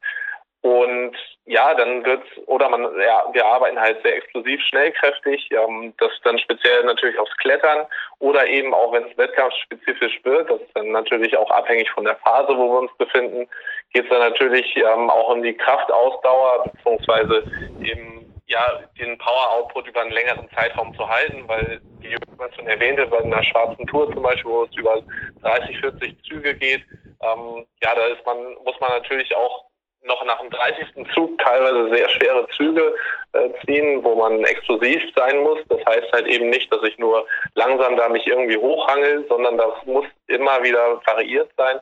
Und 0.61 1.17
ja, 1.47 1.73
dann 1.75 2.05
wird's, 2.05 2.27
oder 2.47 2.69
man, 2.69 2.83
ja, 3.01 3.25
wir 3.33 3.47
arbeiten 3.47 3.79
halt 3.79 4.03
sehr 4.03 4.17
explosiv, 4.17 4.61
schnellkräftig, 4.63 5.49
ähm, 5.53 5.95
das 5.99 6.11
dann 6.25 6.39
speziell 6.39 6.83
natürlich 6.85 7.19
aufs 7.19 7.37
Klettern 7.37 7.87
oder 8.19 8.47
eben 8.49 8.75
auch, 8.75 8.93
wenn 8.93 9.05
es 9.05 9.17
wettkampfspezifisch 9.17 10.21
wird, 10.25 10.51
das 10.51 10.61
ist 10.61 10.75
dann 10.75 10.91
natürlich 10.91 11.37
auch 11.37 11.51
abhängig 11.51 11.89
von 11.91 12.05
der 12.05 12.17
Phase, 12.17 12.57
wo 12.57 12.73
wir 12.73 12.81
uns 12.81 12.97
befinden, 12.99 13.49
geht 13.93 14.05
es 14.05 14.11
dann 14.11 14.19
natürlich 14.19 14.77
ähm, 14.77 15.09
auch 15.11 15.31
um 15.31 15.43
die 15.43 15.55
Kraftausdauer, 15.55 16.65
beziehungsweise 16.65 17.45
eben 17.81 18.19
ja, 18.49 18.81
den 18.99 19.17
Power-Output 19.19 19.87
über 19.87 20.01
einen 20.01 20.11
längeren 20.11 20.49
Zeitraum 20.57 20.95
zu 20.97 21.09
halten, 21.09 21.47
weil, 21.47 21.81
wie 22.01 22.17
man 22.37 22.53
schon 22.55 22.67
erwähnte, 22.67 23.07
bei 23.07 23.19
einer 23.19 23.45
schwarzen 23.45 23.87
Tour 23.87 24.13
zum 24.13 24.23
Beispiel, 24.23 24.51
wo 24.51 24.65
es 24.65 24.75
über 24.75 25.03
30, 25.43 25.79
40 25.81 26.25
Züge 26.25 26.55
geht, 26.55 26.83
ähm, 27.23 27.67
ja, 27.83 27.95
da 27.95 28.07
ist 28.07 28.25
man, 28.25 28.39
muss 28.65 28.79
man 28.81 28.91
natürlich 28.91 29.35
auch 29.37 29.68
noch 30.09 30.25
nach 30.25 30.41
dem 30.41 30.51
30. 30.51 31.07
Zug 31.15 31.39
teilweise 31.39 31.95
sehr 31.95 32.09
schwere 32.11 32.49
Züge 32.57 32.95
äh, 33.33 33.51
ziehen, 33.65 34.03
wo 34.03 34.17
man 34.17 34.43
explosiv 34.45 35.03
sein 35.15 35.39
muss. 35.39 35.59
Das 35.69 35.79
heißt 35.87 36.13
halt 36.13 36.27
eben 36.27 36.51
nicht, 36.51 36.73
dass 36.73 36.83
ich 36.83 36.99
nur 36.99 37.27
langsam 37.55 37.97
da 37.97 38.09
mich 38.09 38.27
irgendwie 38.27 38.57
hochhangel, 38.57 39.25
sondern 39.29 39.57
das 39.57 39.75
muss 39.85 40.07
immer 40.27 40.63
wieder 40.63 41.01
variiert 41.07 41.51
sein. 41.57 41.79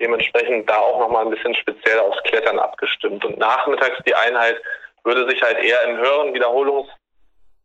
Dementsprechend 0.00 0.68
da 0.68 0.78
auch 0.78 0.98
nochmal 1.00 1.24
ein 1.24 1.30
bisschen 1.30 1.54
speziell 1.54 1.98
aufs 1.98 2.22
Klettern 2.24 2.58
abgestimmt. 2.58 3.24
Und 3.24 3.38
nachmittags 3.38 3.98
die 4.06 4.14
Einheit 4.14 4.60
würde 5.04 5.28
sich 5.28 5.42
halt 5.42 5.58
eher 5.58 5.82
im 5.82 5.98
höheren 5.98 6.34
Wiederholungsbereich 6.34 6.94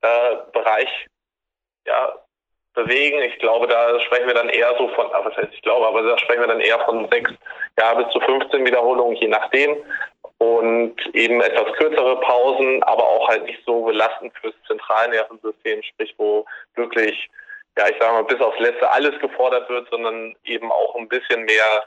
äh, 0.02 1.08
ja, 1.88 2.14
bewegen. 2.74 3.22
Ich 3.22 3.38
glaube, 3.40 3.68
da 3.68 4.00
sprechen 4.02 4.28
wir 4.28 4.34
dann 4.34 4.50
eher 4.50 4.74
so 4.78 4.88
von, 4.90 5.08
ah, 5.14 5.22
was 5.24 5.36
heißt 5.36 5.54
ich 5.54 5.62
glaube, 5.62 5.88
aber 5.88 6.04
da 6.04 6.18
sprechen 6.18 6.42
wir 6.42 6.48
dann 6.48 6.62
eher 6.62 6.80
von 6.82 7.08
sechs 7.10 7.32
ja, 7.80 7.94
bis 7.94 8.12
zu 8.12 8.20
15 8.20 8.66
Wiederholungen, 8.66 9.16
je 9.16 9.28
nachdem. 9.28 9.78
Und 10.38 10.96
eben 11.14 11.42
etwas 11.42 11.74
kürzere 11.74 12.18
Pausen, 12.22 12.82
aber 12.84 13.04
auch 13.04 13.28
halt 13.28 13.44
nicht 13.44 13.60
so 13.66 13.84
belastend 13.84 14.32
fürs 14.40 14.56
Zentralnervensystem, 14.68 15.84
sprich, 15.84 16.14
wo 16.18 16.46
wirklich, 16.76 17.30
ja, 17.78 17.90
ich 17.90 17.98
sage 18.00 18.14
mal, 18.14 18.24
bis 18.24 18.40
aufs 18.40 18.60
Letzte 18.60 18.90
alles 18.90 19.20
gefordert 19.20 19.70
wird, 19.70 19.90
sondern 19.90 20.36
eben 20.46 20.72
auch 20.72 20.96
ein 20.96 21.10
bisschen 21.10 21.44
mehr 21.44 21.84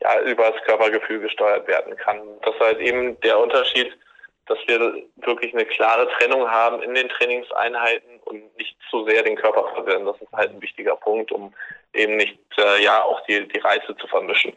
ja, 0.00 0.20
über 0.20 0.50
das 0.50 0.62
Körpergefühl 0.64 1.20
gesteuert 1.20 1.66
werden 1.66 1.96
kann. 1.96 2.20
Das 2.42 2.54
ist 2.54 2.60
halt 2.60 2.80
eben 2.80 3.18
der 3.20 3.38
Unterschied 3.38 3.96
dass 4.46 4.58
wir 4.66 5.02
wirklich 5.16 5.52
eine 5.54 5.66
klare 5.66 6.08
Trennung 6.18 6.48
haben 6.48 6.82
in 6.82 6.94
den 6.94 7.08
Trainingseinheiten 7.08 8.20
und 8.24 8.56
nicht 8.56 8.76
zu 8.90 9.04
sehr 9.04 9.22
den 9.22 9.36
Körper 9.36 9.68
verwirren. 9.74 10.06
Das 10.06 10.20
ist 10.20 10.32
halt 10.32 10.52
ein 10.52 10.62
wichtiger 10.62 10.96
Punkt, 10.96 11.32
um 11.32 11.52
eben 11.92 12.16
nicht 12.16 12.38
äh, 12.58 12.82
ja 12.82 13.02
auch 13.02 13.20
die, 13.26 13.46
die 13.48 13.58
Reize 13.58 13.96
zu 13.96 14.06
vermischen. 14.06 14.52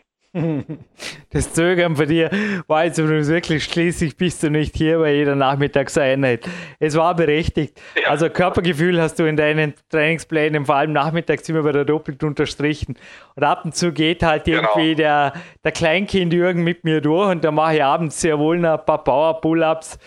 Das 1.31 1.53
Zögern 1.53 1.95
von 1.95 2.07
dir 2.07 2.29
war 2.67 2.85
jetzt 2.85 2.99
übrigens 2.99 3.27
wirklich 3.29 3.63
schließlich 3.63 4.15
bist 4.15 4.43
du 4.43 4.51
nicht 4.51 4.75
hier 4.75 4.99
bei 4.99 5.13
jeder 5.13 5.35
Nachmittagseinheit. 5.35 6.47
Es 6.79 6.95
war 6.95 7.15
berechtigt. 7.15 7.79
Ja. 7.99 8.09
Also 8.09 8.29
Körpergefühl 8.29 9.01
hast 9.01 9.17
du 9.19 9.25
in 9.25 9.37
deinen 9.37 9.73
Trainingsplänen 9.89 10.65
vor 10.65 10.75
allem 10.75 10.93
nachmittags 10.93 11.49
immer 11.49 11.65
wieder 11.65 11.83
doppelt 11.83 12.23
unterstrichen. 12.23 12.95
Und 13.35 13.43
ab 13.43 13.65
und 13.65 13.75
zu 13.75 13.91
geht 13.91 14.21
halt 14.21 14.43
genau. 14.43 14.61
irgendwie 14.61 14.95
der, 14.95 15.33
der 15.63 15.71
Kleinkind 15.71 16.31
Jürgen 16.31 16.63
mit 16.63 16.83
mir 16.83 17.01
durch 17.01 17.29
und 17.31 17.43
da 17.43 17.51
mache 17.51 17.77
ich 17.77 17.83
abends 17.83 18.21
sehr 18.21 18.37
wohl 18.37 18.59
noch 18.59 18.79
ein 18.79 18.85
paar 18.85 19.03
Power-Pull-Ups 19.03 19.97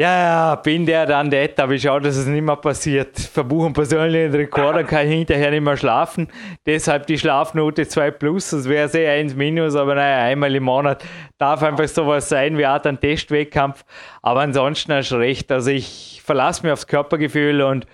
ja, 0.00 0.18
ja, 0.18 0.54
bin 0.54 0.86
der 0.86 1.04
dann 1.04 1.28
det, 1.28 1.60
aber 1.60 1.74
ich 1.74 1.82
schaue, 1.82 2.00
dass 2.00 2.16
es 2.16 2.24
nicht 2.24 2.40
mehr 2.40 2.56
passiert. 2.56 3.20
Verbuchen 3.20 3.74
persönlich 3.74 4.30
den 4.30 4.34
Rekord, 4.34 4.76
dann 4.76 4.86
kann 4.86 5.06
ich 5.06 5.12
hinterher 5.12 5.50
nicht 5.50 5.60
mehr 5.60 5.76
schlafen. 5.76 6.28
Deshalb 6.64 7.06
die 7.06 7.18
Schlafnote 7.18 7.86
2 7.86 8.10
plus, 8.12 8.48
das 8.48 8.66
wäre 8.66 8.88
sehr 8.88 9.12
1 9.12 9.34
minus, 9.34 9.76
aber 9.76 9.94
naja, 9.94 10.24
einmal 10.24 10.56
im 10.56 10.62
Monat 10.62 11.04
darf 11.36 11.62
einfach 11.62 11.86
sowas 11.86 12.30
sein 12.30 12.56
wie 12.56 12.64
Art 12.64 12.86
ein 12.86 12.98
Testwettkampf. 12.98 13.84
Aber 14.22 14.40
ansonsten 14.40 14.90
hast 14.94 15.10
du 15.10 15.16
recht, 15.16 15.52
also 15.52 15.70
ich 15.70 16.22
verlasse 16.24 16.62
mich 16.62 16.72
aufs 16.72 16.86
Körpergefühl 16.86 17.60
und 17.60 17.86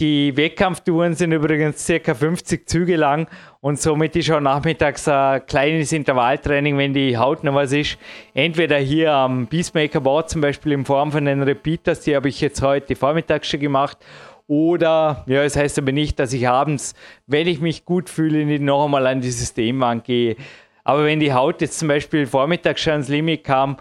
die 0.00 0.34
Wettkampftouren 0.34 1.14
sind 1.14 1.32
übrigens 1.32 1.84
circa 1.84 2.14
50 2.14 2.66
Züge 2.66 2.96
lang 2.96 3.28
und 3.60 3.78
somit 3.78 4.16
ist 4.16 4.30
auch 4.30 4.40
nachmittags 4.40 5.06
ein 5.06 5.44
kleines 5.44 5.92
Intervalltraining, 5.92 6.78
wenn 6.78 6.94
die 6.94 7.18
Haut 7.18 7.44
noch 7.44 7.54
was 7.54 7.72
ist. 7.72 7.98
Entweder 8.32 8.78
hier 8.78 9.12
am 9.12 9.46
Peacemaker 9.46 10.00
Board 10.00 10.30
zum 10.30 10.40
Beispiel 10.40 10.72
in 10.72 10.86
Form 10.86 11.12
von 11.12 11.26
den 11.26 11.42
Repeaters, 11.42 12.00
die 12.00 12.16
habe 12.16 12.30
ich 12.30 12.40
jetzt 12.40 12.62
heute 12.62 12.96
vormittags 12.96 13.48
schon 13.48 13.60
gemacht. 13.60 13.98
Oder, 14.46 15.22
ja, 15.28 15.42
das 15.44 15.54
heißt 15.54 15.78
aber 15.78 15.92
nicht, 15.92 16.18
dass 16.18 16.32
ich 16.32 16.48
abends, 16.48 16.94
wenn 17.26 17.46
ich 17.46 17.60
mich 17.60 17.84
gut 17.84 18.08
fühle, 18.08 18.46
nicht 18.46 18.62
noch 18.62 18.86
einmal 18.86 19.06
an 19.06 19.20
die 19.20 19.30
Systemwand 19.30 20.04
gehe. 20.04 20.36
Aber 20.82 21.04
wenn 21.04 21.20
die 21.20 21.34
Haut 21.34 21.60
jetzt 21.60 21.78
zum 21.78 21.88
Beispiel 21.88 22.26
vormittags 22.26 22.80
schon 22.80 22.94
ans 22.94 23.08
Limit 23.08 23.44
kam, 23.44 23.76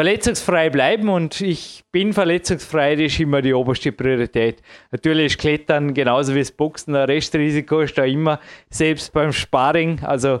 verletzungsfrei 0.00 0.70
bleiben 0.70 1.10
und 1.10 1.42
ich 1.42 1.84
bin 1.92 2.14
verletzungsfrei, 2.14 2.96
das 2.96 3.12
ist 3.12 3.20
immer 3.20 3.42
die 3.42 3.52
oberste 3.52 3.92
Priorität. 3.92 4.62
Natürlich 4.92 5.26
ist 5.26 5.38
Klettern 5.38 5.92
genauso 5.92 6.34
wie 6.34 6.38
das 6.38 6.52
Boxen, 6.52 6.96
ein 6.96 7.04
Restrisiko 7.04 7.80
ist 7.80 7.98
da 7.98 8.04
immer, 8.04 8.40
selbst 8.70 9.12
beim 9.12 9.30
Sparring. 9.30 10.00
Also 10.02 10.40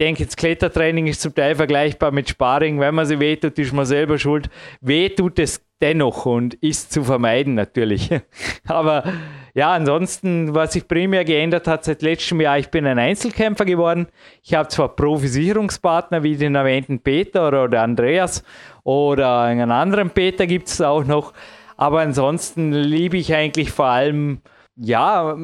denke, 0.00 0.24
das 0.24 0.36
Klettertraining 0.36 1.06
ist 1.06 1.20
zum 1.20 1.34
Teil 1.34 1.56
vergleichbar 1.56 2.10
mit 2.12 2.28
Sparring. 2.28 2.80
Wenn 2.80 2.94
man 2.94 3.06
sich 3.06 3.18
wehtut, 3.18 3.58
ist 3.58 3.72
man 3.72 3.86
selber 3.86 4.18
schuld. 4.18 4.48
Weh 4.80 5.08
tut 5.08 5.38
es 5.38 5.64
dennoch 5.80 6.26
und 6.26 6.54
ist 6.54 6.92
zu 6.92 7.04
vermeiden 7.04 7.54
natürlich. 7.54 8.10
Aber 8.66 9.04
ja, 9.54 9.72
ansonsten, 9.72 10.54
was 10.54 10.72
sich 10.72 10.86
primär 10.86 11.24
geändert 11.24 11.66
hat 11.66 11.84
seit 11.84 12.02
letztem 12.02 12.40
Jahr, 12.40 12.58
ich 12.58 12.68
bin 12.68 12.86
ein 12.86 12.98
Einzelkämpfer 12.98 13.64
geworden. 13.64 14.06
Ich 14.42 14.54
habe 14.54 14.68
zwar 14.68 14.94
Pro-Versicherungspartner 14.94 16.22
wie 16.22 16.36
den 16.36 16.54
erwähnten 16.54 17.00
Peter 17.00 17.48
oder 17.48 17.82
Andreas 17.82 18.44
oder 18.84 19.42
einen 19.42 19.70
anderen 19.70 20.10
Peter 20.10 20.46
gibt 20.46 20.68
es 20.68 20.80
auch 20.80 21.04
noch, 21.04 21.32
aber 21.76 22.00
ansonsten 22.00 22.72
liebe 22.72 23.16
ich 23.16 23.34
eigentlich 23.34 23.70
vor 23.70 23.86
allem, 23.86 24.40
ja, 24.76 25.36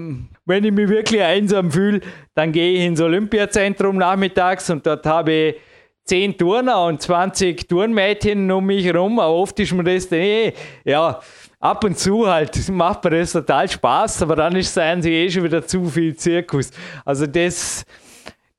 wenn 0.46 0.64
ich 0.64 0.72
mich 0.72 0.88
wirklich 0.88 1.22
einsam 1.22 1.70
fühle, 1.70 2.00
dann 2.34 2.52
gehe 2.52 2.78
ich 2.78 2.84
ins 2.84 3.00
Olympiazentrum 3.00 3.96
nachmittags 3.96 4.68
und 4.70 4.86
dort 4.86 5.06
habe 5.06 5.32
ich 5.32 5.56
10 6.04 6.36
Turner 6.36 6.84
und 6.84 7.00
20 7.00 7.66
Turnmädchen 7.66 8.50
um 8.50 8.66
mich 8.66 8.84
herum, 8.84 9.18
aber 9.18 9.32
oft 9.32 9.58
ist 9.58 9.72
mir 9.72 9.84
das, 9.84 10.12
eh, 10.12 10.52
ja, 10.84 11.18
ab 11.60 11.82
und 11.82 11.98
zu 11.98 12.28
halt 12.28 12.68
macht 12.68 13.04
mir 13.04 13.10
das 13.10 13.32
total 13.32 13.68
Spaß, 13.68 14.22
aber 14.22 14.36
dann 14.36 14.54
ist 14.56 14.68
es 14.68 14.78
eigentlich 14.78 15.14
eh 15.14 15.30
schon 15.30 15.44
wieder 15.44 15.66
zu 15.66 15.84
viel 15.86 16.14
Zirkus. 16.14 16.70
Also 17.06 17.26
das, 17.26 17.86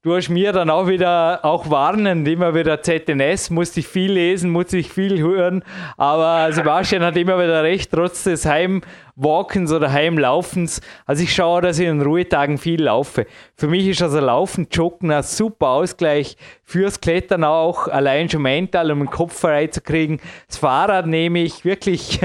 du 0.05 0.15
hast 0.15 0.29
mir 0.29 0.51
dann 0.51 0.69
auch 0.69 0.87
wieder 0.87 1.43
auch 1.43 1.71
warnend, 1.71 2.27
immer 2.27 2.53
wieder 2.53 2.79
ZNS, 2.79 3.49
musste 3.49 3.79
ich 3.79 3.87
viel 3.87 4.11
lesen, 4.11 4.51
musste 4.51 4.77
ich 4.77 4.91
viel 4.91 5.19
hören, 5.19 5.63
aber 5.97 6.53
Sebastian 6.53 7.01
hat 7.01 7.17
immer 7.17 7.39
wieder 7.39 7.63
recht, 7.63 7.89
trotz 7.89 8.23
des 8.23 8.45
Heimwalkens 8.45 9.71
oder 9.71 9.91
Heimlaufens. 9.91 10.79
Also 11.07 11.23
ich 11.23 11.33
schaue, 11.33 11.61
dass 11.61 11.79
ich 11.79 11.87
in 11.87 12.03
Ruhetagen 12.03 12.59
viel 12.59 12.83
laufe. 12.83 13.25
Für 13.55 13.67
mich 13.67 13.87
ist 13.87 14.03
also 14.03 14.19
Laufen, 14.19 14.67
Joggen 14.71 15.11
ein 15.11 15.23
super 15.23 15.69
Ausgleich 15.69 16.37
fürs 16.63 17.01
Klettern 17.01 17.43
auch, 17.43 17.87
allein 17.87 18.29
schon 18.29 18.43
mental, 18.43 18.91
um 18.91 18.99
den 18.99 19.09
Kopf 19.09 19.39
frei 19.39 19.67
zu 19.67 19.81
kriegen. 19.81 20.19
Das 20.47 20.57
Fahrrad 20.57 21.07
nehme 21.07 21.39
ich 21.39 21.65
wirklich 21.65 22.19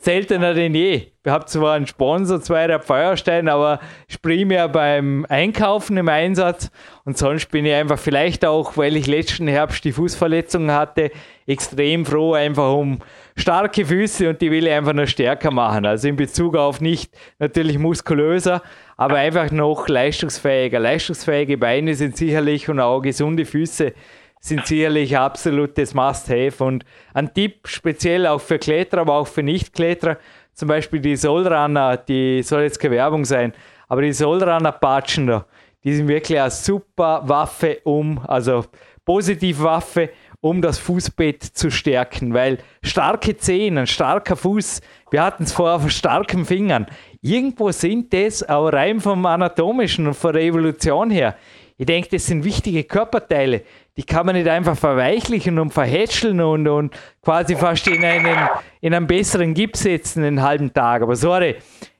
seltener 0.00 0.54
denn 0.54 0.74
je. 0.74 1.08
Ich 1.22 1.30
habe 1.30 1.44
zwar 1.44 1.74
einen 1.74 1.86
Sponsor, 1.86 2.40
zwei 2.40 2.66
der 2.66 2.80
Feuerstein, 2.80 3.48
aber 3.48 3.80
ich 4.08 4.22
primär 4.22 4.66
beim 4.68 5.26
Einkaufen 5.28 5.98
im 5.98 6.08
Einsatz 6.08 6.70
und 7.04 7.18
sonst 7.18 7.50
bin 7.50 7.66
ich 7.66 7.74
einfach 7.74 7.98
vielleicht 7.98 8.46
auch, 8.46 8.78
weil 8.78 8.96
ich 8.96 9.06
letzten 9.06 9.46
Herbst 9.46 9.84
die 9.84 9.92
Fußverletzung 9.92 10.70
hatte, 10.70 11.10
extrem 11.46 12.06
froh 12.06 12.32
einfach 12.32 12.72
um 12.72 13.00
starke 13.36 13.84
Füße 13.84 14.30
und 14.30 14.40
die 14.40 14.50
will 14.50 14.66
ich 14.66 14.72
einfach 14.72 14.94
noch 14.94 15.06
stärker 15.06 15.50
machen. 15.50 15.84
Also 15.84 16.08
in 16.08 16.16
Bezug 16.16 16.56
auf 16.56 16.80
nicht 16.80 17.12
natürlich 17.38 17.78
muskulöser, 17.78 18.62
aber 18.96 19.16
einfach 19.16 19.50
noch 19.50 19.86
leistungsfähiger. 19.86 20.80
Leistungsfähige 20.80 21.58
Beine 21.58 21.94
sind 21.94 22.16
sicherlich 22.16 22.70
und 22.70 22.80
auch 22.80 23.02
gesunde 23.02 23.44
Füße 23.44 23.92
sind 24.40 24.66
sicherlich 24.66 25.16
absolutes 25.16 25.94
Must-Have. 25.94 26.64
Und 26.64 26.84
ein 27.14 27.32
Tipp 27.32 27.68
speziell 27.68 28.26
auch 28.26 28.40
für 28.40 28.58
Kletterer, 28.58 29.02
aber 29.02 29.14
auch 29.14 29.28
für 29.28 29.42
Nicht-Kletterer, 29.42 30.16
zum 30.54 30.68
Beispiel 30.68 31.00
die 31.00 31.16
Soulrunner, 31.16 31.96
die 31.96 32.42
soll 32.42 32.62
jetzt 32.62 32.80
keine 32.80 32.96
Werbung 32.96 33.24
sein, 33.24 33.52
aber 33.88 34.02
die 34.02 34.12
Soulrunner-Patschen 34.12 35.26
da, 35.26 35.46
die 35.84 35.94
sind 35.94 36.08
wirklich 36.08 36.38
eine 36.38 36.50
super 36.50 37.22
Waffe, 37.24 37.78
um, 37.84 38.20
also 38.26 38.64
positive 39.04 39.62
Waffe, 39.62 40.10
um 40.40 40.60
das 40.60 40.78
Fußbett 40.78 41.42
zu 41.42 41.70
stärken, 41.70 42.34
weil 42.34 42.58
starke 42.82 43.36
Zehen, 43.36 43.78
ein 43.78 43.86
starker 43.86 44.36
Fuß, 44.36 44.80
wir 45.10 45.22
hatten 45.22 45.44
es 45.44 45.52
vorher 45.52 45.80
von 45.80 45.90
starken 45.90 46.44
Fingern, 46.44 46.86
irgendwo 47.22 47.72
sind 47.72 48.12
das 48.12 48.46
auch 48.48 48.68
rein 48.68 49.00
vom 49.00 49.24
Anatomischen 49.26 50.06
und 50.06 50.14
von 50.14 50.32
der 50.32 50.42
Evolution 50.42 51.10
her. 51.10 51.36
Ich 51.76 51.86
denke, 51.86 52.10
das 52.10 52.26
sind 52.26 52.44
wichtige 52.44 52.84
Körperteile 52.84 53.62
die 54.00 54.06
kann 54.06 54.24
man 54.24 54.34
nicht 54.34 54.48
einfach 54.48 54.78
verweichlichen 54.78 55.58
und 55.58 55.74
verhätscheln 55.74 56.40
und, 56.40 56.66
und 56.66 56.96
quasi 57.22 57.54
fast 57.54 57.86
in 57.86 58.02
einen, 58.02 58.48
in 58.80 58.94
einen 58.94 59.06
besseren 59.06 59.52
Gips 59.52 59.82
setzen 59.82 60.24
einen 60.24 60.42
halben 60.42 60.72
Tag. 60.72 61.02
Aber 61.02 61.16
sorry, 61.16 61.58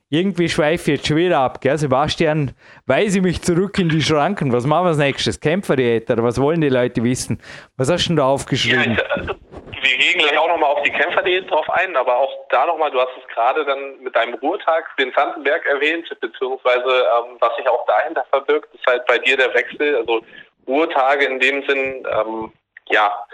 irgendwie 0.08 0.48
schweife 0.48 0.92
ich 0.92 0.96
jetzt 0.96 1.08
schon 1.08 1.18
wieder 1.18 1.40
ab. 1.40 1.60
Gell? 1.60 1.76
Sebastian, 1.76 2.52
weise 2.86 3.20
mich 3.20 3.42
zurück 3.42 3.78
in 3.78 3.90
die 3.90 4.00
Schranken. 4.00 4.50
Was 4.50 4.64
machen 4.64 4.86
wir 4.86 4.88
als 4.88 4.96
nächstes? 4.96 5.38
Kämpferdiät 5.38 6.10
oder 6.10 6.24
was 6.24 6.40
wollen 6.40 6.62
die 6.62 6.70
Leute 6.70 7.04
wissen? 7.04 7.38
Was 7.76 7.90
hast 7.90 8.06
du 8.06 8.08
denn 8.08 8.16
da 8.16 8.24
aufgeschrieben? 8.24 8.96
Ja, 8.96 9.04
also, 9.16 9.34
wir 9.82 9.98
gehen 9.98 10.18
gleich 10.20 10.38
auch 10.38 10.48
nochmal 10.48 10.70
auf 10.70 10.82
die 10.82 10.92
Kämpferdiät 10.92 11.50
drauf 11.50 11.68
ein, 11.68 11.94
aber 11.96 12.16
auch 12.16 12.32
da 12.48 12.64
nochmal, 12.64 12.90
du 12.90 12.98
hast 12.98 13.12
es 13.20 13.28
gerade 13.34 13.62
dann 13.66 14.00
mit 14.02 14.16
deinem 14.16 14.36
Ruhetag 14.36 14.96
den 14.96 15.12
Sandenberg 15.12 15.66
erwähnt, 15.66 16.08
beziehungsweise 16.18 16.78
ähm, 16.78 17.36
was 17.40 17.54
sich 17.56 17.68
auch 17.68 17.84
dahinter 17.84 18.24
verbirgt, 18.30 18.74
ist 18.74 18.86
halt 18.86 19.04
bei 19.04 19.18
dir 19.18 19.36
der 19.36 19.52
Wechsel. 19.52 19.96
Also 19.96 20.22
Ruhetage 20.70 21.24
in 21.26 21.40
dem 21.40 21.62
Sinn, 21.66 22.06
ähm, 22.10 22.52
ja, 22.88 23.26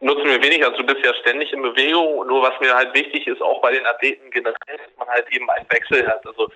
nutzen 0.00 0.24
wir 0.24 0.42
wenig. 0.42 0.64
Also 0.64 0.78
du 0.78 0.86
bist 0.86 1.04
ja 1.04 1.14
ständig 1.14 1.52
in 1.52 1.62
Bewegung. 1.62 2.26
Nur 2.26 2.42
was 2.42 2.58
mir 2.60 2.74
halt 2.74 2.94
wichtig 2.94 3.26
ist, 3.26 3.42
auch 3.42 3.60
bei 3.60 3.72
den 3.72 3.86
Athleten 3.86 4.30
generell, 4.30 4.56
dass 4.68 4.96
man 4.98 5.08
halt 5.08 5.28
eben 5.32 5.48
einen 5.50 5.66
Wechsel 5.70 6.06
hat. 6.06 6.26
Also 6.26 6.48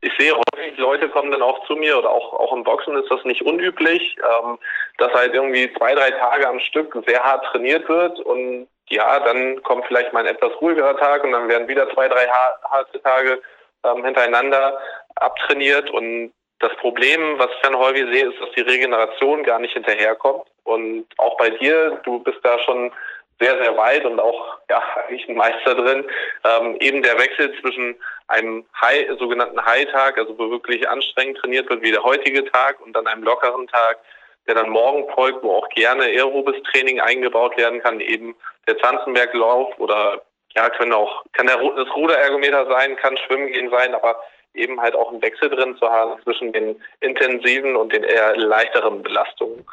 ich 0.00 0.12
sehe 0.18 0.32
häufig, 0.34 0.76
Leute 0.78 1.08
kommen 1.08 1.30
dann 1.30 1.42
auch 1.42 1.66
zu 1.66 1.74
mir 1.74 1.98
oder 1.98 2.10
auch, 2.10 2.32
auch 2.32 2.52
im 2.52 2.64
Boxen 2.64 2.96
ist 2.96 3.10
das 3.10 3.24
nicht 3.24 3.42
unüblich, 3.42 4.16
ähm, 4.18 4.58
dass 4.98 5.12
halt 5.12 5.34
irgendwie 5.34 5.72
zwei, 5.74 5.94
drei 5.94 6.10
Tage 6.10 6.48
am 6.48 6.60
Stück 6.60 6.96
sehr 7.06 7.22
hart 7.22 7.44
trainiert 7.46 7.88
wird 7.88 8.18
und 8.20 8.68
ja, 8.88 9.20
dann 9.20 9.62
kommt 9.62 9.86
vielleicht 9.86 10.12
mal 10.12 10.20
ein 10.20 10.34
etwas 10.34 10.52
ruhigerer 10.60 10.96
Tag 10.96 11.24
und 11.24 11.32
dann 11.32 11.48
werden 11.48 11.68
wieder 11.68 11.88
zwei, 11.90 12.08
drei 12.08 12.26
harte 12.26 13.02
Tage 13.02 13.42
ähm, 13.84 14.04
hintereinander 14.04 14.78
abtrainiert 15.16 15.90
und 15.90 16.32
das 16.62 16.74
Problem, 16.76 17.38
was 17.38 17.50
ich 17.54 17.60
dann 17.62 17.76
häufig 17.76 18.04
sehe, 18.12 18.28
ist, 18.28 18.40
dass 18.40 18.50
die 18.52 18.62
Regeneration 18.62 19.42
gar 19.42 19.58
nicht 19.58 19.74
hinterherkommt. 19.74 20.44
Und 20.64 21.06
auch 21.18 21.36
bei 21.36 21.50
dir, 21.50 22.00
du 22.04 22.20
bist 22.20 22.38
da 22.42 22.58
schon 22.60 22.92
sehr, 23.40 23.60
sehr 23.62 23.76
weit 23.76 24.04
und 24.04 24.20
auch 24.20 24.58
ja 24.70 24.80
eigentlich 24.96 25.28
ein 25.28 25.34
Meister 25.34 25.74
drin. 25.74 26.04
Ähm, 26.44 26.76
eben 26.78 27.02
der 27.02 27.18
Wechsel 27.18 27.52
zwischen 27.60 27.96
einem 28.28 28.64
High, 28.80 29.08
sogenannten 29.18 29.64
High-Tag, 29.64 30.16
also 30.18 30.38
wo 30.38 30.50
wirklich 30.50 30.88
anstrengend 30.88 31.38
trainiert 31.38 31.68
wird, 31.68 31.82
wie 31.82 31.90
der 31.90 32.04
heutige 32.04 32.44
Tag, 32.44 32.80
und 32.80 32.94
dann 32.94 33.08
einem 33.08 33.24
lockeren 33.24 33.66
Tag, 33.66 33.98
der 34.46 34.54
dann 34.54 34.70
morgen 34.70 35.12
folgt, 35.12 35.42
wo 35.42 35.56
auch 35.56 35.68
gerne 35.70 36.04
aerobes 36.04 36.62
Training 36.70 37.00
eingebaut 37.00 37.56
werden 37.56 37.80
kann, 37.82 38.00
eben 38.00 38.36
der 38.68 38.78
Zanzenberglauf 38.78 39.76
oder 39.78 40.22
ja, 40.54 40.70
können 40.70 40.92
auch, 40.92 41.24
kann 41.32 41.46
der, 41.46 41.56
das 41.56 41.96
Ruderergometer 41.96 42.66
sein, 42.66 42.96
kann 42.96 43.16
Schwimmen 43.16 43.48
gehen 43.48 43.70
sein, 43.70 43.94
aber 43.94 44.22
eben 44.54 44.80
halt 44.80 44.94
auch 44.94 45.10
einen 45.10 45.22
Wechsel 45.22 45.48
drin 45.50 45.76
zu 45.78 45.88
haben 45.88 46.20
zwischen 46.22 46.52
den 46.52 46.80
intensiven 47.00 47.76
und 47.76 47.92
den 47.92 48.04
eher 48.04 48.36
leichteren 48.36 49.02
Belastungen. 49.02 49.64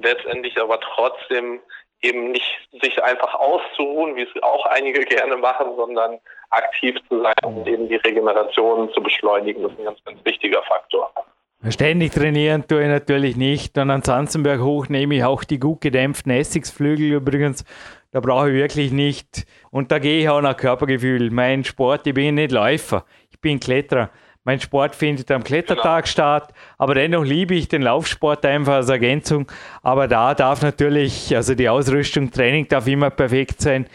Letztendlich 0.00 0.60
aber 0.60 0.80
trotzdem 0.80 1.60
eben 2.02 2.30
nicht 2.30 2.68
sich 2.80 3.02
einfach 3.02 3.34
auszuruhen, 3.34 4.16
wie 4.16 4.22
es 4.22 4.42
auch 4.42 4.66
einige 4.66 5.00
gerne 5.04 5.36
machen, 5.36 5.68
sondern 5.76 6.18
aktiv 6.50 6.96
zu 7.08 7.22
sein 7.22 7.34
und 7.44 7.66
eben 7.66 7.88
die 7.88 7.96
Regeneration 7.96 8.92
zu 8.92 9.02
beschleunigen. 9.02 9.62
Das 9.62 9.72
ist 9.72 9.78
ein 9.78 9.84
ganz, 9.84 10.04
ganz 10.04 10.24
wichtiger 10.24 10.62
Faktor. 10.62 11.12
Ständig 11.70 12.12
trainieren 12.12 12.68
tue 12.68 12.82
ich 12.82 12.88
natürlich 12.88 13.36
nicht. 13.36 13.76
Und 13.78 13.90
an 13.90 14.04
Zanzenberg 14.04 14.60
hoch 14.60 14.88
nehme 14.88 15.16
ich 15.16 15.24
auch 15.24 15.42
die 15.42 15.58
gut 15.58 15.80
gedämpften 15.80 16.30
Essigsflügel 16.30 17.14
übrigens. 17.14 17.64
Da 18.12 18.20
brauche 18.20 18.50
ich 18.50 18.54
wirklich 18.54 18.92
nicht. 18.92 19.44
Und 19.70 19.90
da 19.90 19.98
gehe 19.98 20.20
ich 20.20 20.28
auch 20.28 20.40
nach 20.40 20.56
Körpergefühl. 20.56 21.30
Mein 21.30 21.64
Sport, 21.64 22.06
ich 22.06 22.14
bin 22.14 22.36
nicht 22.36 22.52
Läufer, 22.52 23.04
ich 23.30 23.40
bin 23.40 23.58
Kletterer. 23.58 24.10
Mein 24.48 24.60
Sport 24.60 24.94
findet 24.94 25.30
am 25.30 25.44
Klettertag 25.44 26.04
genau. 26.04 26.10
statt, 26.10 26.54
aber 26.78 26.94
dennoch 26.94 27.22
liebe 27.22 27.54
ich 27.54 27.68
den 27.68 27.82
Laufsport 27.82 28.46
einfach 28.46 28.76
als 28.76 28.88
Ergänzung. 28.88 29.46
Aber 29.82 30.08
da 30.08 30.34
darf 30.34 30.62
natürlich, 30.62 31.36
also 31.36 31.54
die 31.54 31.68
Ausrüstung, 31.68 32.30
Training 32.30 32.66
darf 32.66 32.86
immer 32.86 33.10
perfekt 33.10 33.60
sein. 33.60 33.86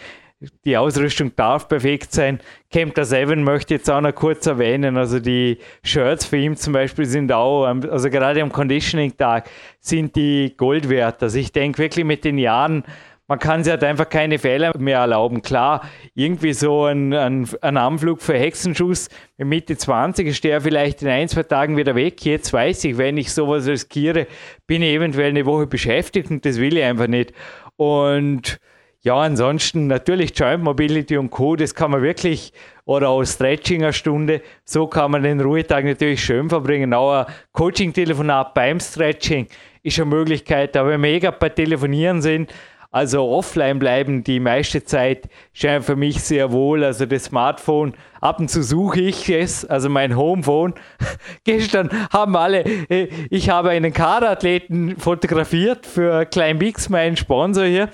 Die 0.64 0.78
Ausrüstung 0.78 1.36
darf 1.36 1.68
perfekt 1.68 2.12
sein. 2.12 2.40
Camp 2.72 2.94
der 2.94 3.06
Seven 3.06 3.44
möchte 3.44 3.74
ich 3.74 3.80
jetzt 3.80 3.90
auch 3.90 4.02
noch 4.02 4.14
kurz 4.14 4.46
erwähnen. 4.46 4.96
Also 4.96 5.20
die 5.20 5.58
Shirts 5.84 6.26
für 6.26 6.38
ihn 6.38 6.56
zum 6.56 6.74
Beispiel 6.74 7.06
sind 7.06 7.32
auch, 7.32 7.66
also 7.66 8.12
gerade 8.12 8.40
am 8.44 8.52
Conditioning-Tag 8.52 9.50
sind 9.80 10.16
die 10.16 10.54
Gold 10.56 10.88
wert. 10.88 11.24
Also 11.24 11.40
ich 11.40 11.52
denke 11.52 11.80
wirklich 11.80 12.06
mit 12.06 12.24
den 12.26 12.38
Jahren, 12.38 12.84
man 13.28 13.40
kann 13.40 13.64
sich 13.64 13.72
halt 13.72 13.84
einfach 13.84 14.10
keine 14.10 14.38
Fehler 14.38 14.78
mehr 14.78 15.00
erlauben. 15.00 15.42
Klar, 15.42 15.90
irgendwie 16.14 16.54
so 16.54 16.86
ein, 16.86 17.14
ein, 17.14 17.48
ein 17.62 17.78
Anflug 17.78 18.22
für 18.22 18.38
Hexenschuss 18.38 19.10
mit 19.38 19.48
Mitte 19.48 19.78
20 19.78 20.28
ist 20.28 20.44
der 20.44 20.62
vielleicht 20.62 21.02
in 21.02 21.08
ein, 21.08 21.30
zwei 21.30 21.44
Tagen 21.44 21.78
wieder 21.78 21.96
weg. 21.96 22.26
Jetzt 22.26 22.52
weiß 22.52 22.84
ich, 22.84 22.98
wenn 22.98 23.18
ich 23.18 23.32
sowas 23.32 23.68
riskiere, 23.68 24.28
bin 24.68 24.82
ich 24.82 24.94
eventuell 24.94 25.30
eine 25.30 25.46
Woche 25.46 25.68
beschäftigt 25.68 26.30
und 26.32 26.46
das 26.46 26.58
will 26.60 26.78
ich 26.78 26.84
einfach 26.84 27.08
nicht. 27.08 27.34
Und 27.78 28.60
ja, 29.06 29.18
ansonsten 29.18 29.88
natürlich 29.88 30.38
Joint 30.38 30.64
Mobility 30.64 31.18
und 31.18 31.30
Co., 31.30 31.58
das 31.58 31.76
kann 31.76 31.92
man 31.92 32.02
wirklich, 32.02 32.54
oder 32.86 33.10
auch 33.10 33.24
Stretching 33.26 33.84
eine 33.84 33.92
Stunde, 33.92 34.42
so 34.64 34.88
kann 34.88 35.12
man 35.12 35.24
den 35.24 35.42
Ruhetag 35.42 35.84
natürlich 35.84 36.24
schön 36.24 36.48
verbringen. 36.50 36.94
Auch 36.94 37.26
ein 37.26 37.34
Coaching-Telefonat 37.52 38.54
beim 38.54 38.80
Stretching 38.80 39.48
ist 39.82 40.00
eine 40.00 40.06
Möglichkeit, 40.06 40.78
aber 40.78 40.92
wenn 40.92 41.04
wir 41.04 41.20
gerade 41.20 41.38
bei 41.38 41.50
Telefonieren 41.50 42.22
sind, 42.22 42.54
also 42.94 43.28
offline 43.28 43.80
bleiben 43.80 44.24
die 44.24 44.40
meiste 44.40 44.84
Zeit 44.84 45.28
scheint 45.52 45.84
für 45.84 45.96
mich 45.96 46.22
sehr 46.22 46.52
wohl. 46.52 46.84
Also 46.84 47.08
das 47.08 47.24
Smartphone, 47.24 47.96
ab 48.22 48.40
und 48.40 48.52
zu 48.52 48.62
suche 48.62 49.02
ich 49.02 49.28
es, 49.32 49.66
also 49.66 49.90
mein 49.90 50.16
Homephone. 50.16 50.76
Gestern 51.44 51.90
haben 52.14 52.36
alle, 52.36 52.60
äh, 52.90 53.10
ich 53.32 53.50
habe 53.50 53.72
einen 53.72 53.94
Kaderathleten 53.94 54.96
fotografiert 54.98 55.88
für 55.88 56.28
Klein 56.28 56.60
Bix, 56.60 56.88
meinen 56.88 57.18
Sponsor 57.18 57.66
hier. 57.66 57.90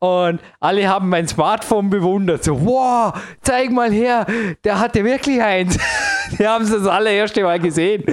Und 0.00 0.38
alle 0.60 0.86
haben 0.86 1.08
mein 1.08 1.26
Smartphone 1.26 1.88
bewundert. 1.88 2.44
So, 2.44 2.60
wow, 2.66 3.14
zeig 3.40 3.70
mal 3.70 3.90
her, 3.90 4.26
der 4.64 4.78
hatte 4.78 5.02
wirklich 5.02 5.42
eins. 5.42 5.78
Die 6.38 6.46
haben 6.46 6.64
es 6.64 6.70
das 6.70 6.86
allererste 6.86 7.42
Mal 7.42 7.58
gesehen. 7.58 8.04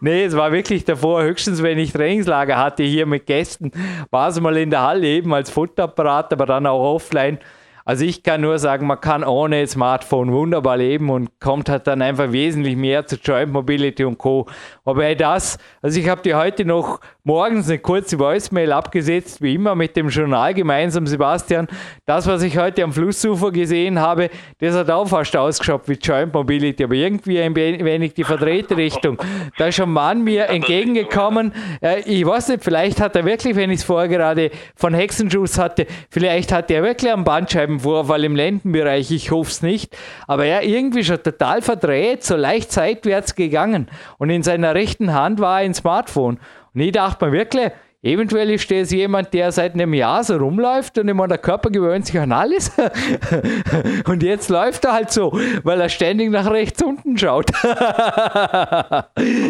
Nee, 0.00 0.24
es 0.24 0.36
war 0.36 0.52
wirklich 0.52 0.84
davor, 0.84 1.22
höchstens 1.22 1.62
wenn 1.62 1.78
ich 1.78 1.92
Trainingslager 1.92 2.56
hatte 2.56 2.82
hier 2.82 3.06
mit 3.06 3.26
Gästen, 3.26 3.70
war 4.10 4.28
es 4.28 4.40
mal 4.40 4.56
in 4.56 4.70
der 4.70 4.82
Halle 4.82 5.06
eben 5.06 5.32
als 5.32 5.50
Fotoapparat, 5.50 6.32
aber 6.32 6.46
dann 6.46 6.66
auch 6.66 6.94
offline. 6.94 7.38
Also 7.84 8.04
ich 8.04 8.22
kann 8.22 8.42
nur 8.42 8.58
sagen, 8.58 8.86
man 8.86 9.00
kann 9.00 9.24
ohne 9.24 9.66
Smartphone 9.66 10.30
wunderbar 10.30 10.76
leben 10.76 11.08
und 11.08 11.40
kommt 11.40 11.70
halt 11.70 11.86
dann 11.86 12.02
einfach 12.02 12.32
wesentlich 12.32 12.76
mehr 12.76 13.06
zu 13.06 13.16
Joint 13.16 13.50
Mobility 13.50 14.04
und 14.04 14.18
Co. 14.18 14.46
Wobei 14.84 15.14
das, 15.14 15.56
also 15.80 15.98
ich 15.98 16.06
habe 16.06 16.20
dir 16.20 16.36
heute 16.36 16.66
noch 16.66 17.00
morgens 17.28 17.68
eine 17.68 17.78
kurze 17.78 18.18
Voicemail 18.18 18.72
abgesetzt, 18.72 19.42
wie 19.42 19.54
immer 19.54 19.74
mit 19.74 19.94
dem 19.96 20.08
Journal 20.08 20.54
gemeinsam, 20.54 21.06
Sebastian. 21.06 21.68
Das, 22.06 22.26
was 22.26 22.42
ich 22.42 22.56
heute 22.56 22.82
am 22.82 22.90
Flussufer 22.90 23.52
gesehen 23.52 23.98
habe, 23.98 24.30
das 24.60 24.74
hat 24.74 24.88
auch 24.88 25.06
fast 25.06 25.36
ausgeschaut 25.36 25.82
wie 25.88 25.98
Joint 26.02 26.32
Mobility, 26.32 26.84
aber 26.84 26.94
irgendwie 26.94 27.38
ein 27.38 27.54
wenig 27.54 28.14
die 28.14 28.24
verdrehte 28.24 28.78
Richtung. 28.78 29.20
Da 29.58 29.66
ist 29.66 29.78
ein 29.78 29.90
Mann 29.90 30.24
mir 30.24 30.46
entgegengekommen. 30.48 31.52
Ich 32.06 32.24
weiß 32.24 32.48
nicht, 32.48 32.64
vielleicht 32.64 32.98
hat 32.98 33.14
er 33.14 33.26
wirklich, 33.26 33.54
wenn 33.56 33.70
ich 33.70 33.80
es 33.80 33.84
vorher 33.84 34.08
gerade 34.08 34.50
von 34.74 34.94
Hexenschuss 34.94 35.58
hatte, 35.58 35.86
vielleicht 36.08 36.50
hat 36.50 36.70
er 36.70 36.82
wirklich 36.82 37.12
einen 37.12 37.24
Bandscheibenvorfall 37.24 38.24
im 38.24 38.36
Lendenbereich. 38.36 39.10
Ich 39.10 39.30
hoffe 39.30 39.50
es 39.50 39.60
nicht. 39.60 39.94
Aber 40.26 40.46
er 40.46 40.62
irgendwie 40.62 41.04
schon 41.04 41.22
total 41.22 41.60
verdreht, 41.60 42.24
so 42.24 42.36
leicht 42.36 42.72
seitwärts 42.72 43.34
gegangen. 43.34 43.90
Und 44.16 44.30
in 44.30 44.42
seiner 44.42 44.74
rechten 44.74 45.12
Hand 45.12 45.40
war 45.40 45.56
ein 45.56 45.74
Smartphone. 45.74 46.38
Ich 46.80 46.92
dachte 46.92 47.26
mir 47.26 47.32
wirklich, 47.32 47.70
eventuell 48.02 48.50
ist 48.50 48.70
das 48.70 48.92
jemand, 48.92 49.34
der 49.34 49.50
seit 49.50 49.74
einem 49.74 49.92
Jahr 49.94 50.22
so 50.22 50.36
rumläuft 50.36 50.98
und 50.98 51.08
immer 51.08 51.26
der 51.26 51.38
Körper 51.38 51.70
gewöhnt 51.70 52.06
sich 52.06 52.18
an 52.18 52.32
alles. 52.32 52.70
und 54.06 54.22
jetzt 54.22 54.48
läuft 54.48 54.84
er 54.84 54.92
halt 54.92 55.10
so, 55.10 55.32
weil 55.64 55.80
er 55.80 55.88
ständig 55.88 56.30
nach 56.30 56.50
rechts 56.50 56.82
unten 56.82 57.18
schaut. 57.18 57.50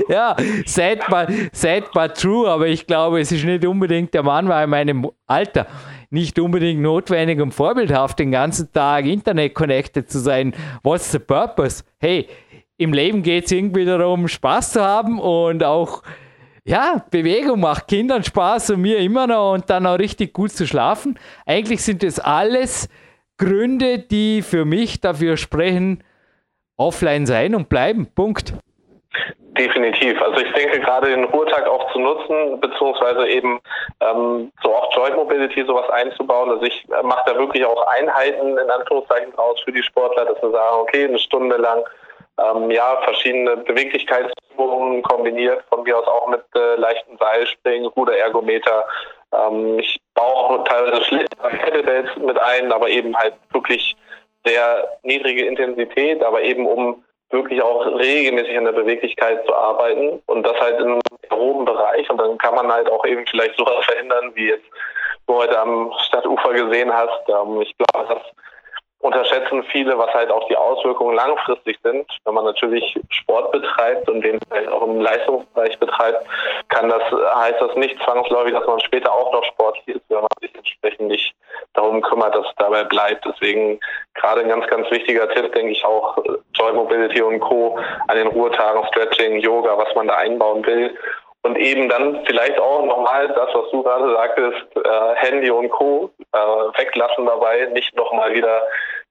ja, 0.09 0.37
sad 0.65 1.01
but, 1.09 1.29
sad 1.53 1.91
but 1.93 2.15
true, 2.15 2.49
aber 2.49 2.69
ich 2.69 2.87
glaube, 2.87 3.21
es 3.21 3.31
ist 3.33 3.45
nicht 3.45 3.67
unbedingt, 3.67 4.15
der 4.15 4.23
Mann 4.23 4.49
war 4.49 4.65
in 4.65 4.71
meinem 4.71 5.11
Alter 5.27 5.67
nicht 6.11 6.39
unbedingt 6.39 6.81
notwendig 6.81 7.41
und 7.41 7.53
vorbildhaft, 7.53 8.19
den 8.19 8.31
ganzen 8.31 8.73
Tag 8.73 9.05
Internet 9.05 9.55
connected 9.55 10.11
zu 10.11 10.19
sein. 10.19 10.55
What's 10.83 11.13
the 11.13 11.19
purpose? 11.19 11.85
Hey, 11.99 12.29
im 12.79 12.93
Leben 12.93 13.23
geht 13.23 13.47
es 13.47 13.53
irgendwie 13.53 13.85
darum, 13.85 14.29
Spaß 14.29 14.73
zu 14.73 14.81
haben 14.81 15.21
und 15.21 15.63
auch 15.65 16.03
ja, 16.69 17.03
Bewegung 17.11 17.61
macht 17.61 17.89
Kindern 17.89 18.23
Spaß 18.23 18.71
und 18.71 18.83
mir 18.83 18.99
immer 18.99 19.27
noch 19.27 19.55
und 19.55 19.71
dann 19.71 19.87
auch 19.87 19.99
richtig 19.99 20.35
gut 20.35 20.51
zu 20.51 20.67
schlafen. 20.67 21.19
Eigentlich 21.47 21.83
sind 21.83 22.03
das 22.03 22.21
alles 22.21 22.91
Gründe, 23.39 23.99
die 23.99 24.43
für 24.43 24.67
mich 24.67 25.01
dafür 25.01 25.39
sprechen, 25.39 26.05
offline 26.77 27.25
sein 27.25 27.55
und 27.55 27.71
bleiben. 27.71 28.07
Punkt. 28.15 28.53
Definitiv. 29.59 30.21
Also 30.21 30.41
ich 30.45 30.53
denke 30.53 30.79
gerade 30.81 31.09
den 31.09 31.25
Ruhetag 31.25 31.67
auch 31.67 31.91
zu 31.91 32.01
nutzen, 32.01 32.61
beziehungsweise 32.61 33.27
eben 33.29 33.61
ähm, 34.01 34.53
so 34.63 34.75
auch 34.75 34.95
Joint 34.95 35.17
Mobility 35.17 35.65
sowas 35.67 35.89
einzubauen. 35.89 36.51
Also 36.51 36.65
ich 36.65 36.85
äh, 36.91 37.03
mache 37.03 37.23
da 37.33 37.39
wirklich 37.39 37.65
auch 37.65 37.87
Einheiten 37.99 38.59
in 38.59 38.71
Anführungszeichen 38.71 39.33
draus 39.33 39.59
für 39.65 39.73
die 39.73 39.83
Sportler, 39.83 40.27
dass 40.27 40.41
wir 40.43 40.51
sagen, 40.51 40.77
okay, 40.83 41.07
eine 41.07 41.19
Stunde 41.19 41.57
lang 41.57 41.83
ähm, 42.39 42.71
ja, 42.71 43.01
verschiedene 43.03 43.57
Beweglichkeitsübungen 43.57 45.03
kombiniert, 45.03 45.65
von 45.69 45.83
mir 45.83 45.99
aus 45.99 46.07
auch 46.07 46.29
mit 46.29 46.43
äh, 46.55 46.77
leichten 46.77 47.17
Seilspringen, 47.19 47.87
Ruderergometer. 47.87 48.85
Ähm, 49.33 49.79
ich 49.79 50.01
baue 50.15 50.35
auch 50.35 50.65
teilweise 50.65 51.27
Kettlebells 51.65 52.17
mit 52.17 52.39
ein, 52.41 52.73
aber 52.73 52.89
eben 52.89 53.17
halt 53.17 53.35
wirklich 53.53 53.97
sehr 54.45 54.89
niedrige 55.03 55.47
Intensität, 55.47 56.23
aber 56.23 56.43
eben 56.43 56.67
um 56.67 57.05
wirklich 57.31 57.61
auch 57.63 57.85
regelmäßig 57.87 58.57
an 58.57 58.65
der 58.65 58.73
Beweglichkeit 58.73 59.45
zu 59.45 59.55
arbeiten 59.55 60.23
und 60.27 60.43
das 60.45 60.59
halt 60.61 60.81
im 60.81 61.01
groben 61.29 61.67
Bereich 61.67 62.09
und 62.09 62.19
dann 62.19 62.39
kann 62.39 62.55
man 62.55 62.73
halt 62.73 62.91
auch 62.91 63.05
eben 63.05 63.27
vielleicht 63.27 63.57
sowas 63.57 63.85
verändern, 63.85 64.33
wie 64.35 64.49
jetzt 64.49 64.65
du 65.27 65.35
heute 65.35 65.59
am 65.59 65.93
Stadtufer 66.07 66.55
gesehen 66.55 66.93
hast. 66.93 67.29
Ähm, 67.29 67.61
ich 67.61 67.75
glaube, 67.77 68.15
das 68.15 68.23
unterschätzen 69.01 69.63
viele, 69.71 69.97
was 69.97 70.13
halt 70.13 70.31
auch 70.31 70.47
die 70.49 70.57
Auswirkungen 70.57 71.15
langfristig 71.15 71.79
sind. 71.85 72.07
Wenn 72.25 72.35
man 72.35 72.45
natürlich 72.45 72.99
Sport 73.11 73.53
betreibt 73.53 74.09
und 74.09 74.23
den 74.23 74.41
vielleicht 74.49 74.69
auch 74.69 74.83
im 74.83 75.01
Leistungsbereich 75.01 75.79
betreibt, 75.79 76.27
kann 76.69 76.89
das, 76.89 77.03
heißt 77.37 77.61
das 77.61 77.77
nicht 77.77 77.97
zwangsläufig, 78.03 78.55
dass 78.55 78.67
man 78.67 78.81
später 78.81 79.13
auch 79.13 79.33
noch 79.33 79.45
sportlich 79.45 79.97
ist, 79.97 80.03
wenn 80.09 80.21
man 80.21 80.29
sich 80.41 80.55
entsprechend 80.55 81.09
nicht 81.09 81.35
darum 81.75 82.03
kümmert, 82.03 82.35
dass 82.35 82.47
es 82.47 82.55
dabei 82.57 82.85
bleibt. 82.85 83.25
Deswegen 83.25 83.79
gerade 84.15 84.41
ein 84.41 84.49
ganz, 84.49 84.67
ganz 84.67 84.91
wichtiger 84.91 85.29
Tipp, 85.31 85.53
denke 85.53 85.73
ich 85.73 85.85
auch, 85.85 86.19
Joy 86.55 86.73
Mobility 86.73 87.23
und 87.23 87.39
Co. 87.39 87.79
an 88.09 88.17
den 88.17 88.27
Ruhetagen, 88.27 88.85
Stretching, 88.89 89.39
Yoga, 89.39 89.79
was 89.79 89.95
man 89.95 90.09
da 90.09 90.17
einbauen 90.17 90.67
will 90.67 90.97
und 91.49 91.57
eben 91.57 91.89
dann 91.89 92.25
vielleicht 92.27 92.59
auch 92.59 92.85
nochmal 92.85 93.29
das, 93.29 93.49
was 93.55 93.71
du 93.71 93.83
gerade 93.83 94.13
sagtest, 94.13 94.77
äh, 94.77 95.15
Handy 95.15 95.51
und 95.51 95.71
Co. 95.71 96.11
Äh, 96.33 96.39
weglassen 96.39 97.25
dabei, 97.25 97.67
nicht 97.73 97.97
nochmal 97.97 98.35
wieder 98.35 98.63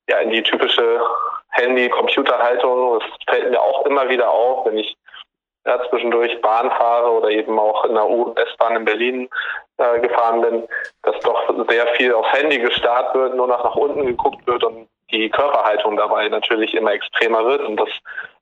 ja, 0.08 0.20
in 0.20 0.30
die 0.30 0.44
typische 0.44 1.02
Handy-Computer-Haltung. 1.50 3.00
Das 3.00 3.10
fällt 3.28 3.50
mir 3.50 3.60
auch 3.60 3.86
immer 3.88 4.08
wieder 4.10 4.30
auf, 4.30 4.68
wenn 4.68 4.78
ich 4.78 4.96
ja, 5.66 5.82
zwischendurch 5.90 6.40
Bahn 6.42 6.70
fahre 6.70 7.10
oder 7.10 7.30
eben 7.30 7.58
auch 7.58 7.86
in 7.86 7.96
der 7.96 8.08
U-S-Bahn 8.08 8.76
in 8.76 8.86
Berlin 8.86 9.30
äh, 9.78 10.00
gefahren 10.00 10.42
bin, 10.42 10.68
dass 11.02 11.20
doch 11.22 11.42
sehr 11.68 11.88
viel 11.96 12.14
aufs 12.14 12.32
Handy 12.34 12.60
gestarrt 12.60 13.16
wird, 13.16 13.36
nur 13.36 13.48
noch 13.48 13.64
nach 13.64 13.76
unten 13.76 14.06
geguckt 14.06 14.46
wird 14.46 14.64
und 14.64 14.88
die 15.10 15.30
Körperhaltung 15.30 15.98
dabei 15.98 16.30
natürlich 16.30 16.76
immer 16.76 16.92
extremer 16.92 17.44
wird. 17.46 17.62
Und 17.62 17.78
das 17.78 17.90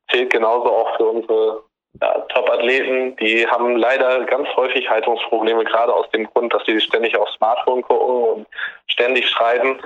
fehlt 0.09 0.33
genauso 0.33 0.69
auch 0.69 0.97
für 0.97 1.05
unsere 1.05 1.63
ja, 2.01 2.19
Top-Athleten, 2.29 3.15
die 3.17 3.47
haben 3.47 3.77
leider 3.77 4.25
ganz 4.25 4.47
häufig 4.55 4.89
Haltungsprobleme, 4.89 5.63
gerade 5.63 5.93
aus 5.93 6.09
dem 6.11 6.25
Grund, 6.25 6.53
dass 6.53 6.65
sie 6.65 6.79
ständig 6.79 7.17
aufs 7.17 7.33
Smartphone 7.33 7.81
gucken 7.81 8.23
und 8.23 8.47
ständig 8.87 9.29
schreiben. 9.29 9.79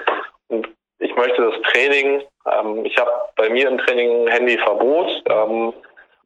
Und 0.47 0.67
ich 0.99 1.15
möchte 1.15 1.41
das 1.41 1.61
Training, 1.71 2.23
ähm, 2.45 2.85
ich 2.85 2.97
habe 2.97 3.11
bei 3.35 3.49
mir 3.49 3.67
im 3.67 3.77
Training 3.77 4.25
ein 4.25 4.31
Handyverbot. 4.31 5.23
Ähm, 5.29 5.73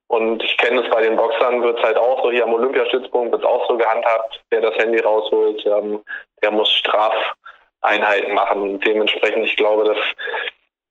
und 0.07 0.43
ich 0.43 0.57
kenne 0.57 0.81
es 0.83 0.89
bei 0.91 1.01
den 1.01 1.15
Boxern, 1.15 1.63
wird 1.63 1.79
es 1.79 1.83
halt 1.83 1.97
auch 1.97 2.23
so, 2.23 2.31
hier 2.31 2.43
am 2.43 2.53
Olympiastützpunkt 2.53 3.31
wird 3.31 3.41
es 3.41 3.47
auch 3.47 3.67
so 3.67 3.77
gehandhabt, 3.77 4.43
wer 4.51 4.61
das 4.61 4.75
Handy 4.75 4.99
rausholt, 4.99 5.65
ähm, 5.65 6.03
der 6.43 6.51
muss 6.51 6.71
Strafeinheiten 6.71 8.33
machen. 8.33 8.79
Dementsprechend, 8.81 9.45
ich 9.45 9.55
glaube, 9.55 9.85
das 9.85 9.97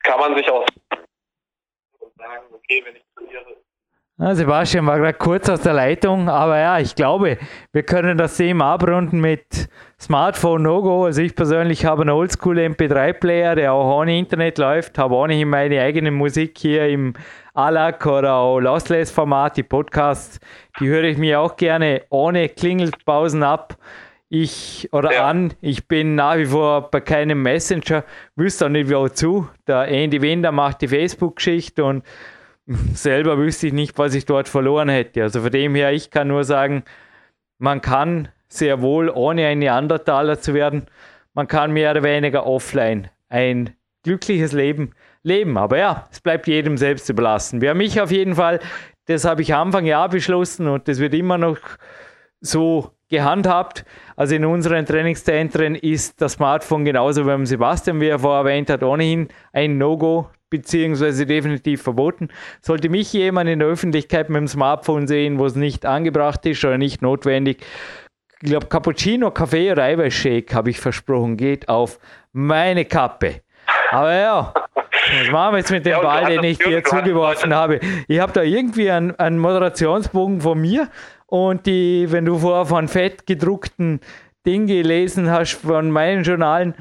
kann 0.03 0.18
man 0.18 0.34
sich 0.36 0.51
auch 0.51 0.66
sagen, 2.16 2.47
okay, 2.53 2.82
wenn 2.84 2.97
ich 2.97 3.05
trainiere, 3.14 3.57
Sebastian 4.31 4.87
war 4.87 4.99
gerade 4.99 5.18
kurz 5.18 5.49
aus 5.49 5.62
der 5.62 5.73
Leitung, 5.73 6.29
aber 6.29 6.57
ja, 6.57 6.79
ich 6.79 6.95
glaube, 6.95 7.39
wir 7.73 7.83
können 7.83 8.16
das 8.16 8.37
Thema 8.37 8.75
abrunden 8.75 9.20
mit 9.20 9.68
Smartphone 10.01 10.62
No-Go. 10.62 11.07
Also 11.07 11.23
ich 11.23 11.35
persönlich 11.35 11.85
habe 11.87 12.03
einen 12.03 12.11
Oldschool 12.11 12.57
MP3-Player, 12.57 13.57
der 13.57 13.73
auch 13.73 13.99
ohne 13.99 14.16
Internet 14.16 14.59
läuft, 14.59 14.97
habe 14.97 15.16
ohnehin 15.16 15.49
meine 15.49 15.81
eigene 15.81 16.12
Musik 16.12 16.57
hier 16.57 16.87
im 16.87 17.14
ALAC 17.55 18.07
oder 18.07 18.35
auch 18.35 18.61
Lossless-Format, 18.61 19.57
die 19.57 19.64
Podcasts, 19.64 20.39
die 20.79 20.87
höre 20.87 21.05
ich 21.05 21.18
mir 21.18 21.41
auch 21.41 21.57
gerne 21.57 22.03
ohne 22.09 22.49
Klingelpausen 22.49 23.43
ab. 23.43 23.77
Ich 24.29 24.89
oder 24.93 25.12
ja. 25.12 25.27
an, 25.27 25.53
ich 25.61 25.89
bin 25.89 26.14
nach 26.14 26.37
wie 26.37 26.47
vor 26.47 26.91
bei 26.93 27.01
keinem 27.01 27.43
Messenger, 27.43 28.05
wüsste 28.37 28.66
auch 28.66 28.70
nicht 28.70 28.89
wozu. 28.89 29.49
Der 29.66 29.89
Andy 29.89 30.23
Wender 30.23 30.53
macht 30.53 30.81
die 30.81 30.89
Facebook-Geschichte 30.89 31.85
und 31.85 32.05
selber 32.94 33.38
wüsste 33.38 33.68
ich 33.68 33.72
nicht, 33.72 33.98
was 33.98 34.14
ich 34.14 34.24
dort 34.24 34.48
verloren 34.48 34.88
hätte. 34.88 35.22
Also 35.22 35.40
von 35.40 35.50
dem 35.50 35.74
her, 35.74 35.92
ich 35.92 36.10
kann 36.10 36.28
nur 36.28 36.44
sagen, 36.44 36.84
man 37.58 37.80
kann 37.80 38.28
sehr 38.48 38.82
wohl, 38.82 39.08
ohne 39.08 39.46
ein 39.46 39.60
Neandertaler 39.60 40.40
zu 40.40 40.54
werden, 40.54 40.86
man 41.34 41.48
kann 41.48 41.72
mehr 41.72 41.92
oder 41.92 42.02
weniger 42.02 42.46
offline 42.46 43.08
ein 43.28 43.74
glückliches 44.02 44.52
Leben 44.52 44.90
leben. 45.22 45.56
Aber 45.56 45.78
ja, 45.78 46.08
es 46.10 46.20
bleibt 46.20 46.46
jedem 46.46 46.76
selbst 46.76 47.08
überlassen. 47.08 47.60
Wer 47.60 47.74
mich 47.74 48.00
auf 48.00 48.10
jeden 48.10 48.34
Fall, 48.34 48.60
das 49.06 49.24
habe 49.24 49.42
ich 49.42 49.54
Anfang 49.54 49.86
Jahr 49.86 50.08
beschlossen 50.08 50.68
und 50.68 50.88
das 50.88 50.98
wird 50.98 51.14
immer 51.14 51.38
noch 51.38 51.58
so 52.40 52.90
gehandhabt. 53.08 53.84
Also 54.16 54.34
in 54.34 54.44
unseren 54.44 54.84
Trainingszentren 54.84 55.74
ist 55.74 56.20
das 56.20 56.32
Smartphone 56.32 56.84
genauso 56.84 57.26
wie 57.26 57.46
Sebastian, 57.46 58.00
wie 58.00 58.08
er 58.08 58.18
vorher 58.18 58.40
erwähnt 58.40 58.68
hat, 58.68 58.82
ohnehin 58.82 59.28
ein 59.52 59.78
No-Go 59.78 60.28
beziehungsweise 60.53 61.26
definitiv 61.26 61.82
verboten. 61.82 62.28
Sollte 62.61 62.88
mich 62.88 63.12
jemand 63.12 63.50
in 63.50 63.59
der 63.59 63.68
Öffentlichkeit 63.68 64.28
mit 64.28 64.38
dem 64.38 64.48
Smartphone 64.48 65.09
sehen, 65.09 65.38
wo 65.38 65.46
es 65.46 65.57
nicht 65.57 65.84
angebracht 65.84 66.46
ist 66.46 66.64
oder 66.64 66.78
nicht 66.78 67.03
notwendig, 67.03 67.64
ich 68.42 68.50
glaube 68.50 68.66
Cappuccino, 68.66 69.30
Kaffee 69.30 69.72
oder 69.72 69.84
Eiweißshake, 69.84 70.55
habe 70.55 70.70
ich 70.70 70.80
versprochen, 70.80 71.36
geht 71.36 71.68
auf 71.68 71.98
meine 72.32 72.84
Kappe. 72.84 73.40
Aber 73.90 74.14
ja, 74.14 74.55
was 75.20 75.30
machen 75.30 75.55
wir 75.55 75.59
jetzt 75.59 75.70
mit 75.70 75.86
dem 75.86 75.92
ja, 75.92 76.00
Ball, 76.00 76.26
den 76.26 76.44
ich 76.44 76.59
dir 76.59 76.82
zugeworfen 76.82 77.55
habe? 77.55 77.80
Ich 78.09 78.20
habe 78.20 78.32
da 78.32 78.42
irgendwie 78.42 78.90
einen, 78.90 79.14
einen 79.16 79.38
Moderationsbogen 79.38 80.40
von 80.40 80.61
mir 80.61 80.88
und 81.26 81.66
die, 81.66 82.07
wenn 82.11 82.24
du 82.24 82.38
vorher 82.38 82.66
von 82.66 82.88
fett 82.88 83.26
gedruckten 83.26 84.00
Ding 84.44 84.66
gelesen 84.66 85.30
hast 85.30 85.53
von 85.53 85.90
meinen 85.90 86.24
Journalen, 86.24 86.74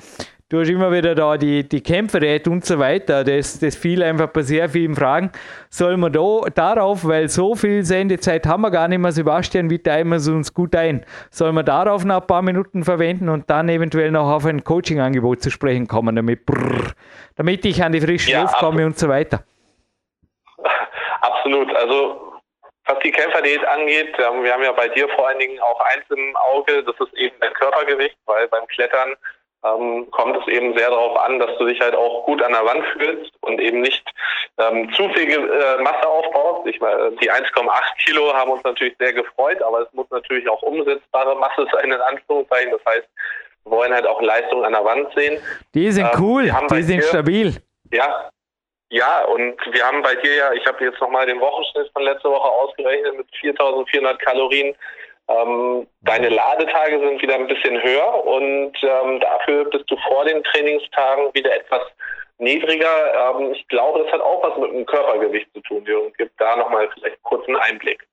du 0.51 0.59
hast 0.59 0.69
immer 0.69 0.91
wieder 0.91 1.15
da 1.15 1.37
die, 1.37 1.67
die 1.67 1.81
Kämpferät 1.81 2.47
und 2.47 2.65
so 2.65 2.77
weiter. 2.77 3.23
Das, 3.23 3.59
das 3.59 3.75
fiel 3.75 4.03
einfach 4.03 4.27
bei 4.27 4.41
sehr 4.41 4.67
vielen 4.69 4.95
Fragen. 4.95 5.31
Soll 5.69 5.95
man 5.95 6.11
da 6.11 6.41
darauf, 6.53 7.07
weil 7.07 7.29
so 7.29 7.55
viel 7.55 7.83
Sendezeit 7.83 8.45
haben 8.45 8.61
wir 8.61 8.71
gar 8.71 8.87
nicht 8.89 8.99
mehr, 8.99 9.11
Sebastian, 9.13 9.69
wie 9.69 9.79
teilen 9.79 10.09
wir 10.09 10.17
es 10.17 10.27
uns 10.27 10.53
gut 10.53 10.75
ein? 10.75 11.05
Soll 11.29 11.53
man 11.53 11.65
darauf 11.65 12.03
noch 12.03 12.21
ein 12.21 12.27
paar 12.27 12.41
Minuten 12.41 12.83
verwenden 12.83 13.29
und 13.29 13.49
dann 13.49 13.69
eventuell 13.69 14.11
noch 14.11 14.29
auf 14.29 14.45
ein 14.45 14.63
Coaching-Angebot 14.63 15.41
zu 15.41 15.49
sprechen 15.49 15.87
kommen, 15.87 16.15
damit, 16.15 16.45
brrr, 16.45 16.91
damit 17.37 17.63
ich 17.65 17.81
an 17.81 17.93
die 17.93 18.01
frische 18.01 18.31
ja, 18.31 18.41
Luft 18.41 18.57
komme 18.57 18.85
und 18.85 18.99
so 18.99 19.07
weiter? 19.07 19.43
Absolut. 21.21 21.73
Also 21.77 22.41
was 22.85 22.99
die 22.99 23.11
Kämpferdiät 23.11 23.65
angeht, 23.67 24.17
wir 24.17 24.53
haben 24.53 24.63
ja 24.63 24.71
bei 24.73 24.89
dir 24.89 25.07
vor 25.09 25.29
allen 25.29 25.39
Dingen 25.39 25.59
auch 25.61 25.79
eins 25.93 26.03
im 26.09 26.35
Auge, 26.35 26.83
das 26.83 26.95
ist 26.99 27.13
eben 27.13 27.35
dein 27.39 27.53
Körpergewicht, 27.53 28.17
weil 28.25 28.49
beim 28.49 28.67
Klettern 28.67 29.15
ähm, 29.63 30.09
kommt 30.11 30.37
es 30.37 30.47
eben 30.47 30.75
sehr 30.77 30.89
darauf 30.89 31.17
an, 31.19 31.39
dass 31.39 31.57
du 31.57 31.65
dich 31.65 31.79
halt 31.79 31.95
auch 31.95 32.25
gut 32.25 32.41
an 32.41 32.51
der 32.51 32.65
Wand 32.65 32.83
fühlst 32.93 33.31
und 33.41 33.59
eben 33.59 33.81
nicht 33.81 34.03
ähm, 34.57 34.91
zu 34.93 35.07
viel 35.09 35.29
äh, 35.29 35.81
Masse 35.81 36.07
aufbaust. 36.07 36.67
Ich 36.67 36.79
meine, 36.79 37.11
die 37.21 37.31
1,8 37.31 37.45
Kilo 38.05 38.33
haben 38.33 38.51
uns 38.51 38.63
natürlich 38.63 38.95
sehr 38.99 39.13
gefreut, 39.13 39.61
aber 39.61 39.81
es 39.81 39.93
muss 39.93 40.09
natürlich 40.09 40.47
auch 40.49 40.61
umsetzbare 40.61 41.35
Masse 41.35 41.67
sein, 41.71 41.91
in 41.91 42.01
Anführungszeichen. 42.01 42.71
Das 42.71 42.93
heißt, 42.93 43.07
wir 43.65 43.71
wollen 43.71 43.93
halt 43.93 44.07
auch 44.07 44.21
Leistung 44.21 44.65
an 44.65 44.73
der 44.73 44.83
Wand 44.83 45.07
sehen. 45.15 45.41
Die 45.73 45.91
sind 45.91 46.05
ähm, 46.05 46.19
cool, 46.19 46.51
die 46.71 46.81
sind 46.81 47.01
dir, 47.01 47.07
stabil. 47.07 47.55
Ja, 47.91 48.31
ja, 48.91 49.23
und 49.23 49.55
wir 49.71 49.85
haben 49.85 50.01
bei 50.01 50.15
dir 50.15 50.35
ja, 50.35 50.53
ich 50.53 50.65
habe 50.65 50.83
jetzt 50.83 50.99
nochmal 50.99 51.25
den 51.25 51.39
Wochenschnitt 51.39 51.89
von 51.93 52.03
letzter 52.03 52.29
Woche 52.29 52.49
ausgerechnet 52.49 53.15
mit 53.15 53.27
4400 53.39 54.19
Kalorien. 54.19 54.75
Ähm, 55.31 55.87
deine 56.01 56.29
Ladetage 56.29 56.99
sind 56.99 57.21
wieder 57.21 57.35
ein 57.35 57.47
bisschen 57.47 57.81
höher 57.81 58.25
und 58.25 58.73
ähm, 58.81 59.19
dafür 59.19 59.65
bist 59.65 59.89
du 59.89 59.95
vor 60.07 60.25
den 60.25 60.43
Trainingstagen 60.43 61.33
wieder 61.33 61.55
etwas 61.55 61.81
niedriger. 62.37 63.35
Ähm, 63.37 63.51
ich 63.53 63.67
glaube, 63.67 64.03
das 64.03 64.11
hat 64.11 64.21
auch 64.21 64.43
was 64.43 64.57
mit 64.57 64.71
dem 64.71 64.85
Körpergewicht 64.85 65.47
zu 65.53 65.61
tun. 65.61 65.85
Jürgen, 65.85 66.11
gib 66.17 66.31
da 66.37 66.55
nochmal 66.55 66.89
vielleicht 66.93 67.21
kurz 67.23 67.47
einen 67.47 67.57
Einblick. 67.57 68.05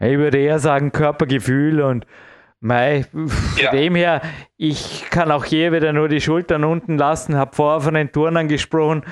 Ich 0.00 0.18
würde 0.18 0.38
eher 0.38 0.58
sagen 0.58 0.92
Körpergefühl 0.92 1.80
und 1.80 2.06
Mei, 2.60 3.04
von 3.10 3.28
ja. 3.58 3.70
dem 3.70 3.94
her, 3.94 4.22
ich 4.56 5.10
kann 5.10 5.30
auch 5.30 5.44
hier 5.44 5.70
wieder 5.72 5.92
nur 5.92 6.08
die 6.08 6.22
Schultern 6.22 6.64
unten 6.64 6.96
lassen, 6.96 7.36
habe 7.36 7.54
vorher 7.54 7.82
von 7.82 7.92
den 7.92 8.10
Turnern 8.10 8.48
gesprochen. 8.48 9.04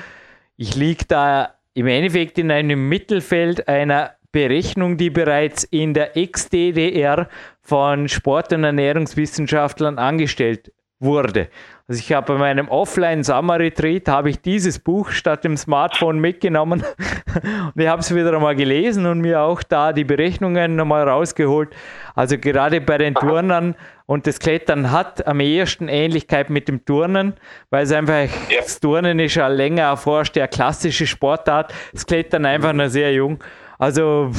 Ich 0.57 0.75
liege 0.75 1.05
da 1.07 1.53
im 1.75 1.85
Endeffekt 1.85 2.39
in 2.39 2.51
einem 2.51 2.89
Mittelfeld 2.89 3.67
einer 3.67 4.15
Berechnung, 4.33 4.97
die 4.97 5.09
bereits 5.09 5.63
in 5.63 5.93
der 5.93 6.17
Ex-DDR 6.17 7.29
von 7.61 8.09
Sport- 8.09 8.51
und 8.51 8.65
Ernährungswissenschaftlern 8.65 9.97
angestellt 9.97 10.73
wurde. 10.99 11.49
Also 11.87 11.99
ich 11.99 12.13
habe 12.13 12.33
bei 12.33 12.39
meinem 12.39 12.69
Offline-Summer-Retreat 12.69 14.07
habe 14.07 14.29
ich 14.29 14.41
dieses 14.41 14.79
Buch 14.79 15.11
statt 15.11 15.43
dem 15.43 15.57
Smartphone 15.57 16.17
mitgenommen 16.17 16.83
und 17.75 17.81
ich 17.81 17.87
habe 17.87 18.01
es 18.01 18.15
wieder 18.15 18.33
einmal 18.33 18.55
gelesen 18.55 19.05
und 19.05 19.19
mir 19.19 19.41
auch 19.41 19.61
da 19.61 19.91
die 19.91 20.05
Berechnungen 20.05 20.77
nochmal 20.77 21.07
rausgeholt. 21.07 21.69
Also 22.15 22.37
gerade 22.37 22.79
bei 22.79 22.97
den 22.97 23.15
Turnern 23.15 23.75
und 24.05 24.27
das 24.27 24.39
Klettern 24.39 24.91
hat 24.91 25.27
am 25.27 25.41
ehesten 25.41 25.89
Ähnlichkeit 25.89 26.49
mit 26.49 26.69
dem 26.69 26.85
Turnen, 26.85 27.33
weil 27.69 27.83
es 27.83 27.91
einfach, 27.91 28.23
ja. 28.49 28.61
das 28.61 28.79
Turnen 28.79 29.19
ist 29.19 29.35
ja 29.35 29.47
länger 29.47 29.83
erforscht, 29.83 30.35
der 30.37 30.47
klassische 30.47 31.05
Sportart, 31.05 31.73
das 31.91 32.05
Klettern 32.05 32.45
einfach 32.45 32.73
noch 32.73 32.87
sehr 32.87 33.13
jung. 33.13 33.39
Also 33.83 34.31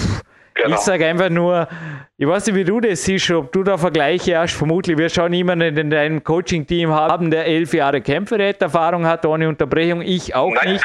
genau. 0.54 0.74
ich 0.74 0.80
sage 0.80 1.06
einfach 1.06 1.28
nur, 1.28 1.68
ich 2.16 2.26
weiß 2.26 2.46
nicht, 2.46 2.54
wie 2.54 2.64
du 2.64 2.80
das 2.80 3.04
siehst, 3.04 3.30
ob 3.30 3.52
du 3.52 3.62
da 3.62 3.76
Vergleiche 3.76 4.38
hast. 4.38 4.54
Vermutlich 4.54 4.96
wirst 4.96 5.18
du 5.18 5.22
auch 5.22 5.28
niemanden 5.28 5.76
in 5.76 5.90
deinem 5.90 6.24
Coaching-Team 6.24 6.90
haben, 6.90 7.30
der 7.30 7.44
elf 7.44 7.74
Jahre 7.74 8.00
Kämpferät-Erfahrung 8.00 9.06
hat, 9.06 9.26
ohne 9.26 9.46
Unterbrechung. 9.46 10.00
Ich 10.00 10.34
auch 10.34 10.54
Nein. 10.54 10.72
nicht. 10.72 10.84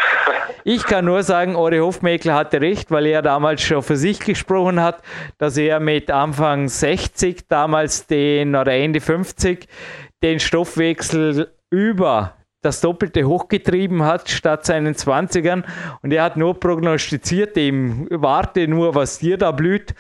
Ich 0.66 0.84
kann 0.84 1.06
nur 1.06 1.24
sagen, 1.24 1.56
Ori 1.56 1.78
Hofmeckler 1.78 2.36
hatte 2.36 2.60
recht, 2.60 2.92
weil 2.92 3.06
er 3.06 3.22
damals 3.22 3.62
schon 3.62 3.82
für 3.82 3.96
sich 3.96 4.20
gesprochen 4.20 4.82
hat, 4.82 5.02
dass 5.38 5.56
er 5.56 5.80
mit 5.80 6.12
Anfang 6.12 6.68
60, 6.68 7.48
damals 7.48 8.08
den 8.08 8.58
oder 8.58 8.74
Ende 8.74 9.00
50, 9.00 9.70
den 10.22 10.42
Stoffwechsel 10.42 11.50
über 11.70 12.34
das 12.62 12.82
Doppelte 12.82 13.24
hochgetrieben 13.24 14.04
hat 14.04 14.30
statt 14.30 14.66
seinen 14.66 14.94
20ern. 14.94 15.64
Und 16.02 16.12
er 16.12 16.24
hat 16.24 16.38
nur 16.38 16.60
prognostiziert, 16.60 17.58
eben 17.58 18.08
warte 18.10 18.68
nur, 18.68 18.96
was 18.96 19.20
dir 19.20 19.38
da 19.38 19.52
blüht. 19.52 19.94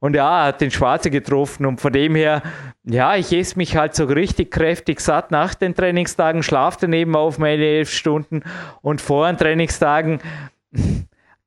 Und 0.00 0.14
ja, 0.14 0.42
er 0.42 0.46
hat 0.48 0.60
den 0.60 0.70
Schwarze 0.70 1.10
getroffen. 1.10 1.64
Und 1.64 1.80
von 1.80 1.92
dem 1.92 2.14
her, 2.14 2.42
ja, 2.84 3.16
ich 3.16 3.32
esse 3.32 3.56
mich 3.56 3.76
halt 3.76 3.94
so 3.94 4.04
richtig 4.04 4.50
kräftig 4.50 5.00
satt 5.00 5.30
nach 5.30 5.54
den 5.54 5.74
Trainingstagen, 5.74 6.42
schlafe 6.42 6.78
daneben 6.82 7.16
auf 7.16 7.38
meine 7.38 7.64
elf 7.64 7.90
Stunden 7.90 8.42
und 8.82 9.00
vor 9.00 9.26
den 9.26 9.38
Trainingstagen 9.38 10.20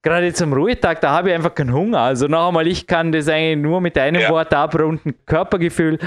gerade 0.01 0.33
zum 0.33 0.53
Ruhetag, 0.53 1.01
da 1.01 1.11
habe 1.11 1.29
ich 1.29 1.35
einfach 1.35 1.53
keinen 1.53 1.73
Hunger. 1.73 1.99
Also 1.99 2.27
noch 2.27 2.47
einmal, 2.47 2.67
ich 2.67 2.87
kann 2.87 3.11
das 3.11 3.27
eigentlich 3.27 3.57
nur 3.57 3.81
mit 3.81 3.97
einem 3.97 4.21
ja. 4.21 4.29
Wort 4.29 4.53
abrunden, 4.53 5.15
Körpergefühl. 5.25 5.99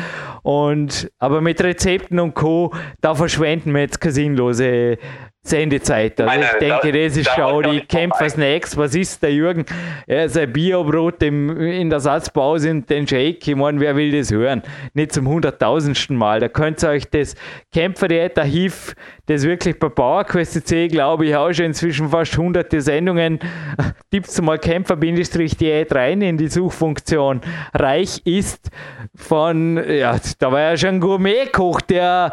Und, 0.42 1.10
aber 1.18 1.40
mit 1.40 1.62
Rezepten 1.62 2.18
und 2.18 2.34
Co., 2.34 2.72
da 3.00 3.14
verschwenden 3.14 3.74
wir 3.74 3.82
jetzt 3.82 4.00
keine 4.00 4.12
sinnlose 4.12 4.98
Sendezeit. 5.42 6.20
Also 6.20 6.44
ich 6.44 6.58
denke, 6.58 6.92
das 6.92 7.16
ist 7.16 7.30
schau 7.34 7.62
die 7.62 7.80
Kämpfer-Snacks. 7.80 8.76
Was 8.76 8.94
ist 8.94 9.22
der 9.22 9.32
Jürgen? 9.32 9.64
Er 10.06 10.26
ist 10.26 10.36
ein 10.36 10.52
Biobrot 10.52 11.22
im, 11.22 11.58
in 11.58 11.88
der 11.88 11.98
Satzpause 11.98 12.70
und 12.70 12.90
den 12.90 13.08
Shake. 13.08 13.48
Ich 13.48 13.56
meine, 13.56 13.80
wer 13.80 13.96
will 13.96 14.12
das 14.12 14.30
hören? 14.30 14.62
Nicht 14.92 15.12
zum 15.12 15.26
hunderttausendsten 15.26 16.14
Mal. 16.14 16.40
Da 16.40 16.48
könnt 16.48 16.82
ihr 16.82 16.90
euch 16.90 17.08
das 17.08 17.36
Kämpfer-Diät-Archiv, 17.72 18.94
das 19.24 19.44
wirklich 19.44 19.78
bei 19.78 19.88
PowerQuest 19.88 20.68
C, 20.68 20.88
glaube 20.88 21.24
ich, 21.24 21.34
auch 21.34 21.52
schon 21.52 21.66
inzwischen 21.66 22.10
fast 22.10 22.36
hunderte 22.36 22.82
Sendungen, 22.82 23.38
tippt 24.10 24.42
mal 24.42 24.58
Kämpfer-Diät 24.58 25.94
rein 25.94 26.20
in 26.20 26.36
die 26.36 26.48
Suchfunktion. 26.48 27.40
Reich 27.72 28.20
ist 28.26 28.70
von, 29.14 29.82
ja, 29.88 30.18
da 30.38 30.52
war 30.52 30.60
ja 30.60 30.76
schon 30.76 30.96
ein 30.96 31.00
Gourmet-Koch, 31.00 31.80
der 31.80 32.32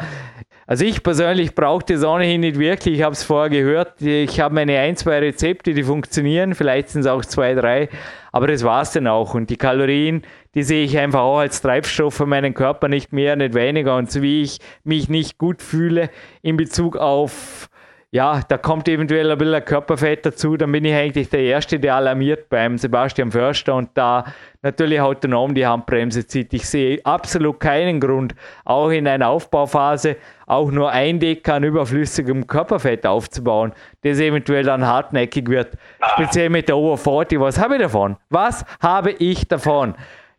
also 0.69 0.83
ich 0.83 1.01
persönlich 1.01 1.55
brauche 1.55 1.85
das 1.85 2.03
ohnehin 2.03 2.41
nicht 2.41 2.59
wirklich. 2.59 2.95
Ich 2.95 3.01
habe 3.01 3.13
es 3.13 3.23
vorher 3.23 3.49
gehört. 3.49 4.01
Ich 4.01 4.41
habe 4.41 4.53
meine 4.53 4.77
ein, 4.79 4.97
zwei 4.97 5.19
Rezepte, 5.19 5.73
die 5.73 5.83
funktionieren. 5.83 6.55
Vielleicht 6.55 6.89
sind 6.89 7.01
es 7.01 7.07
auch 7.07 7.23
zwei, 7.23 7.53
drei. 7.53 7.87
Aber 8.33 8.47
das 8.47 8.65
war 8.65 8.81
es 8.81 8.91
dann 8.91 9.07
auch. 9.07 9.33
Und 9.33 9.49
die 9.49 9.55
Kalorien, 9.55 10.23
die 10.55 10.63
sehe 10.63 10.83
ich 10.83 10.97
einfach 10.97 11.21
auch 11.21 11.39
als 11.39 11.61
Treibstoff 11.61 12.15
für 12.15 12.25
meinen 12.25 12.53
Körper, 12.53 12.89
nicht 12.89 13.13
mehr, 13.13 13.37
nicht 13.37 13.53
weniger. 13.53 13.95
Und 13.95 14.11
so 14.11 14.21
wie 14.21 14.41
ich 14.41 14.59
mich 14.83 15.07
nicht 15.07 15.37
gut 15.37 15.61
fühle 15.61 16.09
in 16.41 16.57
Bezug 16.57 16.97
auf 16.97 17.66
ja, 18.11 18.39
da 18.47 18.57
kommt 18.57 18.87
eventuell 18.87 19.29
ein 19.29 19.37
bisschen 19.37 19.65
Körperfett 19.65 20.25
dazu, 20.25 20.55
dann 20.55 20.71
bin 20.71 20.85
ich 20.85 20.93
eigentlich 20.93 21.29
der 21.29 21.41
Erste, 21.41 21.77
der 21.77 21.95
alarmiert 21.95 22.47
beim 22.47 22.77
Sebastian 22.77 23.31
Förster 23.31 23.75
und 23.75 23.89
da 23.95 24.23
natürlich 24.61 25.01
autonom 25.01 25.53
die 25.53 25.67
Handbremse 25.67 26.25
zieht. 26.25 26.53
Ich 26.53 26.69
sehe 26.69 27.01
absolut 27.03 27.59
keinen 27.59 27.99
Grund, 27.99 28.33
auch 28.63 28.89
in 28.91 29.09
einer 29.09 29.27
Aufbauphase, 29.27 30.15
auch 30.45 30.71
nur 30.71 30.89
ein 30.89 31.19
Deck 31.19 31.49
an 31.49 31.65
überflüssigem 31.65 32.47
Körperfett 32.47 33.05
aufzubauen, 33.05 33.73
das 34.03 34.19
eventuell 34.19 34.63
dann 34.63 34.87
hartnäckig 34.87 35.49
wird. 35.49 35.77
Speziell 36.13 36.49
mit 36.49 36.69
der 36.69 36.77
Over 36.77 36.97
40. 36.97 37.41
Was 37.41 37.59
habe 37.59 37.75
ich 37.75 37.81
davon? 37.81 38.15
Was 38.29 38.63
habe 38.81 39.11
ich 39.11 39.49
davon? 39.49 39.95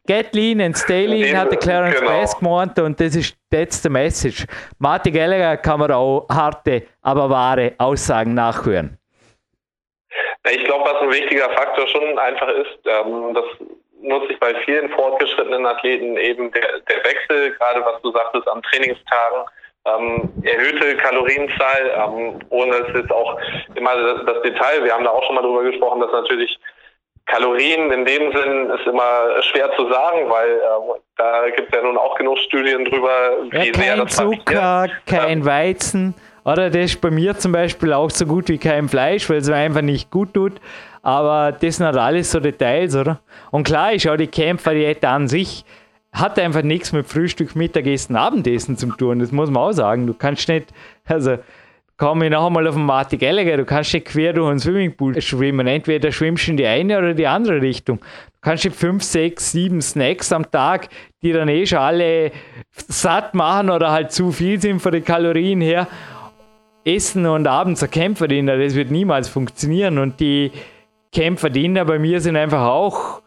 Get 0.09 0.35
lean 0.35 0.63
and 0.63 0.75
stay 0.75 1.05
lean, 1.05 1.37
hat 1.37 1.51
der 1.51 1.59
Clarence 1.59 2.01
genau. 2.01 2.11
Bass 2.11 2.39
gemeint 2.39 2.79
und 2.79 2.99
das 2.99 3.15
ist 3.15 3.37
that's 3.53 3.83
the 3.83 3.91
message. 3.91 4.47
Martin 4.79 5.13
Gallagher 5.13 5.59
kann 5.59 5.81
man 5.81 5.93
auch 5.93 6.27
harte, 6.31 6.85
aber 7.03 7.29
wahre 7.29 7.75
Aussagen 7.77 8.33
nachhören. 8.33 8.97
Ich 10.51 10.65
glaube, 10.65 10.89
was 10.89 11.03
ein 11.03 11.11
wichtiger 11.11 11.51
Faktor 11.51 11.87
schon 11.89 12.19
einfach 12.19 12.49
ist, 12.49 12.79
ähm, 12.87 13.35
das 13.35 13.45
nutze 14.01 14.33
ich 14.33 14.41
bei 14.41 14.55
vielen 14.65 14.89
fortgeschrittenen 14.93 15.67
Athleten 15.67 16.17
eben 16.17 16.51
der, 16.53 16.81
der 16.89 17.05
Wechsel, 17.05 17.51
gerade 17.59 17.85
was 17.85 18.01
du 18.01 18.11
sagtest, 18.11 18.49
an 18.49 18.63
Trainingstagen, 18.63 19.45
ähm, 19.85 20.33
erhöhte 20.43 20.97
Kalorienzahl, 20.97 21.93
ähm, 21.97 22.39
ohne 22.49 22.77
es 22.77 22.95
jetzt 22.95 23.13
auch 23.13 23.39
immer 23.75 23.95
das, 23.95 24.25
das, 24.25 24.43
Detail, 24.43 24.85
wir 24.85 24.95
haben 24.95 25.05
da 25.05 25.11
auch 25.11 25.25
schon 25.25 25.35
mal 25.35 25.43
drüber 25.43 25.65
gesprochen, 25.65 26.01
dass 26.01 26.13
natürlich 26.13 26.59
Kalorien 27.29 27.91
in 27.93 28.05
dem 28.07 28.33
Sinn 28.33 28.71
ist 28.71 28.87
immer 28.87 29.43
schwer 29.43 29.71
zu 29.77 29.83
sagen, 29.91 30.31
weil 30.31 30.51
äh, 30.51 30.99
da 31.17 31.51
gibt 31.55 31.69
es 31.69 31.77
ja 31.77 31.83
nun 31.83 31.99
auch 31.99 32.17
genug 32.17 32.39
Studien 32.39 32.85
drüber, 32.87 33.37
wie 33.51 33.69
ja, 33.69 33.75
sehr 33.75 33.97
das 33.97 34.17
Zucker, 34.17 34.89
kein 35.07 35.39
ähm, 35.41 35.45
Weizen. 35.45 36.15
Oder 36.45 36.71
das 36.71 36.93
ist 36.93 37.01
bei 37.03 37.11
mir 37.11 37.37
zum 37.37 37.53
Beispiel 37.53 37.93
auch 37.93 38.11
so 38.11 38.25
gut 38.25 38.49
wie 38.49 38.57
kein 38.57 38.89
Fleisch, 38.89 39.29
weil 39.29 39.37
es 39.39 39.49
mir 39.49 39.57
einfach 39.57 39.83
nicht 39.83 40.11
gut 40.11 40.33
tut. 40.33 40.55
Aber 41.03 41.53
das 41.53 41.77
sind 41.77 41.85
halt 41.85 41.97
alles 41.97 42.31
so 42.31 42.41
Details, 42.41 42.97
oder? 42.97 43.21
Und 43.51 43.65
klar 43.65 43.93
ist 43.93 44.09
auch 44.09 44.17
die 44.17 44.27
Kämpferdiät 44.27 45.05
an 45.05 45.29
sich, 45.29 45.67
hat 46.13 46.39
einfach 46.39 46.63
nichts 46.63 46.93
mit 46.93 47.07
Frühstück, 47.07 47.55
Mittagessen, 47.55 48.17
Abendessen 48.17 48.79
zu 48.79 48.87
tun. 48.87 49.19
Das 49.19 49.33
muss 49.33 49.51
man 49.51 49.63
auch 49.63 49.73
sagen. 49.73 50.07
Du 50.07 50.15
kannst 50.15 50.49
nicht, 50.49 50.69
also 51.07 51.37
komme 51.99 52.27
ich 52.27 52.31
noch 52.31 52.47
einmal 52.47 52.67
auf 52.67 52.77
den 52.77 52.85
Martin 52.85 53.19
Gallagher, 53.19 53.57
du 53.57 53.65
kannst 53.65 53.93
nicht 53.93 54.07
quer 54.07 54.33
durch 54.33 54.49
einen 54.51 54.61
Swimmingpool 54.61 55.21
schwimmen. 55.21 55.67
Entweder 55.67 56.13
schwimmst 56.13 56.47
du 56.47 56.53
in 56.53 56.57
die 56.57 56.67
eine 56.67 56.97
oder 56.97 57.13
die 57.13 57.27
andere 57.27 57.61
Richtung. 57.61 57.99
Du 57.99 58.41
kannst 58.41 58.65
nicht 58.65 58.77
fünf, 58.77 59.03
sechs, 59.03 59.51
sieben 59.51 59.83
Snacks 59.83 60.33
am 60.33 60.49
Tag, 60.51 60.89
die 61.23 61.33
dann 61.33 61.49
eh 61.49 61.67
schon 61.67 61.81
alle 61.81 62.31
satt 62.73 63.35
machen 63.35 63.69
oder 63.69 63.91
halt 63.91 64.13
zu 64.13 64.31
viel 64.31 64.61
sind 64.61 64.81
von 64.81 64.93
den 64.93 65.05
Kalorien 65.05 65.61
her, 65.61 65.89
essen 66.85 67.27
und 67.27 67.49
abends 67.49 67.83
ein 67.83 67.91
Kämpferdiener. 67.91 68.57
Das 68.57 68.77
wird 68.77 68.93
niemals 68.93 69.29
funktionieren. 69.29 69.99
Und 69.99 70.21
die 70.21 70.53
Kämpferdiener 71.13 71.85
bei 71.85 71.99
mir 71.99 72.21
sind 72.21 72.37
einfach 72.37 72.63
auch, 72.63 73.23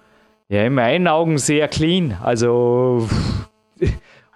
ja, 0.47 0.63
in 0.63 0.73
meinen 0.73 1.09
Augen 1.09 1.37
sehr 1.37 1.67
clean. 1.67 2.17
Also 2.21 3.09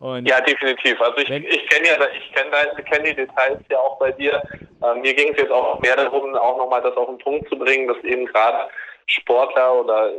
und 0.06 0.30
ja, 0.30 0.40
definitiv. 0.40 1.02
Also 1.02 1.18
ich, 1.18 1.30
ich 1.32 1.70
kenne 1.70 1.88
ja, 1.88 1.98
ich 2.16 2.32
kenne 2.32 2.52
kenn 2.90 3.04
die 3.04 3.16
Details 3.16 3.60
ja 3.72 3.80
auch 3.80 3.98
bei 3.98 4.12
dir. 4.12 4.40
Ähm, 4.84 5.02
mir 5.02 5.16
ging 5.16 5.34
es 5.34 5.42
jetzt 5.42 5.52
auch 5.52 5.80
mehr 5.80 5.96
darum, 5.96 6.36
auch 6.36 6.58
nochmal 6.58 6.84
das 6.84 6.96
auf 6.96 7.08
den 7.08 7.18
Punkt 7.18 7.50
zu 7.50 7.58
bringen, 7.58 7.88
dass 7.88 7.98
eben 8.04 8.28
gerade 8.28 8.70
Sportler 9.08 9.74
oder 9.74 10.12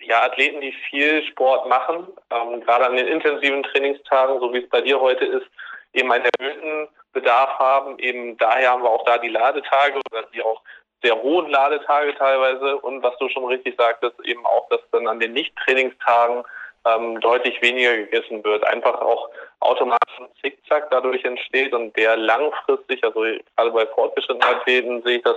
ja, 0.00 0.24
Athleten, 0.24 0.60
die 0.60 0.74
viel 0.90 1.24
Sport 1.26 1.68
machen, 1.68 2.08
ähm, 2.30 2.60
gerade 2.62 2.86
an 2.86 2.96
den 2.96 3.06
intensiven 3.06 3.62
Trainingstagen, 3.62 4.40
so 4.40 4.52
wie 4.52 4.58
es 4.58 4.68
bei 4.68 4.80
dir 4.80 5.00
heute 5.00 5.24
ist, 5.24 5.46
eben 5.92 6.10
einen 6.10 6.26
erhöhten 6.38 6.88
Bedarf 7.12 7.56
haben. 7.58 8.00
Eben 8.00 8.36
daher 8.36 8.72
haben 8.72 8.82
wir 8.82 8.90
auch 8.90 9.04
da 9.04 9.18
die 9.18 9.28
Ladetage 9.28 10.00
oder 10.10 10.24
die 10.34 10.42
auch 10.42 10.60
sehr 11.02 11.22
hohen 11.22 11.50
Ladetage 11.50 12.16
teilweise. 12.16 12.78
Und 12.78 13.00
was 13.04 13.16
du 13.18 13.28
schon 13.28 13.44
richtig 13.44 13.76
sagtest, 13.78 14.18
eben 14.24 14.44
auch, 14.44 14.68
dass 14.70 14.80
dann 14.90 15.06
an 15.06 15.20
den 15.20 15.34
Nicht-Trainingstagen 15.34 16.42
ähm, 16.86 17.20
deutlich 17.20 17.60
weniger 17.62 17.96
gegessen 17.96 18.42
wird. 18.44 18.64
Einfach 18.66 19.00
auch 19.00 19.28
automatisch 19.60 20.18
ein 20.18 20.28
Zickzack 20.40 20.90
dadurch 20.90 21.24
entsteht 21.24 21.72
und 21.72 21.96
der 21.96 22.16
langfristig, 22.16 23.04
also 23.04 23.20
gerade 23.20 23.70
bei 23.70 23.86
fortgeschrittenen 23.86 24.42
Athleten 24.42 25.02
sehe 25.02 25.18
ich 25.18 25.22
das 25.22 25.36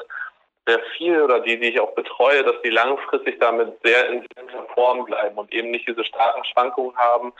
sehr 0.65 0.79
viel 0.97 1.21
oder 1.21 1.41
die, 1.41 1.59
die 1.59 1.69
ich 1.69 1.79
auch 1.79 1.93
betreue, 1.93 2.43
dass 2.43 2.61
die 2.63 2.69
langfristig 2.69 3.39
damit 3.39 3.73
sehr 3.83 4.09
in 4.09 4.25
Form 4.73 5.05
bleiben 5.05 5.37
und 5.37 5.53
eben 5.53 5.71
nicht 5.71 5.87
diese 5.87 6.05
starken 6.05 6.43
Schwankungen 6.45 6.95
haben 6.97 7.33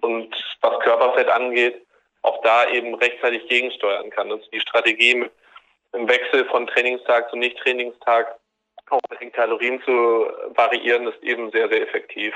und 0.00 0.34
was 0.60 0.78
Körperfett 0.80 1.28
angeht, 1.28 1.84
auch 2.22 2.40
da 2.42 2.68
eben 2.68 2.94
rechtzeitig 2.94 3.48
gegensteuern 3.48 4.10
kann. 4.10 4.28
Das 4.28 4.40
die 4.50 4.60
Strategie 4.60 5.16
mit 5.16 5.32
im 5.92 6.08
Wechsel 6.08 6.44
von 6.46 6.66
Trainingstag 6.66 7.30
zu 7.30 7.36
Nicht-Trainingstag 7.36 8.36
auch 8.90 9.00
mit 9.10 9.20
den 9.20 9.32
Kalorien 9.32 9.82
zu 9.82 10.26
variieren, 10.54 11.06
ist 11.06 11.22
eben 11.22 11.50
sehr, 11.50 11.68
sehr 11.68 11.82
effektiv. 11.82 12.34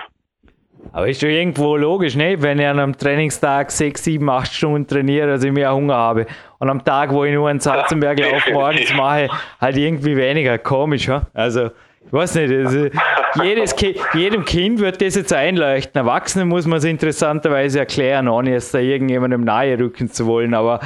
Aber 0.93 1.09
ist 1.09 1.22
doch 1.22 1.28
irgendwo 1.28 1.76
logisch, 1.76 2.16
ne? 2.16 2.40
wenn 2.43 2.59
ich 2.59 2.66
an 2.66 2.78
einem 2.78 2.97
Trainingstag 2.97 3.70
sechs, 3.70 4.05
sieben, 4.05 4.28
acht 4.28 4.53
Stunden 4.53 4.86
trainiere, 4.86 5.26
dass 5.26 5.43
ich 5.43 5.51
mehr 5.51 5.74
Hunger 5.74 5.95
habe. 5.95 6.26
Und 6.59 6.68
am 6.68 6.84
Tag, 6.84 7.12
wo 7.12 7.24
ich 7.24 7.32
nur 7.32 7.49
einen 7.49 7.61
Salzenberglauf 7.61 8.43
morgens 8.53 8.93
mache, 8.95 9.28
halt 9.61 9.76
irgendwie 9.78 10.16
weniger. 10.16 10.59
Komisch, 10.59 11.09
ja? 11.09 11.22
Also, 11.32 11.70
ich 12.07 12.12
weiß 12.12 12.34
nicht. 12.34 12.53
Also, 12.53 12.88
jedes 13.43 13.74
Ki 13.74 13.99
jedem 14.12 14.45
Kind 14.45 14.80
wird 14.80 15.01
das 15.01 15.14
jetzt 15.14 15.32
einleuchten. 15.32 15.99
Erwachsenen 15.99 16.49
muss 16.49 16.66
man 16.66 16.78
es 16.78 16.84
interessanterweise 16.84 17.78
erklären, 17.78 18.28
ohne 18.28 18.51
jetzt 18.51 18.74
da 18.74 18.78
irgendjemandem 18.78 19.45
nahe 19.45 19.78
rücken 19.78 20.11
zu 20.11 20.26
wollen. 20.26 20.53
Aber 20.53 20.80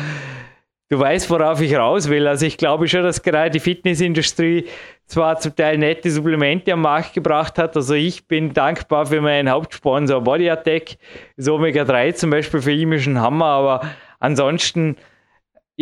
du 0.88 0.98
weißt, 0.98 1.30
worauf 1.30 1.60
ich 1.60 1.74
raus 1.74 2.08
will. 2.08 2.26
Also 2.26 2.46
ich 2.46 2.56
glaube 2.56 2.88
schon, 2.88 3.02
dass 3.02 3.22
gerade 3.22 3.50
die 3.50 3.60
Fitnessindustrie 3.60 4.66
zwar 5.06 5.38
zum 5.38 5.54
Teil 5.54 5.78
nette 5.78 6.10
Supplemente 6.10 6.72
am 6.72 6.82
Markt 6.82 7.14
gebracht 7.14 7.58
hat. 7.58 7.76
Also 7.76 7.94
ich 7.94 8.26
bin 8.26 8.52
dankbar 8.52 9.06
für 9.06 9.20
meinen 9.20 9.50
Hauptsponsor 9.50 10.20
Body 10.20 10.50
Attack. 10.50 10.96
Das 11.36 11.48
Omega 11.48 11.84
3 11.84 12.12
zum 12.12 12.30
Beispiel 12.30 12.60
für 12.60 12.72
ihn 12.72 12.92
ist 12.92 13.06
ein 13.06 13.20
Hammer, 13.20 13.46
aber 13.46 13.90
ansonsten 14.18 14.96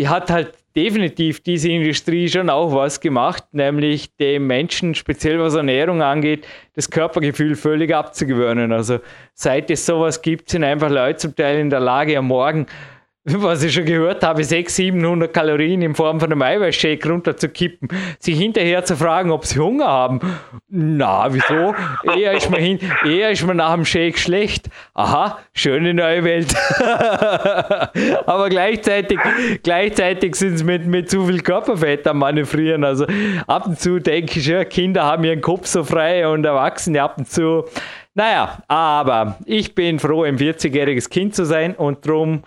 hat 0.03 0.31
halt 0.31 0.55
definitiv 0.75 1.41
diese 1.41 1.71
Industrie 1.71 2.29
schon 2.29 2.51
auch 2.51 2.75
was 2.75 3.01
gemacht, 3.01 3.45
nämlich 3.53 4.17
dem 4.17 4.49
Menschen, 4.49 4.97
speziell 4.97 5.39
was 5.39 5.55
Ernährung 5.55 6.03
angeht, 6.03 6.47
das 6.75 6.91
Körpergefühl 6.91 7.55
völlig 7.55 7.95
abzugewöhnen. 7.95 8.73
Also 8.73 8.99
seit 9.35 9.71
es 9.71 9.87
sowas 9.87 10.21
gibt, 10.21 10.51
sind 10.51 10.65
einfach 10.65 10.91
Leute 10.91 11.19
zum 11.19 11.37
Teil 11.37 11.61
in 11.61 11.71
der 11.71 11.79
Lage, 11.79 12.19
am 12.19 12.27
Morgen 12.27 12.67
was 13.25 13.63
ich 13.63 13.73
schon 13.73 13.87
gehört 13.87 14.23
habe, 14.23 14.45
600, 14.45 14.71
700 14.71 15.33
Kalorien 15.33 15.81
in 15.81 15.95
Form 15.95 16.21
von 16.21 16.31
einem 16.31 16.43
Eiweißshake 16.43 17.09
runterzukippen, 17.09 17.89
sich 18.19 18.39
hinterher 18.39 18.85
zu 18.85 18.97
fragen, 18.97 19.31
ob 19.31 19.47
sie 19.47 19.59
Hunger 19.59 19.87
haben. 19.87 20.21
Na, 20.69 21.33
wieso? 21.33 21.75
Eher 22.15 22.33
ist 22.33 22.51
man, 22.51 22.61
hin, 22.61 22.79
eher 23.07 23.31
ist 23.31 23.47
man 23.47 23.57
nach 23.57 23.75
dem 23.75 23.87
Shake 23.87 24.19
schlecht. 24.19 24.69
Aha, 24.93 25.39
schöne 25.55 25.95
neue 25.95 26.23
Welt. 26.25 26.55
Aber 28.27 28.51
gleichzeitig, 28.51 29.19
gleichzeitig 29.63 30.35
sind 30.35 30.59
sie 30.59 30.65
mit, 30.65 30.87
mit 30.87 31.09
zu 31.09 31.25
viel 31.25 31.41
Körperfett 31.41 32.07
am 32.07 32.19
Manövrieren. 32.19 32.85
Also 32.85 33.07
ab 33.47 33.67
und 33.67 33.81
zu 33.81 34.01
denke 34.01 34.39
ich, 34.39 34.47
ja, 34.47 34.65
Kinder 34.65 35.05
haben 35.05 35.25
ihren 35.25 35.41
Kopf 35.41 35.67
so 35.67 35.83
frei 35.83 36.29
und 36.29 36.45
Erwachsene 36.45 37.03
ab 37.03 37.17
und 37.17 37.31
zu. 37.31 37.65
Naja, 38.15 38.59
aber 38.69 39.39
ich 39.47 39.75
bin 39.75 39.99
froh, 39.99 40.25
ein 40.25 40.39
40-jähriges 40.39 41.09
Kind 41.09 41.35
zu 41.35 41.45
sein 41.45 41.75
und 41.75 42.07
darum 42.07 42.43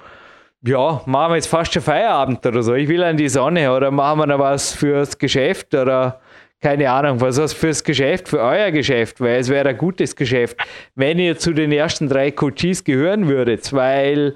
ja, 0.68 1.02
machen 1.06 1.32
wir 1.32 1.36
jetzt 1.36 1.48
fast 1.48 1.74
schon 1.74 1.82
Feierabend 1.82 2.46
oder 2.46 2.62
so. 2.62 2.74
Ich 2.74 2.88
will 2.90 3.04
an 3.04 3.18
die 3.18 3.30
Sonne 3.30 3.74
oder 3.74 3.90
machen 3.90 4.20
wir 4.20 4.28
noch 4.28 4.40
was 4.40 4.74
fürs 4.74 5.18
Geschäft 5.18 5.74
oder 5.74 6.20
keine 6.60 6.90
Ahnung, 6.90 7.22
was 7.22 7.38
ist 7.38 7.54
fürs 7.54 7.84
Geschäft, 7.84 8.28
für 8.28 8.40
euer 8.40 8.72
Geschäft, 8.72 9.22
weil 9.22 9.40
es 9.40 9.50
wäre 9.50 9.70
ein 9.70 9.78
gutes 9.78 10.16
Geschäft, 10.16 10.58
wenn 10.96 11.20
ihr 11.20 11.38
zu 11.38 11.54
den 11.54 11.72
ersten 11.72 12.10
drei 12.10 12.32
Coaches 12.32 12.84
gehören 12.84 13.28
würdet, 13.28 13.72
weil 13.74 14.36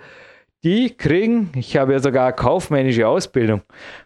die 0.64 0.96
kriegen, 0.96 1.52
ich 1.56 1.76
habe 1.76 1.94
ja 1.94 2.00
sogar 2.00 2.32
kaufmännische 2.34 3.08
Ausbildung, 3.08 3.64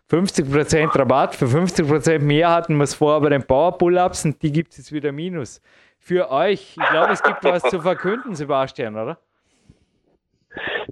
50% 0.10 0.98
Rabatt, 0.98 1.36
für 1.36 1.48
50% 1.48 2.20
mehr 2.20 2.50
hatten 2.50 2.78
wir 2.78 2.86
es 2.86 2.94
vorher 2.94 3.20
bei 3.20 3.30
den 3.30 3.44
Power 3.44 3.78
Pull-Ups 3.78 4.24
und 4.26 4.42
die 4.42 4.52
gibt 4.52 4.72
es 4.72 4.78
jetzt 4.78 4.94
wieder 4.94 5.12
minus. 5.12 5.62
Für 6.00 6.32
euch, 6.32 6.78
ich 6.80 6.90
glaube, 6.90 7.12
es 7.12 7.22
gibt 7.22 7.44
was 7.44 7.64
zu 7.64 7.82
verkünden, 7.82 8.34
Sebastian, 8.36 8.96
oder? 8.96 9.20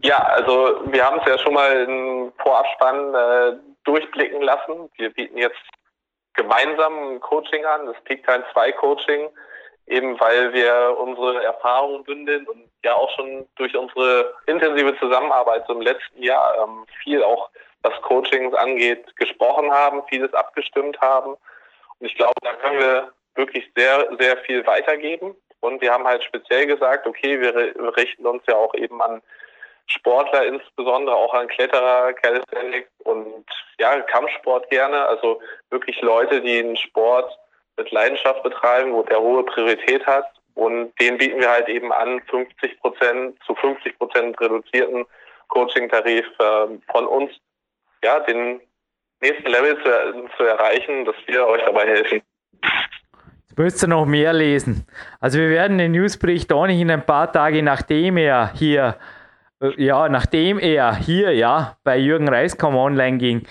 Ja, 0.01 0.17
also 0.17 0.81
wir 0.85 1.05
haben 1.05 1.19
es 1.19 1.27
ja 1.27 1.37
schon 1.37 1.53
mal 1.53 1.83
im 1.83 2.33
Vorabspann 2.41 3.13
äh, 3.13 3.57
durchblicken 3.83 4.41
lassen. 4.41 4.89
Wir 4.95 5.11
bieten 5.11 5.37
jetzt 5.37 5.61
gemeinsam 6.33 7.15
ein 7.15 7.19
Coaching 7.19 7.63
an, 7.65 7.85
das 7.85 8.01
Peak 8.05 8.25
Time 8.25 8.43
2 8.53 8.71
Coaching, 8.73 9.29
eben 9.87 10.19
weil 10.19 10.53
wir 10.53 10.97
unsere 10.99 11.43
Erfahrungen 11.43 12.03
bündeln 12.03 12.47
und 12.47 12.69
ja 12.83 12.95
auch 12.95 13.09
schon 13.15 13.47
durch 13.55 13.75
unsere 13.75 14.33
intensive 14.47 14.97
Zusammenarbeit 14.99 15.65
so 15.67 15.73
im 15.73 15.81
letzten 15.81 16.21
Jahr 16.21 16.55
ähm, 16.63 16.85
viel 17.03 17.23
auch 17.23 17.49
was 17.83 18.01
Coachings 18.01 18.53
angeht, 18.55 19.15
gesprochen 19.17 19.71
haben, 19.71 20.03
vieles 20.07 20.33
abgestimmt 20.33 20.99
haben. 21.01 21.31
Und 21.99 22.07
ich 22.07 22.15
glaube, 22.15 22.33
da 22.41 22.53
können 22.53 22.79
wir 22.79 23.11
wirklich 23.35 23.69
sehr, 23.75 24.07
sehr 24.19 24.37
viel 24.37 24.65
weitergeben. 24.65 25.35
Und 25.59 25.81
wir 25.81 25.91
haben 25.91 26.05
halt 26.05 26.23
speziell 26.23 26.65
gesagt, 26.65 27.05
okay, 27.07 27.39
wir 27.39 27.55
richten 27.95 28.25
uns 28.25 28.43
ja 28.47 28.55
auch 28.55 28.73
eben 28.73 29.01
an 29.01 29.21
Sportler, 29.87 30.45
insbesondere 30.45 31.15
auch 31.15 31.33
an 31.33 31.47
Kletterer, 31.47 32.13
Calisthenics 32.13 32.89
und 33.03 33.45
ja, 33.79 33.99
Kampfsport 34.01 34.69
gerne. 34.69 35.05
Also 35.05 35.41
wirklich 35.69 36.01
Leute, 36.01 36.41
die 36.41 36.59
einen 36.59 36.77
Sport 36.77 37.37
mit 37.77 37.91
Leidenschaft 37.91 38.43
betreiben, 38.43 38.93
wo 38.93 39.03
der 39.03 39.19
hohe 39.19 39.43
Priorität 39.43 40.05
hat. 40.05 40.25
Und 40.55 40.93
denen 40.99 41.17
bieten 41.17 41.39
wir 41.39 41.49
halt 41.49 41.67
eben 41.67 41.91
an, 41.91 42.21
50 42.29 42.79
Prozent 42.79 43.37
zu 43.45 43.55
50 43.55 43.97
Prozent 43.97 44.39
reduzierten 44.39 45.05
Coaching-Tarif 45.47 46.25
äh, 46.39 46.67
von 46.91 47.07
uns, 47.07 47.31
ja, 48.03 48.19
den 48.21 48.61
nächsten 49.21 49.49
Level 49.49 49.77
zu, 49.81 50.29
zu 50.37 50.43
erreichen, 50.43 51.05
dass 51.05 51.15
wir 51.25 51.47
euch 51.47 51.63
dabei 51.65 51.87
helfen. 51.87 52.21
Jetzt 53.49 53.57
müsst 53.57 53.83
ihr 53.83 53.87
noch 53.87 54.05
mehr 54.05 54.33
lesen. 54.33 54.87
Also 55.19 55.39
wir 55.39 55.49
werden 55.49 55.77
den 55.77 55.91
Newsbericht 55.91 56.51
ohnehin 56.51 56.91
ein 56.91 57.05
paar 57.05 57.31
Tage 57.31 57.63
nachdem 57.63 58.17
er 58.17 58.51
hier 58.53 58.97
ja, 59.77 60.09
nachdem 60.09 60.59
er 60.59 60.95
hier 60.95 61.33
ja 61.33 61.77
bei 61.83 61.97
Jürgen 61.97 62.27
Reiskamp 62.27 62.75
online 62.75 63.17
ging, 63.17 63.43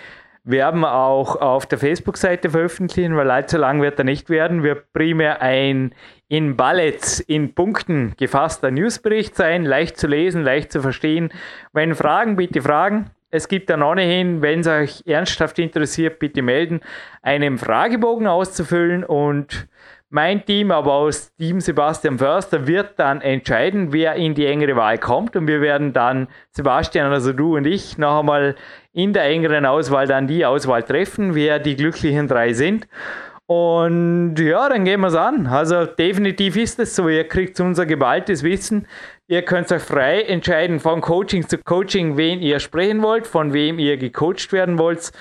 werden 0.44 0.80
wir 0.80 0.94
auch 0.94 1.36
auf 1.36 1.66
der 1.66 1.78
Facebook-Seite 1.78 2.50
veröffentlichen, 2.50 3.16
weil 3.16 3.30
allzu 3.30 3.58
lang 3.58 3.80
wird 3.80 3.98
er 3.98 4.04
nicht 4.04 4.28
werden. 4.28 4.62
Wird 4.62 4.92
primär 4.92 5.40
ein 5.40 5.94
in 6.28 6.56
Ballets, 6.56 7.20
in 7.20 7.54
Punkten 7.54 8.14
gefasster 8.16 8.70
Newsbericht 8.70 9.36
sein, 9.36 9.64
leicht 9.64 9.98
zu 9.98 10.06
lesen, 10.06 10.42
leicht 10.42 10.72
zu 10.72 10.80
verstehen. 10.80 11.30
Wenn 11.72 11.94
Fragen, 11.94 12.36
bitte 12.36 12.62
Fragen. 12.62 13.10
Es 13.30 13.48
gibt 13.48 13.70
dann 13.70 13.82
ohnehin, 13.82 14.42
wenn 14.42 14.60
es 14.60 14.66
euch 14.66 15.02
ernsthaft 15.06 15.58
interessiert, 15.58 16.18
bitte 16.18 16.42
melden, 16.42 16.80
einen 17.22 17.56
Fragebogen 17.56 18.26
auszufüllen 18.26 19.04
und 19.04 19.68
mein 20.12 20.44
Team, 20.44 20.70
aber 20.70 20.92
aus 20.92 21.34
Team 21.36 21.60
Sebastian 21.60 22.18
Förster, 22.18 22.66
wird 22.66 22.98
dann 22.98 23.20
entscheiden, 23.20 23.92
wer 23.92 24.14
in 24.14 24.34
die 24.34 24.46
engere 24.46 24.76
Wahl 24.76 24.98
kommt. 24.98 25.36
Und 25.36 25.46
wir 25.46 25.60
werden 25.60 25.92
dann, 25.92 26.28
Sebastian, 26.50 27.10
also 27.10 27.32
du 27.32 27.56
und 27.56 27.66
ich, 27.66 27.96
noch 27.98 28.20
einmal 28.20 28.54
in 28.92 29.12
der 29.12 29.24
engeren 29.24 29.64
Auswahl 29.64 30.06
dann 30.06 30.26
die 30.26 30.44
Auswahl 30.44 30.82
treffen, 30.82 31.34
wer 31.34 31.58
die 31.58 31.76
glücklichen 31.76 32.28
drei 32.28 32.52
sind. 32.52 32.86
Und 33.46 34.36
ja, 34.36 34.68
dann 34.68 34.84
gehen 34.84 35.00
wir 35.00 35.08
es 35.08 35.14
an. 35.14 35.46
Also 35.46 35.84
definitiv 35.84 36.56
ist 36.56 36.78
es 36.78 36.94
so, 36.94 37.08
ihr 37.08 37.26
kriegt 37.28 37.58
unser 37.60 37.86
geballtes 37.86 38.42
Wissen. 38.42 38.86
Ihr 39.26 39.42
könnt 39.42 39.72
euch 39.72 39.82
frei 39.82 40.22
entscheiden 40.22 40.78
von 40.78 41.00
Coaching 41.00 41.46
zu 41.48 41.58
Coaching, 41.58 42.16
wen 42.16 42.40
ihr 42.40 42.60
sprechen 42.60 43.02
wollt, 43.02 43.26
von 43.26 43.52
wem 43.52 43.78
ihr 43.78 43.96
gecoacht 43.96 44.52
werden 44.52 44.78
wollt. 44.78 45.12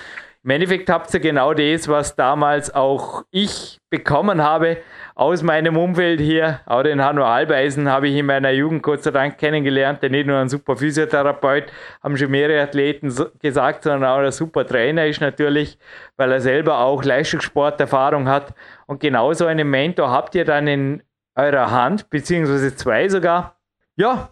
Im 0.44 0.50
Endeffekt 0.50 0.90
habt 0.90 1.14
ihr 1.14 1.20
genau 1.20 1.54
das, 1.54 1.86
was 1.86 2.16
damals 2.16 2.74
auch 2.74 3.22
ich 3.30 3.78
bekommen 3.90 4.42
habe 4.42 4.78
aus 5.14 5.40
meinem 5.44 5.76
Umfeld 5.76 6.20
hier. 6.20 6.58
Auch 6.66 6.82
den 6.82 7.00
Hanno 7.00 7.24
Albeisen 7.24 7.88
habe 7.88 8.08
ich 8.08 8.16
in 8.16 8.26
meiner 8.26 8.50
Jugend 8.50 8.82
Gott 8.82 9.04
sei 9.04 9.12
Dank 9.12 9.38
kennengelernt, 9.38 10.02
der 10.02 10.10
nicht 10.10 10.26
nur 10.26 10.38
ein 10.38 10.48
super 10.48 10.76
Physiotherapeut, 10.76 11.72
haben 12.02 12.16
schon 12.16 12.32
mehrere 12.32 12.60
Athleten 12.60 13.14
gesagt, 13.40 13.84
sondern 13.84 14.10
auch 14.10 14.18
ein 14.18 14.32
super 14.32 14.66
Trainer 14.66 15.06
ist 15.06 15.20
natürlich, 15.20 15.78
weil 16.16 16.32
er 16.32 16.40
selber 16.40 16.78
auch 16.78 17.04
Leistungssporterfahrung 17.04 18.28
hat. 18.28 18.52
Und 18.86 18.98
genauso 18.98 19.46
einen 19.46 19.70
Mentor 19.70 20.10
habt 20.10 20.34
ihr 20.34 20.44
dann 20.44 20.66
in 20.66 21.02
eurer 21.36 21.70
Hand, 21.70 22.10
beziehungsweise 22.10 22.74
zwei 22.74 23.08
sogar. 23.08 23.60
Ja, 23.94 24.30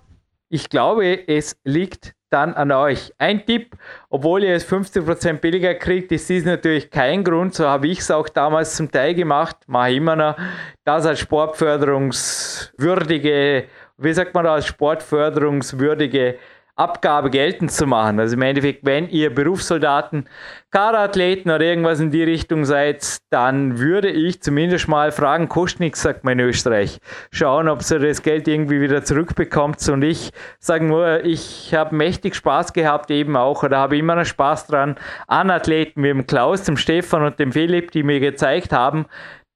ich 0.48 0.68
glaube, 0.70 1.28
es 1.28 1.56
liegt 1.62 2.16
dann 2.30 2.54
an 2.54 2.72
euch. 2.72 3.12
Ein 3.18 3.44
Tipp, 3.44 3.76
obwohl 4.08 4.44
ihr 4.44 4.54
es 4.54 4.66
50% 4.66 5.34
billiger 5.34 5.74
kriegt, 5.74 6.10
ist 6.12 6.26
dies 6.28 6.44
natürlich 6.44 6.90
kein 6.90 7.24
Grund, 7.24 7.54
so 7.54 7.66
habe 7.66 7.88
ich 7.88 7.98
es 7.98 8.10
auch 8.10 8.28
damals 8.28 8.76
zum 8.76 8.90
Teil 8.90 9.14
gemacht, 9.14 9.56
mache 9.66 9.92
immer 9.92 10.16
noch, 10.16 10.36
das 10.84 11.06
als 11.06 11.20
sportförderungswürdige, 11.20 13.64
wie 13.98 14.12
sagt 14.12 14.34
man 14.34 14.44
da, 14.44 14.54
als 14.54 14.66
sportförderungswürdige 14.66 16.36
Abgabe 16.80 17.28
geltend 17.28 17.70
zu 17.70 17.86
machen. 17.86 18.18
Also 18.18 18.36
im 18.36 18.42
Endeffekt, 18.42 18.86
wenn 18.86 19.06
ihr 19.10 19.34
Berufssoldaten, 19.34 20.26
Kaderathleten 20.70 21.50
oder 21.50 21.62
irgendwas 21.62 22.00
in 22.00 22.10
die 22.10 22.22
Richtung 22.22 22.64
seid, 22.64 23.18
dann 23.28 23.78
würde 23.78 24.08
ich 24.08 24.40
zumindest 24.40 24.88
mal 24.88 25.12
fragen, 25.12 25.50
kostet 25.50 25.80
nichts, 25.80 26.00
sagt 26.00 26.24
man 26.24 26.38
in 26.38 26.46
Österreich. 26.46 26.98
Schauen, 27.30 27.68
ob 27.68 27.82
ihr 27.90 27.98
das 27.98 28.22
Geld 28.22 28.48
irgendwie 28.48 28.80
wieder 28.80 29.04
zurückbekommt. 29.04 29.86
Und 29.90 30.02
ich 30.02 30.30
sage 30.58 30.86
nur, 30.86 31.22
ich 31.22 31.74
habe 31.74 31.94
mächtig 31.94 32.34
Spaß 32.34 32.72
gehabt 32.72 33.10
eben 33.10 33.36
auch 33.36 33.62
oder 33.62 33.76
habe 33.76 33.98
immer 33.98 34.14
noch 34.14 34.24
Spaß 34.24 34.66
dran 34.68 34.96
an 35.26 35.50
Athleten 35.50 36.02
wie 36.02 36.08
dem 36.08 36.26
Klaus, 36.26 36.62
dem 36.62 36.78
Stefan 36.78 37.24
und 37.24 37.38
dem 37.38 37.52
Philipp, 37.52 37.90
die 37.90 38.02
mir 38.02 38.20
gezeigt 38.20 38.72
haben, 38.72 39.04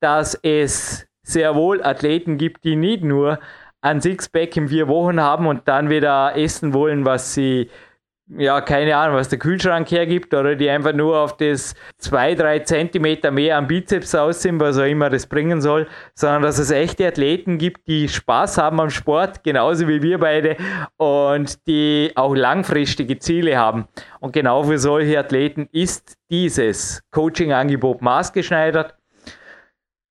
dass 0.01 0.39
es 0.43 1.07
sehr 1.23 1.55
wohl 1.55 1.83
Athleten 1.83 2.37
gibt, 2.37 2.65
die 2.65 2.77
nicht 2.77 3.03
nur 3.03 3.39
ein 3.85 4.01
Sixpack 4.01 4.57
in 4.57 4.69
vier 4.69 4.89
Wochen 4.89 5.21
haben 5.21 5.47
und 5.47 5.69
dann 5.69 5.91
wieder 5.91 6.35
essen 6.37 6.73
wollen, 6.73 7.05
was 7.05 7.35
sie, 7.35 7.69
ja, 8.29 8.63
keine 8.63 8.97
Ahnung, 8.97 9.17
was 9.17 9.29
der 9.29 9.39
Kühlschrank 9.39 9.91
hergibt 9.91 10.33
oder 10.33 10.57
die 10.57 10.71
einfach 10.71 10.95
nur 10.95 11.19
auf 11.19 11.37
das 11.37 11.75
zwei, 11.99 12.35
drei 12.35 12.61
Zentimeter 12.61 13.31
mehr 13.31 13.59
am 13.59 13.67
Bizeps 13.67 14.15
aus 14.15 14.41
sind, 14.41 14.59
was 14.59 14.79
auch 14.79 14.85
immer 14.85 15.11
das 15.11 15.27
bringen 15.27 15.61
soll, 15.61 15.87
sondern 16.15 16.41
dass 16.41 16.59
es 16.59 16.71
echte 16.71 17.07
Athleten 17.07 17.59
gibt, 17.59 17.87
die 17.87 18.09
Spaß 18.09 18.57
haben 18.57 18.81
am 18.81 18.89
Sport, 18.89 19.45
genauso 19.45 19.87
wie 19.87 20.03
wir 20.03 20.19
beide 20.19 20.57
und 20.97 21.67
die 21.67 22.11
auch 22.15 22.35
langfristige 22.35 23.19
Ziele 23.19 23.59
haben. 23.59 23.87
Und 24.19 24.33
genau 24.33 24.63
für 24.63 24.79
solche 24.79 25.19
Athleten 25.19 25.69
ist 25.73 26.17
dieses 26.31 27.03
Coaching-Angebot 27.11 28.01
maßgeschneidert 28.01 28.95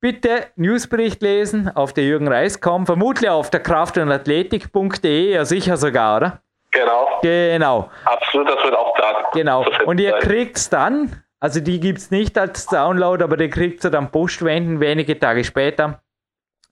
Bitte 0.03 0.47
Newsbericht 0.57 1.21
lesen 1.21 1.73
auf 1.73 1.93
der 1.93 2.03
Jürgen 2.03 2.27
Reis.com, 2.27 2.85
vermutlich 2.85 3.29
auf 3.29 3.49
der 3.49 3.61
Kraft- 3.61 3.97
und 3.97 4.11
Athletik.de, 4.11 5.31
ja 5.31 5.45
sicher 5.45 5.77
sogar, 5.77 6.17
oder? 6.17 6.41
Genau. 6.71 7.07
Genau. 7.21 7.89
Absolut, 8.03 8.49
das 8.49 8.61
wird 8.65 8.75
auch 8.75 8.93
da. 8.97 9.29
Genau. 9.31 9.65
Und 9.85 10.01
ihr 10.01 10.11
kriegt 10.19 10.57
es 10.57 10.69
dann, 10.69 11.23
also 11.39 11.61
die 11.61 11.79
gibt 11.79 11.99
es 11.99 12.11
nicht 12.11 12.37
als 12.37 12.65
Download, 12.65 13.23
aber 13.23 13.37
die 13.37 13.49
kriegt 13.49 13.81
ihr 13.85 13.91
dann 13.91 14.11
postwenden 14.11 14.81
wenige 14.81 15.17
Tage 15.17 15.45
später 15.45 16.01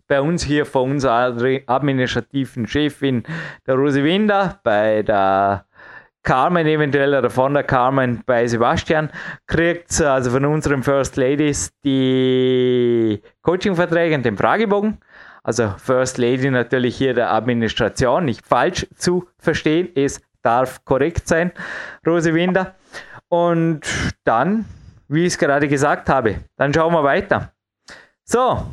bei 0.09 0.19
uns 0.19 0.43
hier 0.43 0.65
von 0.65 0.91
unserer 0.91 1.33
administrativen 1.67 2.67
Chefin, 2.67 3.23
der 3.65 3.75
Rose 3.75 4.03
Winder, 4.03 4.59
bei 4.61 5.03
der 5.03 5.63
Carmen 6.23 6.67
eventuell 6.67 7.15
oder 7.15 7.29
von 7.29 7.53
der 7.53 7.63
Carmen 7.63 8.21
bei 8.25 8.45
Sebastian 8.47 9.09
kriegt 9.47 9.99
also 10.01 10.31
von 10.31 10.45
unseren 10.45 10.83
First 10.83 11.17
Ladies 11.17 11.71
die 11.83 13.21
Coaching-Verträge 13.41 14.15
und 14.15 14.23
den 14.23 14.37
Fragebogen. 14.37 14.99
Also 15.43 15.73
First 15.77 16.19
Lady 16.19 16.51
natürlich 16.51 16.95
hier 16.95 17.13
der 17.15 17.33
Administration, 17.33 18.25
nicht 18.25 18.45
falsch 18.45 18.85
zu 18.95 19.27
verstehen, 19.39 19.89
es 19.95 20.21
darf 20.43 20.85
korrekt 20.85 21.27
sein, 21.27 21.51
Rose 22.05 22.33
Winder. 22.33 22.75
Und 23.27 23.81
dann, 24.23 24.65
wie 25.07 25.21
ich 25.21 25.33
es 25.33 25.37
gerade 25.39 25.67
gesagt 25.67 26.09
habe, 26.09 26.35
dann 26.57 26.73
schauen 26.73 26.93
wir 26.93 27.03
weiter. 27.03 27.51
So, 28.23 28.65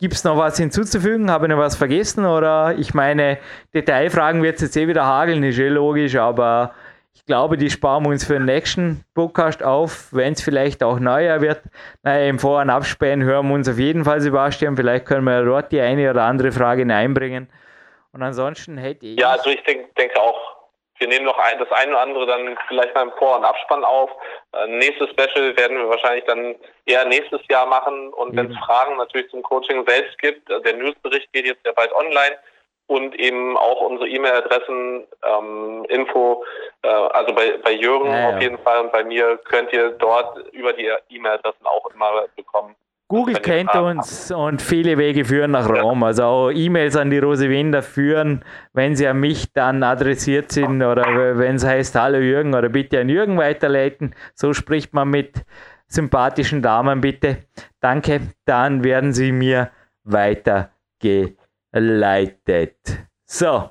Gibt 0.00 0.14
es 0.14 0.22
noch 0.22 0.36
was 0.36 0.56
hinzuzufügen? 0.56 1.28
Habe 1.28 1.46
ich 1.46 1.50
noch 1.50 1.58
was 1.58 1.74
vergessen? 1.74 2.24
Oder 2.24 2.78
ich 2.78 2.94
meine, 2.94 3.38
Detailfragen 3.74 4.44
wird 4.44 4.54
es 4.56 4.62
jetzt 4.62 4.76
eh 4.76 4.86
wieder 4.86 5.04
hageln, 5.04 5.42
ist 5.42 5.58
eh 5.58 5.68
logisch, 5.68 6.14
aber 6.14 6.72
ich 7.18 7.26
glaube, 7.26 7.56
die 7.56 7.68
sparen 7.68 8.04
wir 8.04 8.10
uns 8.10 8.24
für 8.24 8.34
den 8.34 8.44
nächsten 8.44 9.04
Podcast 9.12 9.62
auf, 9.62 10.12
wenn 10.12 10.34
es 10.34 10.42
vielleicht 10.42 10.84
auch 10.84 11.00
neuer 11.00 11.40
wird. 11.40 11.60
Naja, 12.04 12.28
im 12.28 12.38
Vor- 12.38 12.60
und 12.60 12.70
Abspähen 12.70 13.24
hören 13.24 13.48
wir 13.48 13.54
uns 13.54 13.68
auf 13.68 13.78
jeden 13.78 14.04
Fall, 14.04 14.20
Sebastian. 14.20 14.76
Vielleicht 14.76 15.04
können 15.04 15.24
wir 15.24 15.42
dort 15.44 15.72
die 15.72 15.80
eine 15.80 16.10
oder 16.10 16.22
andere 16.22 16.52
Frage 16.52 16.82
einbringen. 16.94 17.50
Und 18.12 18.22
ansonsten 18.22 18.78
hätte 18.78 19.06
ich. 19.06 19.18
Ja, 19.18 19.30
also 19.30 19.50
ich 19.50 19.60
denk, 19.64 19.92
denke 19.96 20.20
auch, 20.20 20.56
wir 20.98 21.08
nehmen 21.08 21.24
noch 21.24 21.38
ein, 21.38 21.58
das 21.58 21.70
eine 21.72 21.90
oder 21.90 22.00
andere 22.02 22.26
dann 22.26 22.56
vielleicht 22.68 22.94
mal 22.94 23.02
im 23.02 23.12
Vor- 23.18 23.36
und 23.36 23.44
Abspann 23.44 23.82
auf. 23.82 24.10
Äh, 24.52 24.68
nächstes 24.68 25.10
Special 25.10 25.56
werden 25.56 25.76
wir 25.76 25.88
wahrscheinlich 25.88 26.24
dann 26.24 26.54
eher 26.86 27.04
nächstes 27.04 27.40
Jahr 27.50 27.66
machen. 27.66 28.12
Und 28.12 28.36
wenn 28.36 28.52
es 28.52 28.58
Fragen 28.58 28.96
natürlich 28.96 29.28
zum 29.30 29.42
Coaching 29.42 29.84
selbst 29.88 30.16
gibt, 30.18 30.48
äh, 30.50 30.62
der 30.62 30.74
Newsbericht 30.74 31.32
geht 31.32 31.46
jetzt 31.46 31.66
ja 31.66 31.72
bald 31.72 31.92
online 31.92 32.38
und 32.88 33.14
eben 33.14 33.56
auch 33.56 33.82
unsere 33.82 34.08
E-Mail-Adressen, 34.08 35.06
ähm, 35.22 35.84
Info, 35.88 36.42
äh, 36.82 36.88
also 36.88 37.34
bei, 37.34 37.58
bei 37.62 37.72
Jürgen 37.72 38.10
ja, 38.10 38.18
ja. 38.18 38.36
auf 38.36 38.42
jeden 38.42 38.58
Fall 38.58 38.80
und 38.80 38.92
bei 38.92 39.04
mir 39.04 39.38
könnt 39.44 39.72
ihr 39.72 39.90
dort 39.90 40.38
über 40.52 40.72
die 40.72 40.90
E-Mail-Adressen 41.10 41.64
auch 41.64 41.86
immer 41.94 42.24
bekommen. 42.34 42.74
Google 43.10 43.36
kennt 43.36 43.74
uns 43.74 44.30
und 44.30 44.60
viele 44.60 44.98
Wege 44.98 45.24
führen 45.24 45.52
nach 45.52 45.66
Rom. 45.66 46.02
Also 46.02 46.24
auch 46.24 46.50
E-Mails 46.50 46.94
an 46.94 47.08
die 47.08 47.18
Rose 47.18 47.48
Winder 47.48 47.82
führen, 47.82 48.44
wenn 48.74 48.96
sie 48.96 49.06
an 49.06 49.18
mich 49.18 49.50
dann 49.54 49.82
adressiert 49.82 50.52
sind 50.52 50.82
oder 50.82 51.38
wenn 51.38 51.56
es 51.56 51.64
heißt, 51.64 51.94
hallo 51.94 52.18
Jürgen 52.18 52.54
oder 52.54 52.68
bitte 52.68 53.00
an 53.00 53.08
Jürgen 53.08 53.38
weiterleiten. 53.38 54.14
So 54.34 54.52
spricht 54.52 54.92
man 54.92 55.08
mit 55.08 55.46
sympathischen 55.86 56.60
Damen 56.60 57.00
bitte. 57.00 57.44
Danke, 57.80 58.20
dann 58.44 58.84
werden 58.84 59.14
sie 59.14 59.32
mir 59.32 59.70
weitergeleitet. 61.72 63.06
So, 63.24 63.70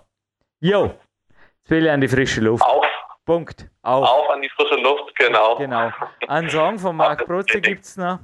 jo, 0.60 0.86
jetzt 0.86 1.70
will 1.70 1.86
ich 1.86 1.92
an 1.92 2.02
die 2.02 2.08
frische 2.08 2.42
Luft. 2.42 2.64
Auf. 2.64 2.86
Punkt. 3.26 3.70
Auf. 3.82 4.08
Auf 4.08 4.30
an 4.30 4.42
die 4.42 4.50
frische 4.50 4.76
Luft, 4.76 5.16
genau. 5.16 5.56
Genau. 5.58 5.92
Ein 6.28 6.50
Song 6.50 6.80
von 6.80 6.96
Marc 6.96 7.26
Protze 7.26 7.60
gibt 7.60 7.84
es 7.84 7.98
noch. 7.98 8.20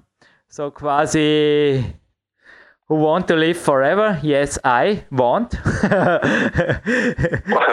So 0.48 0.72
quasi 0.72 1.84
Who 2.88 3.02
want 3.02 3.28
to 3.30 3.36
live 3.36 3.58
forever? 3.58 4.18
Yes, 4.22 4.60
I 4.64 5.04
want. 5.10 5.54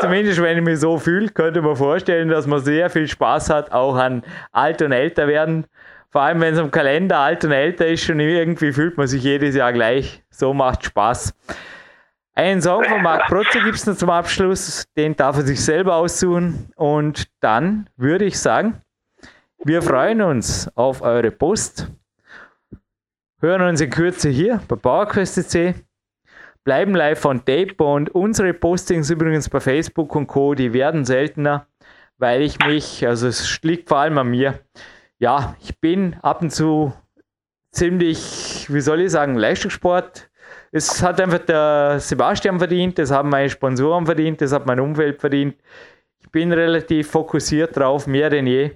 Zumindest 0.00 0.40
wenn 0.40 0.58
ich 0.58 0.64
mich 0.64 0.80
so 0.80 0.98
fühle, 0.98 1.28
könnte 1.28 1.62
man 1.62 1.76
vorstellen, 1.76 2.28
dass 2.28 2.46
man 2.46 2.60
sehr 2.60 2.90
viel 2.90 3.06
Spaß 3.06 3.50
hat, 3.50 3.72
auch 3.72 3.96
an 3.96 4.22
alt 4.52 4.82
und 4.82 4.92
älter 4.92 5.28
werden. 5.28 5.66
Vor 6.10 6.22
allem, 6.22 6.40
wenn 6.40 6.54
es 6.54 6.60
am 6.60 6.70
Kalender 6.70 7.18
alt 7.18 7.44
und 7.44 7.52
älter 7.52 7.86
ist 7.86 8.08
und 8.08 8.20
irgendwie 8.20 8.72
fühlt 8.72 8.96
man 8.96 9.08
sich 9.08 9.22
jedes 9.22 9.54
Jahr 9.54 9.72
gleich. 9.72 10.22
So 10.30 10.54
macht 10.54 10.84
Spaß. 10.84 11.34
Einen 12.34 12.62
Song 12.62 12.84
von 12.84 13.02
Marc 13.02 13.26
Protze 13.26 13.60
gibt 13.62 13.76
es 13.76 13.86
noch 13.86 13.96
zum 13.96 14.10
Abschluss. 14.10 14.84
Den 14.96 15.16
darf 15.16 15.36
er 15.36 15.42
sich 15.42 15.62
selber 15.62 15.96
aussuchen. 15.96 16.70
Und 16.76 17.28
dann 17.40 17.88
würde 17.96 18.24
ich 18.24 18.38
sagen, 18.38 18.80
wir 19.64 19.82
freuen 19.82 20.22
uns 20.22 20.70
auf 20.74 21.02
eure 21.02 21.30
Post 21.30 21.88
hören 23.40 23.62
uns 23.62 23.80
in 23.80 23.90
Kürze 23.90 24.28
hier 24.28 24.60
bei 24.68 24.76
PowerQuest.c, 24.76 25.74
bleiben 26.62 26.94
live 26.94 27.24
on 27.24 27.44
Tape 27.44 27.82
und 27.82 28.10
unsere 28.14 28.52
Postings 28.52 29.10
übrigens 29.10 29.48
bei 29.48 29.60
Facebook 29.60 30.14
und 30.14 30.26
Co., 30.26 30.54
die 30.54 30.72
werden 30.72 31.04
seltener, 31.04 31.66
weil 32.18 32.42
ich 32.42 32.58
mich, 32.64 33.06
also 33.06 33.28
es 33.28 33.62
liegt 33.62 33.88
vor 33.88 33.98
allem 33.98 34.18
an 34.18 34.28
mir, 34.28 34.60
ja, 35.18 35.56
ich 35.60 35.78
bin 35.80 36.16
ab 36.22 36.42
und 36.42 36.50
zu 36.50 36.92
ziemlich, 37.72 38.66
wie 38.68 38.80
soll 38.80 39.00
ich 39.00 39.10
sagen, 39.10 39.36
Leistungssport. 39.36 40.29
Es 40.72 41.02
hat 41.02 41.20
einfach 41.20 41.40
der 41.40 41.98
Sebastian 41.98 42.58
verdient, 42.58 42.98
das 42.98 43.10
haben 43.10 43.28
meine 43.28 43.50
Sponsoren 43.50 44.06
verdient, 44.06 44.40
das 44.40 44.52
hat 44.52 44.66
mein 44.66 44.78
Umfeld 44.78 45.20
verdient. 45.20 45.56
Ich 46.20 46.30
bin 46.30 46.52
relativ 46.52 47.10
fokussiert 47.10 47.76
drauf, 47.76 48.06
mehr 48.06 48.30
denn 48.30 48.46
je. 48.46 48.70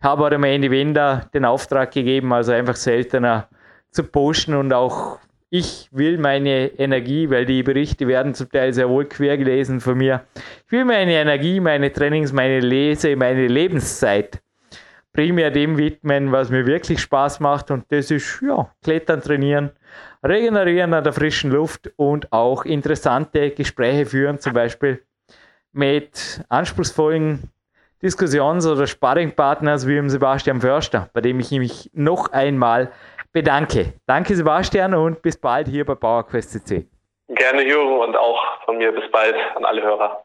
Habe 0.00 0.26
aber 0.26 0.36
am 0.36 0.44
Ende 0.44 0.70
Wender 0.70 1.28
den 1.34 1.44
Auftrag 1.44 1.90
gegeben, 1.90 2.32
also 2.32 2.52
einfach 2.52 2.76
seltener 2.76 3.48
zu 3.90 4.04
posten 4.04 4.54
und 4.54 4.72
auch 4.72 5.18
ich 5.50 5.88
will 5.92 6.16
meine 6.16 6.68
Energie, 6.78 7.28
weil 7.28 7.44
die 7.44 7.62
Berichte 7.62 8.06
werden 8.06 8.34
zum 8.34 8.48
Teil 8.48 8.72
sehr 8.72 8.88
wohl 8.88 9.04
quer 9.04 9.36
gelesen 9.36 9.80
von 9.80 9.98
mir. 9.98 10.24
Ich 10.64 10.72
will 10.72 10.84
meine 10.84 11.12
Energie, 11.12 11.60
meine 11.60 11.92
Trainings, 11.92 12.32
meine 12.32 12.60
Lese, 12.60 13.16
meine 13.16 13.48
Lebenszeit 13.48 14.40
primär 15.12 15.50
dem 15.50 15.76
widmen, 15.76 16.32
was 16.32 16.50
mir 16.50 16.66
wirklich 16.66 17.00
Spaß 17.00 17.40
macht 17.40 17.70
und 17.70 17.84
das 17.90 18.10
ist 18.10 18.40
ja 18.40 18.70
Klettern, 18.82 19.20
Trainieren, 19.20 19.70
Regenerieren 20.24 20.94
an 20.94 21.02
der 21.02 21.12
frischen 21.12 21.50
Luft 21.50 21.90
und 21.96 22.32
auch 22.32 22.64
interessante 22.64 23.50
Gespräche 23.50 24.06
führen, 24.06 24.38
zum 24.38 24.52
Beispiel 24.52 25.02
mit 25.72 26.44
anspruchsvollen 26.48 27.50
Diskussions- 28.02 28.66
oder 28.66 28.86
Sparringpartners 28.86 29.86
wie 29.86 29.94
dem 29.94 30.08
Sebastian 30.08 30.60
Förster, 30.60 31.08
bei 31.12 31.20
dem 31.20 31.40
ich 31.40 31.50
mich 31.50 31.90
noch 31.92 32.32
einmal 32.32 32.92
bedanke. 33.32 33.94
Danke 34.06 34.36
Sebastian 34.36 34.94
und 34.94 35.22
bis 35.22 35.36
bald 35.36 35.68
hier 35.68 35.84
bei 35.84 35.94
PowerQuest. 35.94 36.72
Gerne 37.28 37.62
Jürgen 37.66 37.98
und 37.98 38.16
auch 38.16 38.40
von 38.64 38.78
mir 38.78 38.92
bis 38.92 39.10
bald 39.10 39.34
an 39.56 39.64
alle 39.64 39.82
Hörer. 39.82 40.24